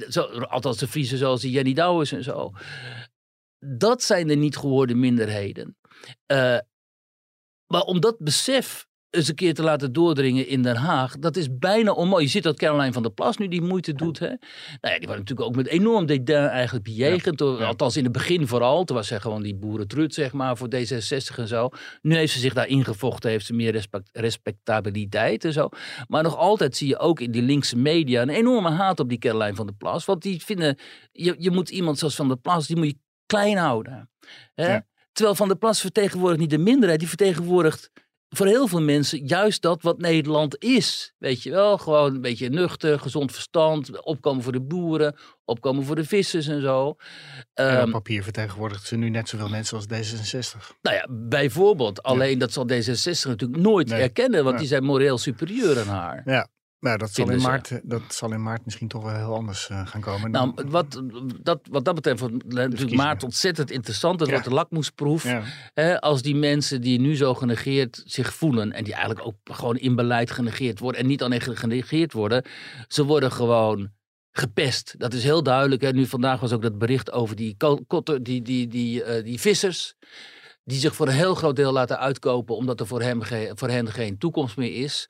Zo, 0.09 0.23
althans 0.23 0.79
de 0.79 0.89
Friesen 0.89 1.19
zoals 1.19 1.41
die 1.41 1.51
Jenny 1.51 1.73
Douwes 1.73 2.13
en 2.13 2.25
zo. 2.25 2.53
Dat 3.61 4.03
zijn 4.03 4.27
de 4.27 4.35
niet 4.35 4.57
gehoorde 4.57 4.95
minderheden. 4.95 5.77
Eh, 6.27 6.59
maar 7.67 7.83
om 7.83 8.01
dat 8.01 8.19
besef 8.19 8.89
eens 9.11 9.29
een 9.29 9.35
keer 9.35 9.55
te 9.55 9.63
laten 9.63 9.93
doordringen 9.93 10.47
in 10.47 10.63
Den 10.63 10.77
Haag, 10.77 11.19
dat 11.19 11.37
is 11.37 11.59
bijna 11.59 11.91
onmogelijk. 11.91 12.25
Je 12.25 12.31
ziet 12.31 12.43
dat 12.43 12.59
Caroline 12.59 12.93
van 12.93 13.03
der 13.03 13.13
Plas 13.13 13.37
nu 13.37 13.49
die 13.49 13.63
moeite 13.63 13.93
doet. 13.93 14.19
Hè? 14.19 14.27
Nou 14.27 14.39
ja, 14.81 14.99
die 14.99 15.07
wordt 15.07 15.19
natuurlijk 15.19 15.49
ook 15.49 15.57
met 15.57 15.67
enorm 15.67 16.07
dédain 16.07 16.49
eigenlijk 16.49 16.85
bejegend. 16.85 17.41
ja. 17.41 17.47
Althans 17.47 17.97
in 17.97 18.05
het 18.05 18.13
begin 18.13 18.47
vooral. 18.47 18.85
Toen 18.85 18.97
was 18.97 19.07
zij 19.07 19.21
gewoon 19.21 19.43
die 19.43 19.55
boerentrut, 19.55 20.15
zeg 20.15 20.33
maar, 20.33 20.57
voor 20.57 20.69
D66 20.75 21.37
en 21.37 21.49
zo. 21.49 21.69
Nu 22.03 22.17
heeft 22.17 22.33
ze 22.33 22.39
zich 22.39 22.55
daar 22.55 22.67
ingevochten, 22.69 23.31
heeft 23.31 23.47
ze 23.47 23.53
meer 23.53 23.73
respect, 23.73 24.09
respectabiliteit 24.13 25.45
en 25.45 25.53
zo. 25.53 25.69
Maar 26.09 26.23
nog 26.23 26.37
altijd 26.37 26.77
zie 26.77 26.89
je 26.89 26.99
ook 26.99 27.21
in 27.21 27.31
die 27.31 27.43
linkse 27.43 27.77
media 27.77 28.23
een 28.23 28.29
enorme 28.29 28.71
haat 28.71 29.01
op 29.01 29.09
die 29.09 29.19
Caroline 29.19 29.55
van 29.55 29.67
der 29.67 29.75
Plas. 29.75 30.05
Want 30.05 30.23
die 30.23 30.45
vinden, 30.45 30.79
je, 31.13 31.35
je 31.39 31.51
moet 31.51 31.71
iemand 31.71 31.99
zoals 31.99 32.15
Van 32.15 32.29
der 32.29 32.39
Plas, 32.39 32.67
die 32.67 32.77
moet 32.77 32.87
je 32.87 32.99
klein 33.31 33.57
houden. 33.57 34.11
Hè? 34.55 34.73
Ja. 34.73 34.87
Terwijl 35.13 35.37
Van 35.37 35.49
der 35.49 35.57
Plas 35.57 35.81
vertegenwoordigt 35.81 36.41
niet 36.41 36.51
de 36.51 36.59
minderheid, 36.59 36.99
die 36.99 37.09
vertegenwoordigt 37.09 37.91
voor 38.29 38.47
heel 38.47 38.67
veel 38.67 38.81
mensen 38.81 39.27
juist 39.27 39.63
dat 39.63 39.83
wat 39.83 39.99
Nederland 39.99 40.63
is. 40.63 41.15
Weet 41.19 41.43
je 41.43 41.51
wel, 41.51 41.79
gewoon 41.79 42.15
een 42.15 42.21
beetje 42.21 42.49
nuchter, 42.49 42.99
gezond 43.01 43.33
verstand, 43.33 44.03
opkomen 44.05 44.43
voor 44.43 44.53
de 44.53 44.61
boeren, 44.61 45.17
opkomen 45.45 45.85
voor 45.85 45.97
de 45.97 46.05
vissers 46.05 46.47
en 46.47 46.61
zo. 46.61 46.95
en 47.55 47.69
Ehm, 47.69 47.85
op 47.87 47.91
papier 47.91 48.23
vertegenwoordigt 48.23 48.87
ze 48.87 48.97
nu 48.97 49.09
net 49.09 49.29
zoveel 49.29 49.49
mensen 49.49 49.77
als 49.77 49.87
D66. 49.87 50.73
nou 50.83 50.97
ja, 50.97 51.07
bijvoorbeeld. 51.11 52.03
Alleen 52.03 52.39
dat 52.39 52.53
zal 52.53 52.67
D66 52.73 53.29
natuurlijk 53.29 53.61
nooit 53.63 53.89
Nee. 53.89 54.01
erkennen, 54.03 54.45
want 54.45 54.59
die 54.59 54.67
zijn 54.69 54.85
moreel 54.85 55.19
superieur 55.19 55.79
aan 55.81 55.87
haar. 55.89 56.23
Ja, 56.25 56.49
nou, 56.81 56.99
dat, 56.99 57.11
zal 57.13 57.31
in 57.31 57.41
maart, 57.41 57.71
eh, 57.71 57.79
dat 57.83 58.03
zal 58.09 58.33
in 58.33 58.43
maart 58.43 58.65
misschien 58.65 58.89
toch 58.89 59.03
wel 59.03 59.15
heel 59.15 59.35
anders 59.35 59.69
eh, 59.69 59.87
gaan 59.87 60.01
komen. 60.01 60.31
Nou, 60.31 60.53
wat 60.67 61.03
dat, 61.43 61.61
wat 61.71 61.85
dat 61.85 61.95
betreft 61.95 62.21
wordt 62.21 62.35
natuurlijk 62.35 62.69
verkiezingen. 62.69 63.05
maart 63.05 63.23
ontzettend 63.25 63.71
interessant. 63.71 64.19
Dat 64.19 64.29
Ja. 64.29 64.33
wordt 64.35 64.49
de 64.49 64.55
lakmoesproef. 64.55 65.25
ja, 65.25 65.43
Hè, 65.75 66.01
als 66.01 66.23
die 66.23 66.35
mensen 66.37 66.81
die 66.81 67.01
nu 67.01 67.17
zo 67.17 67.35
genegeerd 67.35 68.03
zich 68.07 68.35
voelen. 68.35 68.73
en 68.73 68.85
die 68.85 68.93
eigenlijk 68.95 69.27
ook 69.27 69.37
gewoon 69.45 69.77
in 69.77 69.95
beleid 69.95 70.31
genegeerd 70.31 70.79
worden. 70.79 71.01
en 71.01 71.07
niet 71.07 71.23
alleen 71.23 71.41
genegeerd 71.41 72.13
worden. 72.13 72.45
ze 72.89 73.05
worden 73.05 73.33
gewoon 73.33 73.91
gepest. 74.33 74.95
Dat 74.99 75.13
is 75.15 75.23
heel 75.23 75.43
duidelijk. 75.43 75.83
Hè. 75.83 75.93
Nu 75.93 76.07
vandaag 76.07 76.41
was 76.41 76.53
ook 76.53 76.63
dat 76.63 76.79
bericht 76.79 77.13
over 77.13 77.37
die, 77.37 77.55
ko- 77.57 77.85
kotten, 77.87 78.23
die, 78.23 78.43
die, 78.43 78.67
die, 78.69 79.03
eh, 79.05 79.25
die 79.25 79.41
vissers. 79.41 79.95
die 80.65 80.79
zich 80.79 80.95
voor 80.95 81.07
een 81.07 81.13
heel 81.15 81.35
groot 81.35 81.57
deel 81.57 81.73
laten 81.73 81.99
uitkopen. 81.99 82.57
omdat 82.57 82.81
er 82.81 82.87
voor, 82.87 83.03
hem 83.03 83.21
voor 83.55 83.69
hen 83.69 83.89
geen 83.93 84.19
toekomst 84.19 84.57
meer 84.57 84.75
is. 84.83 85.09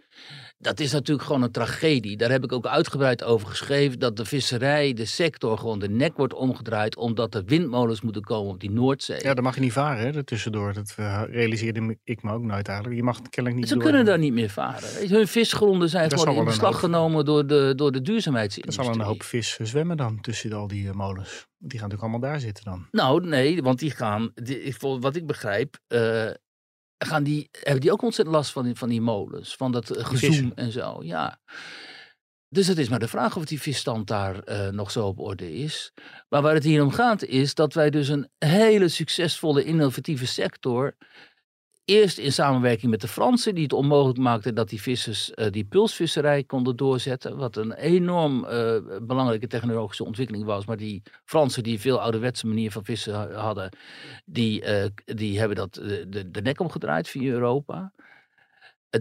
Dat 0.63 0.81
is 0.81 0.93
natuurlijk 0.93 1.27
gewoon 1.27 1.43
een 1.43 1.51
tragedie. 1.51 2.17
Daar 2.17 2.31
heb 2.31 2.45
ik 2.45 2.53
ook 2.53 2.67
uitgebreid 2.67 3.25
over 3.25 3.49
geschreven. 3.49 3.99
Dat 3.99 4.17
de 4.17 4.25
visserij, 4.25 4.93
de 4.93 5.05
sector, 5.05 5.59
gewoon 5.59 5.79
de 5.79 5.89
nek 5.89 6.17
wordt 6.17 6.35
omgedraaid. 6.35 6.97
omdat 6.97 7.35
er 7.35 7.45
windmolens 7.45 8.01
moeten 8.01 8.23
komen 8.23 8.53
op 8.53 8.61
die 8.61 8.71
Noordzee. 8.71 9.19
ja, 9.23 9.35
dan 9.35 9.45
mag 9.45 9.55
je 9.55 9.61
niet 9.61 9.73
varen, 9.73 10.07
hè, 10.07 10.17
er 10.17 10.25
tussendoor. 10.25 10.73
Dat 10.73 10.95
eh, 10.97 11.23
realiseerde 11.31 11.97
ik 12.05 12.23
me 12.23 12.33
ook 12.33 12.43
nooit 12.43 12.69
eigenlijk. 12.69 12.97
Je 12.99 13.03
mag 13.05 13.21
kennelijk 13.23 13.61
niet 13.61 13.69
Ze 13.69 13.75
door- 13.75 13.83
kunnen 13.83 14.05
daar 14.05 14.19
niet 14.19 14.33
meer 14.33 14.49
varen. 14.51 15.09
Hun 15.09 15.29
visgronden 15.29 15.89
zijn 15.89 16.09
Dat 16.09 16.19
gewoon 16.21 16.37
in 16.37 16.45
beslag 16.45 16.71
hoop- 16.73 16.81
genomen 16.81 17.25
door 17.25 17.47
de, 17.47 17.73
door 17.77 17.93
de 17.93 17.99
Er 17.99 18.05
duurzaamheidsindustrie. 18.05 18.87
zal 18.87 18.95
een 18.95 19.07
hoop 19.07 19.23
vis 19.23 19.59
zwemmen 19.63 19.97
dan 19.97 20.21
tussen 20.21 20.53
al 20.53 20.67
die 20.67 20.89
eh, 20.89 20.95
molens. 20.95 21.47
Die 21.59 21.79
gaan 21.79 21.89
natuurlijk 21.89 22.03
allemaal 22.03 22.31
daar 22.31 22.41
zitten 22.41 22.65
dan. 22.65 22.87
Nou, 22.91 23.27
nee, 23.27 23.63
want 23.63 23.79
die 23.79 23.91
gaan, 23.91 24.31
die, 24.35 24.75
wat 24.79 25.17
ik 25.17 25.27
begrijp, 25.27 25.79
eh, 25.87 26.27
gaan 27.07 27.23
die, 27.23 27.49
hebben 27.53 27.81
die 27.81 27.93
ook 27.93 28.03
ontzettend 28.03 28.37
last 28.37 28.53
van 28.53 28.65
die, 28.65 28.75
van 28.75 28.89
die 28.89 29.01
molens. 29.01 29.57
Van 29.57 29.73
dat 29.73 29.91
eh, 29.91 30.05
gezoem 30.05 30.53
en 30.55 30.73
zo, 30.73 30.99
ja. 31.03 31.41
Dus 32.49 32.67
het 32.67 32.79
is 32.79 32.89
maar 32.89 32.99
de 32.99 33.09
vraag 33.09 33.37
of 33.37 33.45
die 33.45 33.61
visstand 33.61 34.07
daar 34.07 34.39
eh, 34.39 34.69
nog 34.69 34.91
zo 34.91 35.07
op 35.07 35.19
orde 35.19 35.55
is. 35.55 35.93
Maar 36.29 36.43
waar 36.43 36.55
het 36.55 36.65
hier 36.65 36.83
om 36.83 36.91
gaat 36.91 37.25
is 37.25 37.55
dat 37.55 37.75
wij 37.75 37.91
dus 37.91 38.09
een 38.09 38.29
hele 38.39 38.89
succesvolle 38.89 39.65
innovatieve 39.65 40.27
sector... 40.27 40.97
Eerst 41.91 42.19
in 42.19 42.33
samenwerking 42.33 42.91
met 42.91 43.01
de 43.01 43.09
Fransen, 43.09 43.55
die 43.55 43.63
het 43.63 43.73
onmogelijk 43.73 44.19
maakten 44.19 44.55
dat 44.55 44.69
die 44.69 44.81
vissers 44.83 45.31
eh, 45.35 45.51
die 45.51 45.65
pulsvisserij 45.65 46.45
konden 46.45 46.77
doorzetten. 46.77 47.37
Wat 47.37 47.57
een 47.57 47.73
enorm 47.73 48.45
eh, 48.45 48.77
belangrijke 49.03 49.47
technologische 49.47 50.05
ontwikkeling 50.05 50.45
was. 50.45 50.65
Maar 50.67 50.77
die 50.77 51.03
Fransen, 51.25 51.63
die 51.63 51.81
veel 51.81 52.01
ouderwetse 52.01 52.47
manier 52.47 52.71
van 52.71 52.85
vissen 52.85 53.15
ha- 53.15 53.33
hadden, 53.33 53.69
die, 54.25 54.63
eh, 54.63 54.89
die 55.05 55.39
hebben 55.39 55.57
dat 55.57 55.75
de, 55.75 56.31
de 56.31 56.41
nek 56.43 56.61
omgedraaid 56.61 57.09
via 57.09 57.33
Europa. 57.33 57.93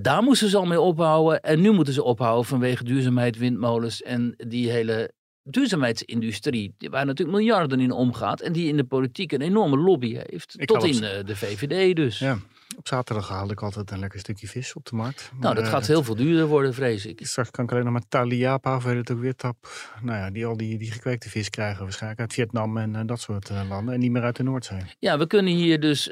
Daar 0.01 0.23
moesten 0.23 0.49
ze 0.49 0.57
al 0.57 0.65
mee 0.65 0.81
ophouden. 0.81 1.41
En 1.41 1.61
nu 1.61 1.71
moeten 1.71 1.93
ze 1.93 2.03
ophouden 2.03 2.45
vanwege 2.45 2.83
duurzaamheid, 2.83 3.37
windmolens 3.37 4.01
en 4.01 4.33
die 4.37 4.69
hele 4.69 5.11
duurzaamheidsindustrie. 5.43 6.75
Waar 6.77 7.05
natuurlijk 7.05 7.37
miljarden 7.37 7.79
in 7.79 7.91
omgaat. 7.91 8.41
En 8.41 8.53
die 8.53 8.67
in 8.67 8.77
de 8.77 8.83
politiek 8.83 9.31
een 9.31 9.41
enorme 9.41 9.77
lobby 9.77 10.13
heeft. 10.15 10.55
Ik 10.57 10.67
tot 10.67 10.83
in 10.83 11.03
het- 11.03 11.27
de 11.27 11.35
VVD 11.35 11.95
dus. 11.95 12.19
Ja. 12.19 12.37
Op 12.79 12.87
zaterdag 12.87 13.27
haalde 13.27 13.53
ik 13.53 13.61
altijd 13.61 13.91
een 13.91 13.99
lekker 13.99 14.19
stukje 14.19 14.47
vis 14.47 14.73
op 14.73 14.85
de 14.85 14.95
markt. 14.95 15.31
Nou, 15.39 15.55
dat 15.55 15.63
eh, 15.63 15.69
gaat 15.69 15.87
heel 15.87 16.03
veel 16.03 16.15
duurder 16.15 16.45
worden, 16.45 16.73
vrees 16.73 17.05
ik. 17.05 17.19
Straks 17.23 17.51
kan 17.51 17.63
ik 17.63 17.71
alleen 17.71 17.83
nog 17.83 17.93
maar 17.93 18.07
taliapa, 18.09 18.75
of 18.75 18.83
het 18.83 19.11
ook 19.11 19.19
weer, 19.19 19.35
tap. 19.35 19.55
Nou 20.01 20.17
ja, 20.17 20.31
die 20.31 20.45
al 20.45 20.57
die, 20.57 20.77
die 20.77 20.91
gekweekte 20.91 21.29
vis 21.29 21.49
krijgen 21.49 21.83
waarschijnlijk 21.83 22.21
uit 22.21 22.33
Vietnam 22.33 22.77
en 22.77 22.95
eh, 22.95 23.01
dat 23.05 23.19
soort 23.19 23.49
eh, 23.49 23.61
landen. 23.69 23.93
En 23.93 23.99
niet 23.99 24.11
meer 24.11 24.21
uit 24.21 24.35
de 24.35 24.43
Noordzee. 24.43 24.81
Ja, 24.99 25.17
we 25.17 25.27
kunnen 25.27 25.53
hier 25.53 25.79
dus 25.79 26.11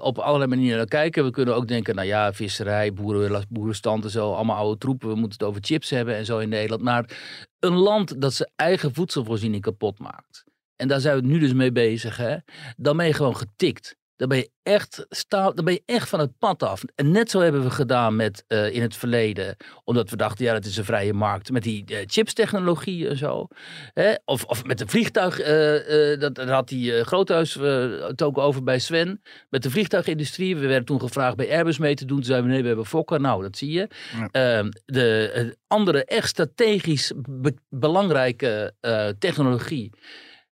op 0.00 0.18
allerlei 0.18 0.50
manieren 0.50 0.76
naar 0.76 0.86
kijken. 0.86 1.24
We 1.24 1.30
kunnen 1.30 1.54
ook 1.54 1.68
denken, 1.68 1.94
nou 1.94 2.06
ja, 2.06 2.32
visserij, 2.32 2.92
boeren, 2.92 3.46
boerenstand 3.48 4.04
en 4.04 4.10
zo, 4.10 4.32
allemaal 4.32 4.56
oude 4.56 4.78
troepen. 4.78 5.08
We 5.08 5.14
moeten 5.14 5.38
het 5.38 5.48
over 5.48 5.60
chips 5.64 5.90
hebben 5.90 6.16
en 6.16 6.24
zo 6.24 6.38
in 6.38 6.48
Nederland. 6.48 6.82
Maar 6.82 7.10
een 7.58 7.76
land 7.76 8.20
dat 8.20 8.34
zijn 8.34 8.50
eigen 8.56 8.94
voedselvoorziening 8.94 9.62
kapot 9.62 9.98
maakt. 9.98 10.44
En 10.76 10.88
daar 10.88 11.00
zijn 11.00 11.20
we 11.20 11.26
nu 11.26 11.38
dus 11.38 11.52
mee 11.52 11.72
bezig, 11.72 12.16
hè. 12.16 12.36
Dan 12.76 12.96
ben 12.96 13.06
je 13.06 13.12
gewoon 13.12 13.36
getikt. 13.36 13.96
Dan 14.18 14.28
ben 14.28 14.38
je 14.38 14.50
echt, 14.62 15.06
sta, 15.08 15.50
dan 15.50 15.64
ben 15.64 15.74
je 15.74 15.82
echt 15.86 16.08
van 16.08 16.20
het 16.20 16.38
pad 16.38 16.62
af. 16.62 16.82
En 16.94 17.10
net 17.10 17.30
zo 17.30 17.40
hebben 17.40 17.62
we 17.62 17.70
gedaan 17.70 18.16
met 18.16 18.44
uh, 18.48 18.74
in 18.74 18.82
het 18.82 18.96
verleden, 18.96 19.56
omdat 19.84 20.10
we 20.10 20.16
dachten, 20.16 20.44
ja, 20.44 20.52
dat 20.52 20.64
is 20.64 20.76
een 20.76 20.84
vrije 20.84 21.12
markt, 21.12 21.50
met 21.50 21.62
die 21.62 21.84
uh, 21.90 21.98
chipstechnologie 22.06 23.08
en 23.08 23.16
zo. 23.16 23.46
Hè? 23.94 24.14
Of, 24.24 24.44
of 24.44 24.64
met 24.64 24.78
de 24.78 24.86
vliegtuig, 24.86 25.40
uh, 25.40 26.20
dat, 26.20 26.34
dat 26.34 26.48
had 26.48 26.68
die 26.68 27.04
Groothuis 27.04 27.54
het 27.54 28.22
ook 28.22 28.38
over 28.38 28.62
bij 28.62 28.78
Sven, 28.78 29.22
met 29.48 29.62
de 29.62 29.70
vliegtuigindustrie. 29.70 30.56
We 30.56 30.66
werden 30.66 30.84
toen 30.84 31.00
gevraagd 31.00 31.36
bij 31.36 31.50
Airbus 31.50 31.78
mee 31.78 31.94
te 31.94 32.04
doen. 32.04 32.16
Toen 32.16 32.26
zeiden 32.26 32.46
we, 32.46 32.52
nee, 32.52 32.62
we 32.62 32.68
hebben 32.68 32.86
Fokker. 32.86 33.20
Nou, 33.20 33.42
dat 33.42 33.56
zie 33.56 33.70
je. 33.70 33.88
Ja. 34.18 34.28
Ehm, 34.30 34.70
de 34.84 35.56
andere 35.66 36.04
echt 36.04 36.28
strategisch 36.28 37.12
be 37.16 37.54
belangrijke 37.68 38.74
technologie 39.18 39.90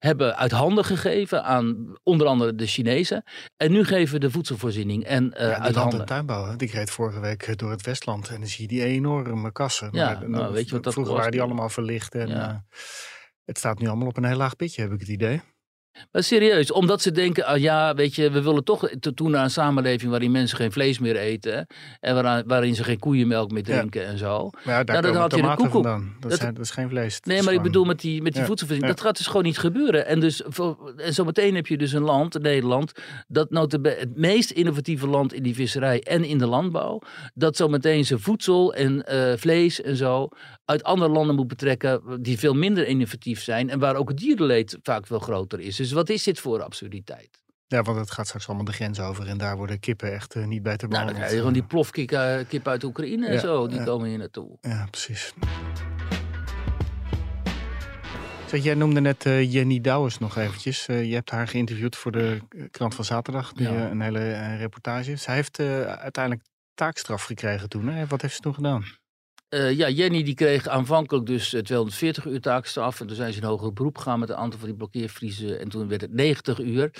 hebben 0.05 0.37
uit 0.37 0.51
handen 0.51 0.85
gegeven 0.85 1.45
aan 1.45 1.97
onder 2.03 2.27
andere 2.27 2.55
de 2.55 2.67
Chinezen. 2.67 3.25
En 3.57 3.73
nu 3.73 3.85
geven 3.85 4.15
we 4.15 4.21
de 4.21 4.31
voedselvoorziening 4.31 5.05
en 5.05 5.25
uh, 5.25 5.41
ja, 5.41 5.59
uit 5.59 5.75
handen. 5.75 6.07
tuinbouw, 6.07 6.55
ik 6.57 6.71
reed 6.71 6.91
vorige 6.91 7.21
week 7.21 7.43
eh, 7.43 7.57
door 7.57 7.71
het 7.71 7.83
Westland 7.83 8.29
en 8.29 8.39
dan 8.39 8.49
zie 8.49 8.63
je 8.63 8.69
die 8.69 8.85
enorme 8.85 9.53
kassen. 9.53 9.89
Ja, 9.93 10.19
maar, 10.19 10.31
nou, 10.31 10.53
weet 10.53 10.67
je 10.67 10.75
wat 10.75 10.83
dat 10.83 10.93
Vroeger 10.93 11.15
waren 11.15 11.31
die 11.31 11.43
allemaal 11.43 11.69
verlicht 11.69 12.15
en 12.15 12.29
ja. 12.29 12.51
uh, 12.51 12.57
het 13.45 13.59
staat 13.59 13.79
nu 13.79 13.87
allemaal 13.87 14.09
op 14.09 14.17
een 14.17 14.25
heel 14.25 14.37
laag 14.37 14.57
pitje, 14.57 14.83
heb 14.83 14.93
ik 14.93 15.01
het 15.01 15.09
idee. 15.09 15.41
Maar 16.13 16.23
serieus, 16.23 16.73
omdat 16.73 17.03
ze 17.03 17.11
denken, 17.11 17.45
ah, 17.45 17.59
ja, 17.59 17.95
weet 17.95 18.15
je, 18.15 18.31
we 18.31 18.43
willen 18.43 18.65
toch 18.65 18.89
toe 19.15 19.29
naar 19.29 19.45
een 19.45 19.51
samenleving 19.51 20.11
waarin 20.11 20.31
mensen 20.31 20.57
geen 20.57 20.73
vlees 20.73 20.99
meer 20.99 21.17
eten. 21.17 21.67
En 22.01 22.15
waarin, 22.15 22.45
waarin 22.47 22.75
ze 22.75 22.85
geen 22.85 22.99
koeienmelk 22.99 23.51
meer 23.51 23.63
drinken 23.63 24.07
en 24.07 24.19
zo. 24.19 24.51
Maar 24.65 24.75
ja, 24.75 24.85
daar 24.85 25.03
nou, 25.03 25.13
dan 25.13 25.23
had 25.23 25.35
je 25.35 25.43
de 25.43 25.49
koekoek. 25.49 25.73
Vandaan. 25.73 26.17
Dat, 26.21 26.41
dat, 26.41 26.59
is 26.59 26.71
geen 26.71 26.89
vlees. 26.89 27.21
Nee, 27.21 27.43
maar 27.43 27.53
ik 27.53 27.63
bedoel 27.63 27.85
met 27.85 28.01
die, 28.01 28.23
met 28.23 28.33
die 28.33 28.41
ja. 28.41 28.47
voedselvoorziening, 28.47 28.97
dat 28.97 29.07
gaat 29.07 29.17
dus 29.17 29.27
gewoon 29.27 29.43
niet 29.43 29.59
gebeuren. 29.59 30.07
En, 30.07 30.21
dus, 30.21 30.43
en 30.97 31.15
zometeen 31.15 31.55
heb 31.55 31.67
je 31.67 31.77
dus 31.77 31.93
een 31.93 32.03
land, 32.03 32.43
Nederland, 32.43 32.93
dat 33.29 33.73
het 33.73 34.17
meest 34.17 34.51
innovatieve 34.51 35.07
land 35.07 35.33
in 35.33 35.43
die 35.43 35.55
visserij 35.55 36.03
en 36.03 36.25
in 36.25 36.39
de 36.39 36.47
landbouw, 36.47 37.01
dat 37.35 37.57
zometeen 37.57 38.05
zijn 38.05 38.21
voedsel 38.21 38.75
en 38.75 39.05
uh, 39.13 39.33
vlees 39.37 39.83
en 39.83 39.97
zo 39.97 40.29
uit 40.65 40.83
andere 40.83 41.11
landen 41.11 41.35
moet 41.35 41.49
betrekken 41.49 42.23
die 42.23 42.39
veel 42.39 42.55
minder 42.55 42.87
innovatief 42.87 43.43
zijn 43.43 43.71
en 43.71 43.79
waar 43.79 43.97
ook 43.97 44.09
het 44.09 44.19
dierenleed 44.19 44.79
vaak 44.83 45.07
veel 45.07 45.19
groter 45.19 45.61
is. 45.61 45.77
Dus 45.77 45.93
wat 45.93 46.09
is 46.09 46.23
dit 46.23 46.41
voor 46.41 46.63
absurditeit? 46.63 47.43
Ja, 47.67 47.83
want 47.83 47.99
het 47.99 48.11
gaat 48.11 48.27
straks 48.27 48.47
allemaal 48.47 48.65
de 48.65 48.73
grens 48.73 49.01
over 49.01 49.29
en 49.29 49.39
daar 49.39 49.57
worden 49.57 49.81
kippen 49.81 50.13
echt 50.13 50.35
uh, 50.35 50.47
niet 50.47 50.63
bij 50.63 50.77
te. 50.77 50.87
Nou, 50.87 51.05
dan 51.05 51.15
krijg 51.15 51.31
je 51.31 51.37
gewoon 51.37 51.53
die 51.53 51.63
plofkip 51.63 52.11
uh, 52.11 52.37
kip 52.49 52.69
uit 52.69 52.85
Oekraïne 52.85 53.27
en 53.27 53.41
zo, 53.41 53.69
die 53.69 53.85
komen 53.85 54.09
hier 54.09 54.19
naartoe. 54.19 54.59
Ja, 54.61 54.87
precies. 54.91 55.33
Zeg, 58.47 58.63
jij 58.63 58.75
noemde 58.75 59.01
net 59.01 59.25
uh, 59.25 59.53
Jenny 59.53 59.81
Douwers 59.81 60.19
nog 60.19 60.37
eventjes. 60.37 60.87
je 60.87 60.93
hebt 60.93 61.31
haar 61.31 61.49
geïnterviewd 61.49 61.97
voor 61.97 62.13
de 62.13 62.41
krant 62.71 62.95
van 62.95 63.05
zaterdag, 63.05 63.53
die, 63.53 63.69
een 63.69 64.01
hele 64.01 64.57
reportage. 64.57 65.17
Zij 65.17 65.35
heeft 65.35 65.61
uiteindelijk 65.87 66.47
taakstraf 66.75 67.25
gekregen 67.25 67.69
toen. 67.69 67.89
Hè? 67.89 68.07
Wat 68.07 68.23
heeft 68.23 68.35
ze 68.35 68.41
toen 68.41 68.55
gedaan? 68.55 68.85
Uh, 69.55 69.73
ja, 69.73 69.89
Jenny 69.89 70.23
die 70.23 70.35
kreeg 70.35 70.69
aanvankelijk 70.69 71.27
dus 71.27 71.49
240 71.49 72.25
uur 72.25 72.41
taakstraf. 72.41 73.01
En 73.01 73.07
toen 73.07 73.17
zijn 73.17 73.33
ze 73.33 73.41
in 73.41 73.47
hoger 73.47 73.73
beroep 73.73 73.97
gegaan 73.97 74.19
met 74.19 74.29
een 74.29 74.37
aantal 74.37 74.59
van 74.59 74.69
die 74.69 74.77
blokkeervriezen. 74.77 75.61
En 75.61 75.69
toen 75.69 75.89
werd 75.89 76.01
het 76.01 76.13
90 76.13 76.59
uur. 76.59 76.91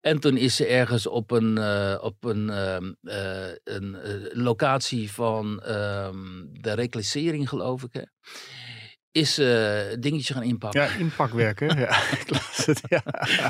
En 0.00 0.20
toen 0.20 0.36
is 0.36 0.56
ze 0.56 0.66
ergens 0.66 1.06
op 1.06 1.30
een, 1.30 1.56
uh, 1.58 1.98
op 2.00 2.24
een, 2.24 2.48
uh, 2.48 3.48
een 3.64 3.96
locatie 4.32 5.12
van 5.12 5.62
ehm, 5.62 6.44
de 6.52 6.72
reclassering, 6.72 7.48
geloof 7.48 7.82
ik. 7.82 7.92
Hè 7.92 8.02
is 9.16 9.38
uh, 9.38 9.80
dingetje 9.98 10.34
gaan 10.34 10.42
inpakken. 10.42 10.80
Ja, 10.80 10.88
inpakwerken. 10.88 11.78
ja, 11.78 12.02
ik 12.20 12.30
las 12.30 12.66
het. 12.66 12.80
Ja. 12.88 13.02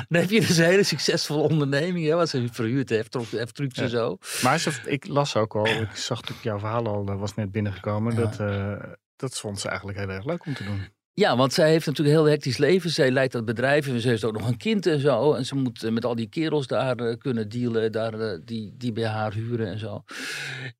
Dan 0.09 0.21
heb 0.21 0.29
je 0.29 0.39
dus 0.39 0.57
een 0.57 0.65
hele 0.65 0.83
succesvolle 0.83 1.41
onderneming, 1.41 2.07
hè, 2.07 2.15
wat 2.15 2.29
ze 2.29 2.47
verhuurd 2.51 2.89
heeft, 2.89 3.13
heeft 3.13 3.55
trucs 3.55 3.77
en 3.77 3.89
zo. 3.89 4.17
Maar 4.43 4.59
ze, 4.59 4.71
ik 4.85 5.07
las 5.07 5.35
ook 5.35 5.55
al, 5.55 5.67
ik 5.67 5.95
zag 6.07 6.19
natuurlijk 6.19 6.43
jouw 6.43 6.59
verhaal 6.59 6.87
al, 6.87 7.05
dat 7.05 7.19
was 7.19 7.35
net 7.35 7.51
binnengekomen, 7.51 8.15
ja. 8.15 8.19
dat, 8.19 8.39
uh, 8.39 8.93
dat 9.15 9.39
vond 9.39 9.59
ze 9.59 9.67
eigenlijk 9.67 9.97
heel 9.97 10.09
erg 10.09 10.25
leuk 10.25 10.45
om 10.45 10.53
te 10.53 10.63
doen. 10.63 10.87
Ja, 11.19 11.37
want 11.37 11.53
zij 11.53 11.69
heeft 11.69 11.85
natuurlijk 11.85 12.15
een 12.15 12.21
heel 12.21 12.31
hectisch 12.31 12.57
leven. 12.57 12.89
Zij 12.89 13.11
leidt 13.11 13.33
dat 13.33 13.45
bedrijf 13.45 13.87
en 13.87 13.99
ze 13.99 14.07
heeft 14.07 14.23
ook 14.23 14.37
nog 14.37 14.47
een 14.47 14.57
kind 14.57 14.85
en 14.85 14.99
zo. 14.99 15.33
En 15.33 15.45
ze 15.45 15.55
moet 15.55 15.83
eh, 15.83 15.91
met 15.91 16.05
al 16.05 16.15
die 16.15 16.29
kerels 16.29 16.67
daar 16.67 17.01
uh, 17.01 17.15
kunnen 17.17 17.49
dealen, 17.49 17.91
daar, 17.91 18.19
uh, 18.19 18.37
die, 18.45 18.73
die 18.77 18.91
bij 18.91 19.07
haar 19.07 19.33
huren 19.33 19.67
en 19.67 19.79
zo. 19.79 20.03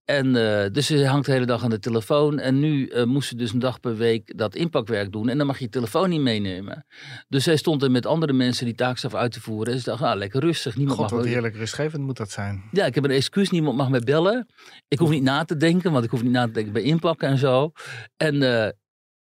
En 0.06 0.34
dus 0.72 0.86
ze 0.86 1.06
hangt 1.06 1.26
de 1.26 1.32
hele 1.32 1.46
dag 1.46 1.64
aan 1.64 1.70
de 1.70 1.80
telefoon. 1.80 2.40
En 2.40 2.60
nu 2.60 2.92
moest 3.06 3.30
ze 3.30 3.36
dus 3.36 3.54
een 3.54 3.60
dag 3.60 3.80
per 3.80 3.96
week 3.96 4.38
dat 4.38 4.56
inpakwerk 4.56 5.12
doen. 5.12 5.30
En 5.30 5.38
dan 5.38 5.48
mag 5.48 5.58
je 5.58 5.64
je 5.64 5.70
telefoon 5.70 6.10
niet 6.10 6.22
meenemen. 6.22 6.86
Dus 7.28 7.44
zij 7.44 7.58
stond 7.58 7.84
er 7.84 7.92
met 7.92 8.06
andere 8.06 8.34
mensen 8.34 8.66
die 8.66 8.76
taakstaf 8.76 9.16
uit 9.16 9.32
te 9.32 9.42
voeren. 9.42 9.74
En 9.74 9.80
ze 9.80 9.90
dacht, 9.90 10.02
ah, 10.02 10.16
lekker 10.16 10.40
rustig. 10.40 10.76
Niemand 10.76 11.00
God, 11.00 11.10
mag 11.10 11.20
wat 11.20 11.28
heerlijk 11.28 11.56
rustgevend 11.56 12.04
moet 12.04 12.18
dat 12.18 12.32
zijn. 12.32 12.64
Ja, 12.72 12.86
ik 12.86 12.96
heb 12.96 13.04
een 13.04 13.12
excuus. 13.12 13.50
Niemand 13.50 13.78
mag 13.78 13.90
mij 13.90 14.00
bellen. 14.00 14.48
Ik 14.88 15.00
hoef 15.00 15.10
niet 15.10 15.24
na 15.24 15.44
te 15.44 15.58
denken, 15.58 15.92
want 15.92 16.04
ik 16.04 16.10
hoef 16.10 16.24
niet 16.24 16.32
na 16.32 16.46
te 16.46 16.52
denken 16.52 16.74
bij 16.74 16.82
inpakken 16.82 17.28
en 17.28 17.38
zo. 17.38 17.72
En... 18.18 18.44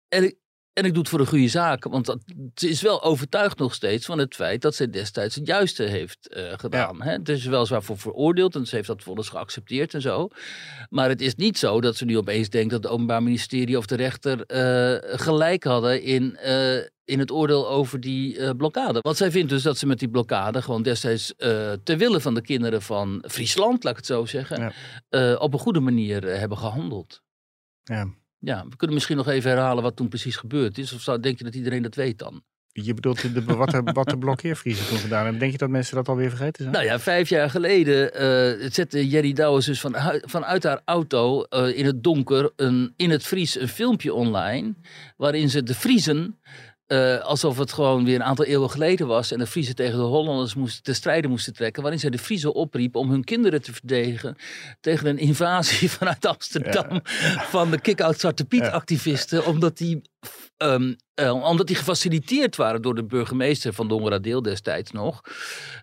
en 0.09 0.40
en 0.81 0.87
ik 0.87 0.93
doe 0.93 1.03
het 1.03 1.11
voor 1.11 1.21
een 1.21 1.27
goede 1.27 1.49
zaak, 1.49 1.85
want 1.85 2.07
dat, 2.07 2.19
ze 2.55 2.69
is 2.69 2.83
wel 2.83 3.03
overtuigd 3.03 3.59
nog 3.59 3.75
steeds 3.75 4.07
van 4.07 4.19
het 4.19 4.35
feit 4.35 4.63
dat 4.63 4.75
zij 4.75 4.91
destijds 4.91 5.35
het 5.35 5.47
juiste 5.47 5.83
heeft 5.83 6.37
uh, 6.37 6.53
gedaan. 6.57 6.97
Ja. 6.99 7.05
Hè? 7.05 7.13
Het 7.13 7.29
is 7.29 7.45
weliswaar 7.45 7.83
voor 7.83 7.99
veroordeeld 7.99 8.55
en 8.55 8.67
ze 8.67 8.75
heeft 8.75 8.87
dat 8.87 9.03
volgens 9.03 9.29
geaccepteerd 9.29 9.95
en 9.95 10.01
zo. 10.01 10.29
Maar 10.89 11.09
het 11.09 11.21
is 11.21 11.35
niet 11.35 11.59
zo 11.59 11.81
dat 11.81 11.97
ze 11.97 12.05
nu 12.05 12.19
opeens 12.19 12.49
denkt 12.49 12.71
dat 12.71 12.83
het 12.83 12.93
Openbaar 12.93 13.23
Ministerie 13.23 13.79
of 13.79 13.87
de 13.87 13.97
rechter 13.97 14.37
uh, 14.37 15.19
gelijk 15.19 15.65
hadden 15.65 16.03
in, 16.03 16.39
uh, 16.45 16.77
in 17.05 17.19
het 17.19 17.31
oordeel 17.31 17.69
over 17.69 18.01
die 18.01 18.55
blokkade. 18.55 18.99
Want 19.01 19.17
zij 19.17 19.31
vindt 19.31 19.51
dus 19.51 19.63
dat 19.63 19.79
ze 19.79 19.87
met 19.87 19.99
die 19.99 20.11
blokkade 20.11 20.63
gewoon 20.63 20.83
destijds 20.83 21.35
ter 21.85 21.97
wille 21.97 22.21
van 22.21 22.35
de 22.35 22.43
kinderen 22.43 22.83
van 22.83 23.25
Friesland, 23.29 23.85
laat 23.85 23.93
ik 23.93 23.99
het 23.99 24.07
zo 24.07 24.27
zeggen, 24.27 24.73
ja. 25.11 25.35
op 25.35 25.53
een 25.53 25.59
goede 25.59 25.81
manier 25.81 26.23
hebben 26.23 26.59
gehandeld. 26.59 27.23
Ja. 27.83 28.19
Ja, 28.41 28.65
we 28.69 28.77
kunnen 28.77 28.97
misschien 28.97 29.17
nog 29.17 29.29
even 29.29 29.51
herhalen 29.51 29.83
wat 29.83 29.97
toen 29.97 30.09
precies 30.09 30.37
gebeurd 30.37 30.79
is. 30.79 30.93
Of 30.93 31.01
zou, 31.01 31.21
denk 31.21 31.39
je 31.39 31.45
dat 31.45 31.55
iedereen 31.55 31.83
dat 31.83 31.95
weet 31.95 32.19
dan? 32.19 32.43
Je 32.73 32.95
bedoelt 32.95 33.35
de, 33.35 33.45
wat, 33.45 33.71
de, 33.71 33.83
wat 33.83 34.09
de 34.09 34.19
blokkeervriezen 34.19 34.87
toen 34.87 34.99
gedaan 34.99 35.23
hebben. 35.23 35.41
Denk 35.41 35.53
je 35.53 35.59
dat 35.59 35.69
mensen 35.69 35.97
dat 35.97 36.09
alweer 36.09 36.29
vergeten 36.29 36.63
zijn? 36.63 36.75
Nou 36.75 36.85
ja, 36.85 36.99
vijf 36.99 37.29
jaar 37.29 37.51
geleden 37.51 38.11
uh, 38.63 38.71
zette 38.71 39.09
Jerry 39.09 39.33
Douwes 39.33 39.65
dus 39.65 39.81
van, 39.81 39.95
vanuit 40.23 40.63
haar 40.63 40.81
auto 40.85 41.45
uh, 41.51 41.79
in 41.79 41.85
het 41.85 42.03
donker 42.03 42.51
een, 42.57 42.93
in 42.97 43.11
het 43.11 43.23
Fries 43.23 43.61
een 43.61 43.69
filmpje 43.69 44.15
online. 44.15 44.75
Waarin 45.17 45.51
ze 45.51 45.63
de 45.63 45.75
Friesen 45.75 46.39
uh, 46.93 47.21
alsof 47.21 47.59
het 47.59 47.73
gewoon 47.73 48.05
weer 48.05 48.15
een 48.15 48.23
aantal 48.23 48.45
eeuwen 48.45 48.71
geleden 48.71 49.07
was. 49.07 49.33
En 49.33 49.39
de 49.39 49.47
Friese 49.47 49.75
tegen 49.75 49.99
de 49.99 50.05
Hollanders 50.05 50.55
moesten, 50.55 50.83
te 50.83 50.93
strijden 50.93 51.31
moesten 51.31 51.53
trekken. 51.53 51.83
Waarin 51.83 52.01
zij 52.01 52.11
de 52.11 52.19
Friese 52.19 52.53
opriep 52.53 52.97
om 52.97 53.11
hun 53.11 53.25
kinderen 53.25 53.63
te 53.63 53.73
verdedigen. 53.73 54.37
Tegen 54.81 55.07
een 55.07 55.19
invasie 55.19 55.91
vanuit 55.99 56.27
Amsterdam. 56.27 57.01
Van 57.51 57.71
de 57.71 57.81
kick-out 57.81 58.21
Zwarte 58.21 58.45
Piet 58.45 58.63
activisten. 58.63 59.47
Omdat 59.47 59.79
die 59.79 60.03
Um, 60.63 60.97
uh, 61.15 61.45
omdat 61.45 61.67
die 61.67 61.77
gefaciliteerd 61.77 62.57
waren 62.57 62.83
door 62.83 62.95
de 62.95 63.05
burgemeester 63.05 63.73
van 63.73 63.89
Dongeradeel 63.89 64.43
destijds 64.43 64.91
nog. 64.91 65.21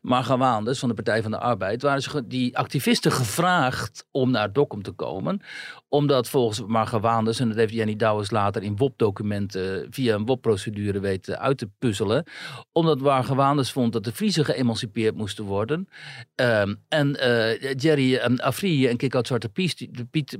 Marga 0.01 0.37
Waanders 0.37 0.79
van 0.79 0.89
de 0.89 0.95
Partij 0.95 1.21
van 1.21 1.31
de 1.31 1.39
Arbeid. 1.39 1.81
Waren 1.81 2.01
ze 2.01 2.27
die 2.27 2.57
activisten 2.57 3.11
gevraagd 3.11 4.05
om 4.11 4.31
naar 4.31 4.53
Dokkum 4.53 4.81
te 4.83 4.91
komen. 4.91 5.41
Omdat 5.89 6.29
volgens 6.29 6.65
Marga 6.65 6.99
Waanders, 6.99 7.39
en 7.39 7.47
dat 7.47 7.57
heeft 7.57 7.73
Jenny 7.73 7.95
Douwes 7.95 8.31
later 8.31 8.63
in 8.63 8.77
WOP-documenten 8.77 9.87
via 9.89 10.15
een 10.15 10.25
WOP-procedure 10.25 10.99
weten 10.99 11.39
uit 11.39 11.57
te 11.57 11.69
puzzelen. 11.79 12.23
Omdat 12.71 12.99
Marga 12.99 13.35
Waanders 13.35 13.71
vond 13.71 13.93
dat 13.93 14.03
de 14.03 14.11
Friese 14.11 14.43
geëmancipeerd 14.43 15.15
moesten 15.15 15.43
worden. 15.43 15.87
Um, 16.35 16.83
en 16.87 17.17
uh, 17.23 17.73
Jerry 17.73 18.15
um, 18.15 18.39
Afri 18.39 18.87
en 18.87 18.97
Kikkout 18.97 19.27
Zwarte 19.27 19.49
Piet, 19.49 19.87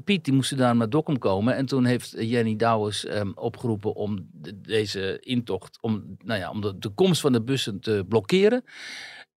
Piet, 0.04 0.26
die 0.26 0.34
moesten 0.34 0.58
daar 0.58 0.76
naar 0.76 0.90
Dokkum 0.90 1.18
komen. 1.20 1.56
En 1.56 1.66
toen 1.66 1.86
heeft 1.86 2.16
Jenny 2.18 2.56
Douwes 2.56 3.06
opgeroepen 3.36 3.96
om 3.96 4.30
deze 4.78 5.19
intocht, 5.19 5.78
om, 5.82 6.17
nou 6.23 6.39
ja, 6.39 6.49
om 6.49 6.61
de, 6.61 6.78
de 6.78 6.89
komst 6.89 7.21
van 7.21 7.32
de 7.32 7.41
bussen 7.41 7.80
te 7.80 8.05
blokkeren. 8.07 8.63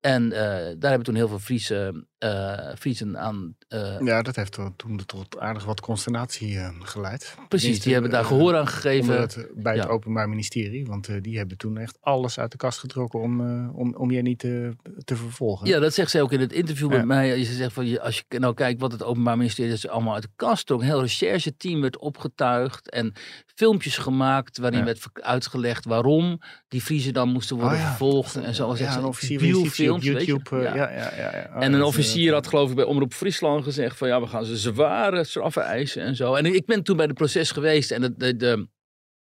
En 0.00 0.24
uh, 0.24 0.32
daar 0.32 0.76
hebben 0.80 1.02
toen 1.02 1.14
heel 1.14 1.28
veel 1.28 1.38
Friese 1.38 2.04
uh, 2.24 2.74
Friesen 2.78 3.18
aan. 3.18 3.56
Uh, 3.68 4.00
ja, 4.00 4.22
dat 4.22 4.36
heeft 4.36 4.58
toen 4.76 5.02
tot 5.06 5.38
aardig 5.38 5.64
wat 5.64 5.80
consternatie 5.80 6.58
geleid. 6.78 7.34
Precies, 7.48 7.80
die 7.80 7.92
hebben 7.92 8.10
daar 8.10 8.24
gehoor 8.24 8.56
aan 8.56 8.68
gegeven. 8.68 9.20
Het, 9.20 9.46
bij 9.54 9.76
het 9.76 9.88
Openbaar 9.88 10.28
Ministerie, 10.28 10.86
want 10.86 11.22
die 11.22 11.38
hebben 11.38 11.56
toen 11.56 11.78
echt 11.78 11.98
alles 12.00 12.38
uit 12.38 12.50
de 12.50 12.56
kast 12.56 12.78
getrokken 12.78 13.20
om, 13.20 13.40
om, 13.70 13.94
om 13.94 14.10
je 14.10 14.22
niet 14.22 14.38
te, 14.38 14.76
te 15.04 15.16
vervolgen. 15.16 15.68
Ja, 15.68 15.78
dat 15.78 15.94
zegt 15.94 16.10
zij 16.10 16.22
ook 16.22 16.32
in 16.32 16.40
het 16.40 16.52
interview 16.52 16.90
ja. 16.90 16.96
met 16.96 17.06
mij. 17.06 17.44
Ze 17.44 17.54
zegt 17.54 17.72
van 17.72 18.00
als 18.00 18.24
je 18.28 18.38
nou 18.38 18.54
kijkt 18.54 18.80
wat 18.80 18.92
het 18.92 19.02
Openbaar 19.02 19.36
Ministerie 19.36 19.72
is 19.72 19.88
allemaal 19.88 20.14
uit 20.14 20.22
de 20.22 20.28
kast 20.36 20.66
trok. 20.66 20.80
Een 20.80 20.86
heel 20.86 21.00
rechercheteam 21.00 21.80
werd 21.80 21.98
opgetuigd 21.98 22.90
en 22.90 23.12
filmpjes 23.54 23.98
gemaakt 23.98 24.58
waarin 24.58 24.78
ja. 24.78 24.84
werd 24.84 25.06
uitgelegd 25.12 25.84
waarom 25.84 26.40
die 26.68 26.80
Friesen 26.80 27.12
dan 27.12 27.28
moesten 27.28 27.56
worden 27.56 27.78
oh, 27.78 27.86
vervolgd. 27.86 28.36
En 28.36 28.54
zo. 28.54 28.76
Ja, 28.76 28.96
een 28.96 29.04
officier 29.04 29.89
films, 29.98 30.26
YouTube. 30.26 30.56
Ja. 30.56 30.74
Ja, 30.74 30.90
ja, 30.90 31.12
ja, 31.16 31.50
oh, 31.54 31.62
en 31.62 31.72
een 31.72 31.82
officier 31.82 32.32
had 32.32 32.46
geloof 32.46 32.70
ik 32.70 32.76
bij 32.76 32.84
Omroep 32.84 33.14
Friesland 33.14 33.64
gezegd 33.64 33.96
van 33.96 34.08
ja, 34.08 34.20
we 34.20 34.26
gaan 34.26 34.44
ze 34.44 34.56
zware 34.56 35.24
straffen 35.24 35.62
eisen 35.62 36.02
en 36.02 36.16
zo. 36.16 36.34
En 36.34 36.46
ik 36.46 36.66
ben 36.66 36.82
toen 36.82 36.96
bij 36.96 37.06
het 37.06 37.14
proces 37.14 37.50
geweest 37.50 37.90
en 37.90 38.00
de, 38.00 38.16
de, 38.16 38.36
de 38.36 38.68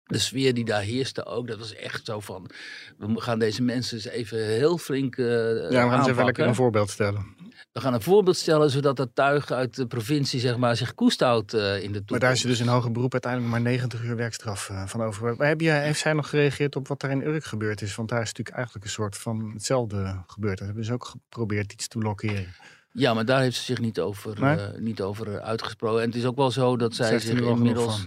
de 0.08 0.18
sfeer 0.18 0.54
die 0.54 0.64
daar 0.64 0.82
heerste 0.82 1.24
ook, 1.24 1.46
dat 1.48 1.58
was 1.58 1.74
echt 1.74 2.06
zo 2.06 2.20
van... 2.20 2.50
we 2.98 3.20
gaan 3.20 3.38
deze 3.38 3.62
mensen 3.62 3.96
eens 3.96 4.06
even 4.06 4.46
heel 4.46 4.78
flink 4.78 5.16
uh, 5.16 5.26
Ja, 5.26 5.68
we 5.68 5.74
gaan 5.74 5.98
eens 5.98 6.08
even 6.08 6.24
lekker 6.24 6.46
een 6.46 6.54
voorbeeld 6.54 6.90
stellen. 6.90 7.36
We 7.72 7.80
gaan 7.80 7.94
een 7.94 8.02
voorbeeld 8.02 8.36
stellen, 8.36 8.70
zodat 8.70 8.96
dat 8.96 9.10
tuig 9.14 9.50
uit 9.50 9.76
de 9.76 9.86
provincie 9.86 10.40
zeg 10.40 10.56
maar, 10.56 10.76
zich 10.76 10.94
koest 10.94 11.20
houdt 11.20 11.54
uh, 11.54 11.60
in 11.60 11.64
de 11.64 11.82
toekomst. 11.82 12.10
Maar 12.10 12.20
daar 12.20 12.32
is 12.32 12.42
dus 12.42 12.60
in 12.60 12.66
hoger 12.66 12.92
beroep 12.92 13.12
uiteindelijk 13.12 13.52
maar 13.52 13.60
90 13.60 14.02
uur 14.02 14.16
werkstraf 14.16 14.68
uh, 14.68 14.86
van 14.86 15.02
over. 15.02 15.36
Maar 15.36 15.48
heb 15.48 15.60
je, 15.60 15.70
heeft 15.70 16.00
zij 16.00 16.12
nog 16.12 16.28
gereageerd 16.28 16.76
op 16.76 16.88
wat 16.88 17.00
daar 17.00 17.10
in 17.10 17.22
Urk 17.22 17.44
gebeurd 17.44 17.82
is? 17.82 17.94
Want 17.94 18.08
daar 18.08 18.20
is 18.20 18.26
natuurlijk 18.26 18.56
eigenlijk 18.56 18.84
een 18.84 18.92
soort 18.92 19.16
van 19.16 19.50
hetzelfde 19.52 20.22
gebeurd. 20.26 20.58
Dat 20.58 20.66
hebben 20.66 20.84
ze 20.84 20.92
ook 20.92 21.04
geprobeerd 21.04 21.72
iets 21.72 21.88
te 21.88 21.98
blokkeren. 21.98 22.46
Ja, 22.92 23.14
maar 23.14 23.24
daar 23.24 23.40
heeft 23.40 23.56
ze 23.56 23.62
zich 23.62 23.80
niet 23.80 24.00
over, 24.00 24.40
nee? 24.40 24.56
uh, 24.56 24.64
niet 24.78 25.00
over 25.00 25.40
uitgesproken. 25.40 26.00
En 26.00 26.06
het 26.06 26.16
is 26.16 26.24
ook 26.24 26.36
wel 26.36 26.50
zo 26.50 26.76
dat 26.76 26.94
zij 26.94 27.18
zich 27.18 27.40
inmiddels... 27.40 28.06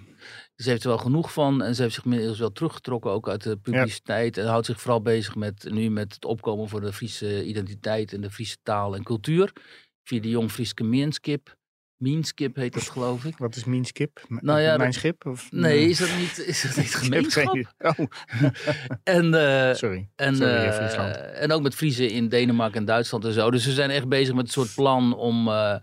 Ze 0.55 0.69
heeft 0.69 0.83
er 0.83 0.89
wel 0.89 0.97
genoeg 0.97 1.33
van 1.33 1.63
en 1.63 1.75
ze 1.75 1.81
heeft 1.81 1.93
zich 1.93 2.03
inmiddels 2.03 2.39
wel 2.39 2.51
teruggetrokken 2.51 3.11
ook 3.11 3.29
uit 3.29 3.43
de 3.43 3.57
publiciteit. 3.57 4.35
Ja. 4.35 4.41
En 4.41 4.47
houdt 4.47 4.65
zich 4.65 4.81
vooral 4.81 5.01
bezig 5.01 5.35
met, 5.35 5.67
nu 5.71 5.89
met 5.89 6.13
het 6.13 6.25
opkomen 6.25 6.69
voor 6.69 6.81
de 6.81 6.93
Friese 6.93 7.45
identiteit 7.45 8.13
en 8.13 8.21
de 8.21 8.31
Friese 8.31 8.57
taal 8.63 8.95
en 8.95 9.03
cultuur. 9.03 9.53
Via 10.03 10.21
de 10.21 10.29
Jong 10.29 10.51
Frieske 10.51 10.83
Meenskip. 10.83 11.59
Meenskip 12.01 12.55
heet 12.55 12.73
dat 12.73 12.89
geloof 12.89 13.25
ik. 13.25 13.37
Wat 13.37 13.55
is 13.55 13.63
Meenskip? 13.63 14.21
Nou 14.27 14.59
ja, 14.59 14.77
Mijn 14.77 14.93
schip? 14.93 15.25
Of? 15.25 15.51
Nee, 15.51 15.89
is 15.89 15.97
dat 15.97 16.09
niet, 16.17 16.37
is 16.45 16.61
dat 16.61 16.75
niet 16.75 16.95
gemeenschap? 17.03 17.55
oh. 17.79 17.99
en, 19.03 19.25
uh, 19.25 19.73
Sorry. 19.73 20.09
En, 20.15 20.35
Sorry, 20.35 20.53
uh, 20.53 21.41
en 21.41 21.51
ook 21.51 21.61
met 21.61 21.75
Friese 21.75 22.11
in 22.11 22.29
Denemarken 22.29 22.79
en 22.79 22.85
Duitsland 22.85 23.25
en 23.25 23.33
zo. 23.33 23.51
Dus 23.51 23.63
ze 23.63 23.71
zijn 23.71 23.89
echt 23.89 24.07
bezig 24.07 24.35
met 24.35 24.45
een 24.45 24.51
soort 24.51 24.75
plan 24.75 25.15
om... 25.15 25.47
Uh, 25.47 25.75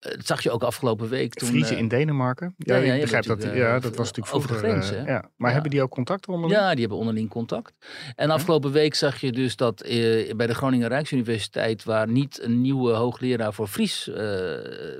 dat 0.00 0.26
zag 0.26 0.42
je 0.42 0.50
ook 0.50 0.62
afgelopen 0.62 1.08
week. 1.08 1.34
Toen, 1.34 1.48
Friese 1.48 1.76
in 1.76 1.88
Denemarken? 1.88 2.54
Ja, 2.56 2.76
ja, 2.76 2.82
ja, 2.82 2.94
ik 2.94 3.00
begrijp 3.00 3.24
dat. 3.24 3.42
ja, 3.42 3.78
dat 3.78 3.96
was 3.96 4.06
natuurlijk. 4.06 4.36
Over 4.36 4.48
de 4.48 4.54
grens, 4.54 4.90
hè? 4.90 5.04
ja. 5.04 5.30
Maar 5.36 5.52
hebben 5.52 5.70
die 5.70 5.82
ook 5.82 5.90
contact 5.90 6.26
onderling? 6.26 6.60
Ja, 6.60 6.70
die 6.70 6.80
hebben 6.80 6.98
onderling 6.98 7.28
contact. 7.28 7.72
En 8.16 8.30
afgelopen 8.30 8.72
week 8.72 8.94
zag 8.94 9.20
je 9.20 9.32
dus 9.32 9.56
dat 9.56 9.80
eh, 9.80 10.34
bij 10.34 10.46
de 10.46 10.54
Groningen 10.54 10.88
Rijksuniversiteit, 10.88 11.84
waar 11.84 12.08
niet 12.08 12.42
een 12.42 12.60
nieuwe 12.60 12.92
hoogleraar 12.92 13.54
voor 13.54 13.66
Fries, 13.66 14.08
uh, 14.08 14.16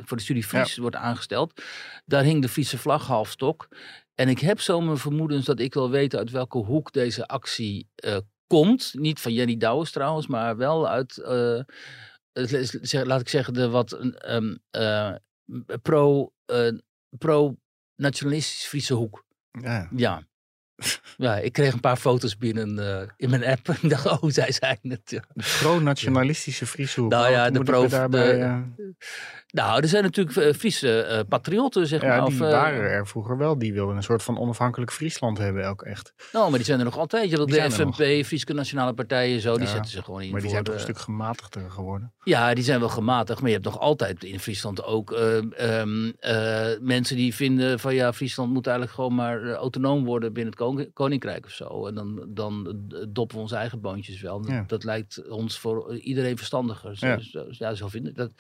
voor 0.03 0.16
de 0.16 0.22
studie 0.22 0.44
Fries 0.44 0.76
wordt 0.76 0.96
aangesteld, 0.96 1.62
daar 2.05 2.22
hing 2.22 2.42
de 2.42 2.48
Friese 2.48 2.78
vlag 2.78 3.07
halfstok. 3.07 3.68
En 4.14 4.28
ik 4.28 4.38
heb 4.38 4.61
zo 4.61 4.80
mijn 4.80 4.98
vermoedens 4.98 5.44
dat 5.44 5.61
ik 5.61 5.74
wil 5.74 5.90
weten 5.90 6.18
uit 6.18 6.30
welke 6.30 6.59
hoek 6.59 6.92
deze 6.92 7.26
actie 7.26 7.88
komt. 8.46 8.90
Niet 8.92 9.20
van 9.20 9.32
Jenny 9.32 9.57
Douwes 9.57 9.90
trouwens, 9.90 10.26
maar 10.26 10.57
wel 10.57 10.88
uit 10.88 11.22
laat 12.91 13.20
ik 13.20 13.28
zeggen, 13.28 13.55
de 13.55 13.68
wat 13.68 13.99
um, 14.28 14.59
uh, 14.76 15.14
pro, 15.83 16.33
uh, 16.53 16.78
pro-nationalistisch 17.18 18.66
Friese 18.66 18.95
hoek. 18.95 19.24
Ja. 19.51 19.89
ja. 19.97 20.22
Ja, 21.16 21.37
ik 21.37 21.53
kreeg 21.53 21.72
een 21.72 21.81
paar 21.81 21.97
foto's 21.97 22.37
binnen 22.37 22.78
uh, 22.78 23.03
in 23.16 23.31
mijn 23.31 23.45
app. 23.45 23.68
Ik 23.68 23.91
dacht, 23.91 24.07
oh, 24.07 24.31
zij 24.31 24.53
zijn 24.53 24.78
het. 24.83 25.11
Ja. 25.11 25.24
De 25.35 25.57
pro-nationalistische 25.61 26.66
Friese 26.66 27.01
hoek. 27.01 27.11
Nou 27.11 27.31
ja, 27.31 27.51
de 27.51 27.62
pro... 27.62 27.87
Daarbij, 27.87 28.39
de, 28.39 28.95
nou, 29.51 29.80
er 29.82 29.88
zijn 29.88 30.03
natuurlijk 30.03 30.57
Friese 30.57 31.07
uh, 31.11 31.18
patriotten, 31.28 31.86
zeg 31.86 32.01
ja, 32.03 32.09
maar. 32.09 32.24
die 32.30 32.42
of, 32.42 32.51
waren 32.51 32.80
er 32.80 33.07
vroeger 33.07 33.36
wel. 33.38 33.59
Die 33.59 33.72
wilden 33.72 33.96
een 33.96 34.03
soort 34.03 34.22
van 34.22 34.38
onafhankelijk 34.38 34.92
Friesland 34.92 35.38
hebben, 35.38 35.68
ook 35.68 35.82
echt. 35.82 36.12
Nou, 36.32 36.48
maar 36.48 36.57
die 36.59 36.66
zijn 36.66 36.78
er 36.78 36.84
nog 36.84 36.98
altijd. 36.98 37.30
Je 37.30 37.36
Die 37.36 37.46
de 37.46 37.70
FNP, 37.70 38.26
Friese 38.26 38.53
Nationale 38.53 38.92
Partijen, 38.94 39.40
zo, 39.40 39.57
die 39.59 39.66
zetten 39.66 39.90
ze 39.90 40.03
gewoon 40.03 40.22
in 40.22 40.30
Maar 40.30 40.40
die 40.40 40.51
voor 40.51 40.51
zijn 40.51 40.64
toch 40.64 40.74
een 40.74 40.80
stuk 40.80 40.98
gematigder 40.98 41.70
geworden. 41.70 42.12
Ja, 42.24 42.55
die 42.55 42.64
zijn 42.64 42.80
wel 42.80 42.88
gematigd, 42.88 43.38
maar 43.40 43.48
je 43.48 43.55
hebt 43.55 43.66
nog 43.68 43.78
altijd 43.78 44.24
in 44.24 44.40
Friesland 44.40 44.84
ook 44.84 45.12
eh, 45.12 45.36
ehm, 45.80 46.11
eh, 46.18 46.66
mensen 46.80 47.16
die 47.16 47.34
vinden 47.34 47.78
van 47.80 47.94
ja, 47.94 48.12
Friesland 48.12 48.53
moet 48.53 48.66
eigenlijk 48.66 48.96
gewoon 48.96 49.14
maar 49.14 49.42
eh, 49.42 49.53
autonoom 49.53 50.05
worden 50.05 50.32
binnen 50.32 50.53
het 50.53 50.62
kon- 50.62 50.90
koninkrijk 50.92 51.44
of 51.44 51.51
zo. 51.51 51.86
En 51.86 51.94
dan, 51.94 52.24
dan 52.28 52.66
eh, 52.90 52.98
doppen 53.09 53.36
we 53.36 53.42
onze 53.42 53.57
eigen 53.57 53.80
boontjes 53.80 54.20
wel. 54.20 54.40
Dat, 54.40 54.51
Ja. 54.51 54.64
dat 54.66 54.84
lijkt 54.84 55.28
ons 55.28 55.59
voor 55.59 55.96
iedereen 55.96 56.36
verstandiger. 56.36 56.92
Ja. 56.94 57.18
zo, 57.18 57.44
ja, 57.51 57.74
zo 57.74 57.88
vind 57.88 58.07
ik 58.09 58.16
dat. 58.16 58.30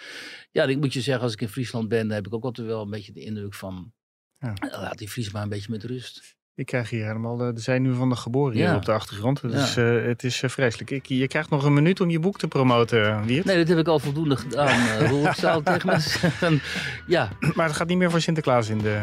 Ja, 0.50 0.64
ik 0.64 0.78
moet 0.80 0.92
je 0.92 0.99
zeggen, 1.02 1.24
als 1.24 1.32
ik 1.32 1.40
in 1.40 1.48
Friesland 1.48 1.88
ben, 1.88 2.06
dan 2.06 2.16
heb 2.16 2.26
ik 2.26 2.34
ook 2.34 2.44
altijd 2.44 2.66
wel 2.66 2.82
een 2.82 2.90
beetje 2.90 3.12
de 3.12 3.20
indruk 3.24 3.54
van. 3.54 3.92
Ja. 4.38 4.54
eh, 4.54 4.80
Laat 4.80 4.98
die 4.98 5.08
Fries 5.08 5.30
maar 5.30 5.42
een 5.42 5.48
beetje 5.48 5.70
met 5.70 5.84
rust. 5.84 6.38
Ik 6.54 6.66
krijg 6.66 6.90
hier 6.90 7.06
helemaal 7.06 7.36
de, 7.36 7.52
de 7.52 7.60
zenuwen 7.60 7.96
van 7.96 8.08
de 8.08 8.16
geboren 8.16 8.54
hier 8.54 8.62
Ja. 8.64 8.76
op 8.76 8.84
de 8.84 8.92
achtergrond. 8.92 9.40
Dus 9.40 9.74
het 9.74 10.24
is 10.24 10.42
eh, 10.42 10.50
vreselijk. 10.50 10.90
Ik, 10.90 11.06
je 11.06 11.26
krijgt 11.28 11.50
nog 11.50 11.64
een 11.64 11.72
minuut 11.74 12.00
om 12.00 12.10
je 12.10 12.18
boek 12.18 12.38
te 12.38 12.48
promoten, 12.48 13.24
Wiert. 13.24 13.44
Nee, 13.44 13.56
dat 13.58 13.68
heb 13.68 13.78
ik 13.78 13.88
al 13.88 13.98
voldoende 13.98 14.36
gedaan. 14.36 15.06
Roel. 15.06 15.26
ik 15.26 15.32
zou 15.32 15.62
tegen 15.64 15.86
mensen 15.86 16.20
zeggen. 16.20 16.60
Ja, 17.06 17.28
Maar 17.54 17.66
het 17.66 17.76
gaat 17.76 17.88
niet 17.88 17.98
meer 17.98 18.10
voor 18.10 18.20
Sinterklaas 18.20 18.68
in 18.68 18.78
de... 18.78 19.02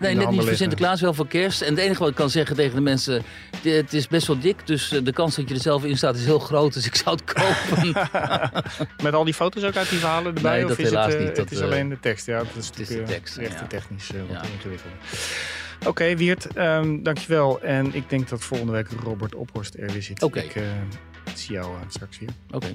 Nee, 0.00 0.14
net 0.14 0.30
niet 0.30 0.42
voor. 0.44 0.54
Sinterklaas, 0.54 1.00
wel 1.00 1.14
voor 1.14 1.26
kerst. 1.28 1.62
En 1.62 1.70
het 1.70 1.78
enige 1.78 1.98
wat 1.98 2.08
ik 2.08 2.14
kan 2.14 2.30
zeggen 2.30 2.56
tegen 2.56 2.74
de 2.74 2.80
mensen, 2.80 3.22
het 3.62 3.92
is 3.92 4.08
best 4.08 4.26
wel 4.26 4.38
dik. 4.38 4.66
Dus 4.66 4.92
eh, 4.92 5.04
de 5.04 5.12
kans 5.12 5.36
dat 5.36 5.48
je 5.48 5.54
er 5.54 5.60
zelf 5.60 5.84
in 5.84 5.96
staat 5.96 6.16
is 6.16 6.24
heel 6.24 6.38
groot. 6.38 6.74
Dus 6.74 6.86
ik 6.86 6.94
zou 6.94 7.16
het 7.16 7.32
kopen. 7.32 7.92
Met 9.02 9.14
al 9.14 9.24
die 9.24 9.34
foto's 9.34 9.62
ook 9.62 9.76
uit 9.76 9.88
die 9.90 9.98
verhalen 9.98 10.34
erbij? 10.34 10.52
Nee, 10.52 10.62
of 10.62 10.68
dat 10.68 10.78
is 10.78 10.84
helaas 10.84 11.06
het, 11.12 11.20
eh, 11.20 11.26
niet. 11.28 11.36
Het 11.36 11.50
is 11.52 11.58
eh, 11.58 11.64
alleen 11.64 11.88
de 11.88 12.00
tekst. 12.00 12.26
Ja, 12.26 12.38
dat 12.38 12.46
is 12.56 12.70
is 12.76 12.88
de 12.88 12.98
eh, 13.00 13.06
tekst, 13.06 13.36
echt 13.36 13.58
ja. 13.58 13.66
technisch 13.66 14.12
eh, 14.12 14.20
wat 14.28 14.42
Ja. 14.44 14.50
ingewikkeld. 14.52 14.92
Oké, 15.86 16.16
Wiert, 16.16 16.46
ehm, 16.54 17.02
dankjewel. 17.02 17.60
En 17.62 17.94
ik 17.94 18.10
denk 18.10 18.28
dat 18.28 18.44
volgende 18.44 18.72
week 18.72 18.86
Robert 19.02 19.34
Ophorst 19.34 19.74
er 19.74 19.92
weer 19.92 20.02
zit. 20.02 20.22
Oké. 20.22 20.40
Ik 20.40 20.54
eh, 20.54 20.62
zie 21.34 21.52
jou 21.52 21.66
eh, 21.66 21.80
straks 21.88 22.18
weer. 22.18 22.30
Oké. 22.50 22.66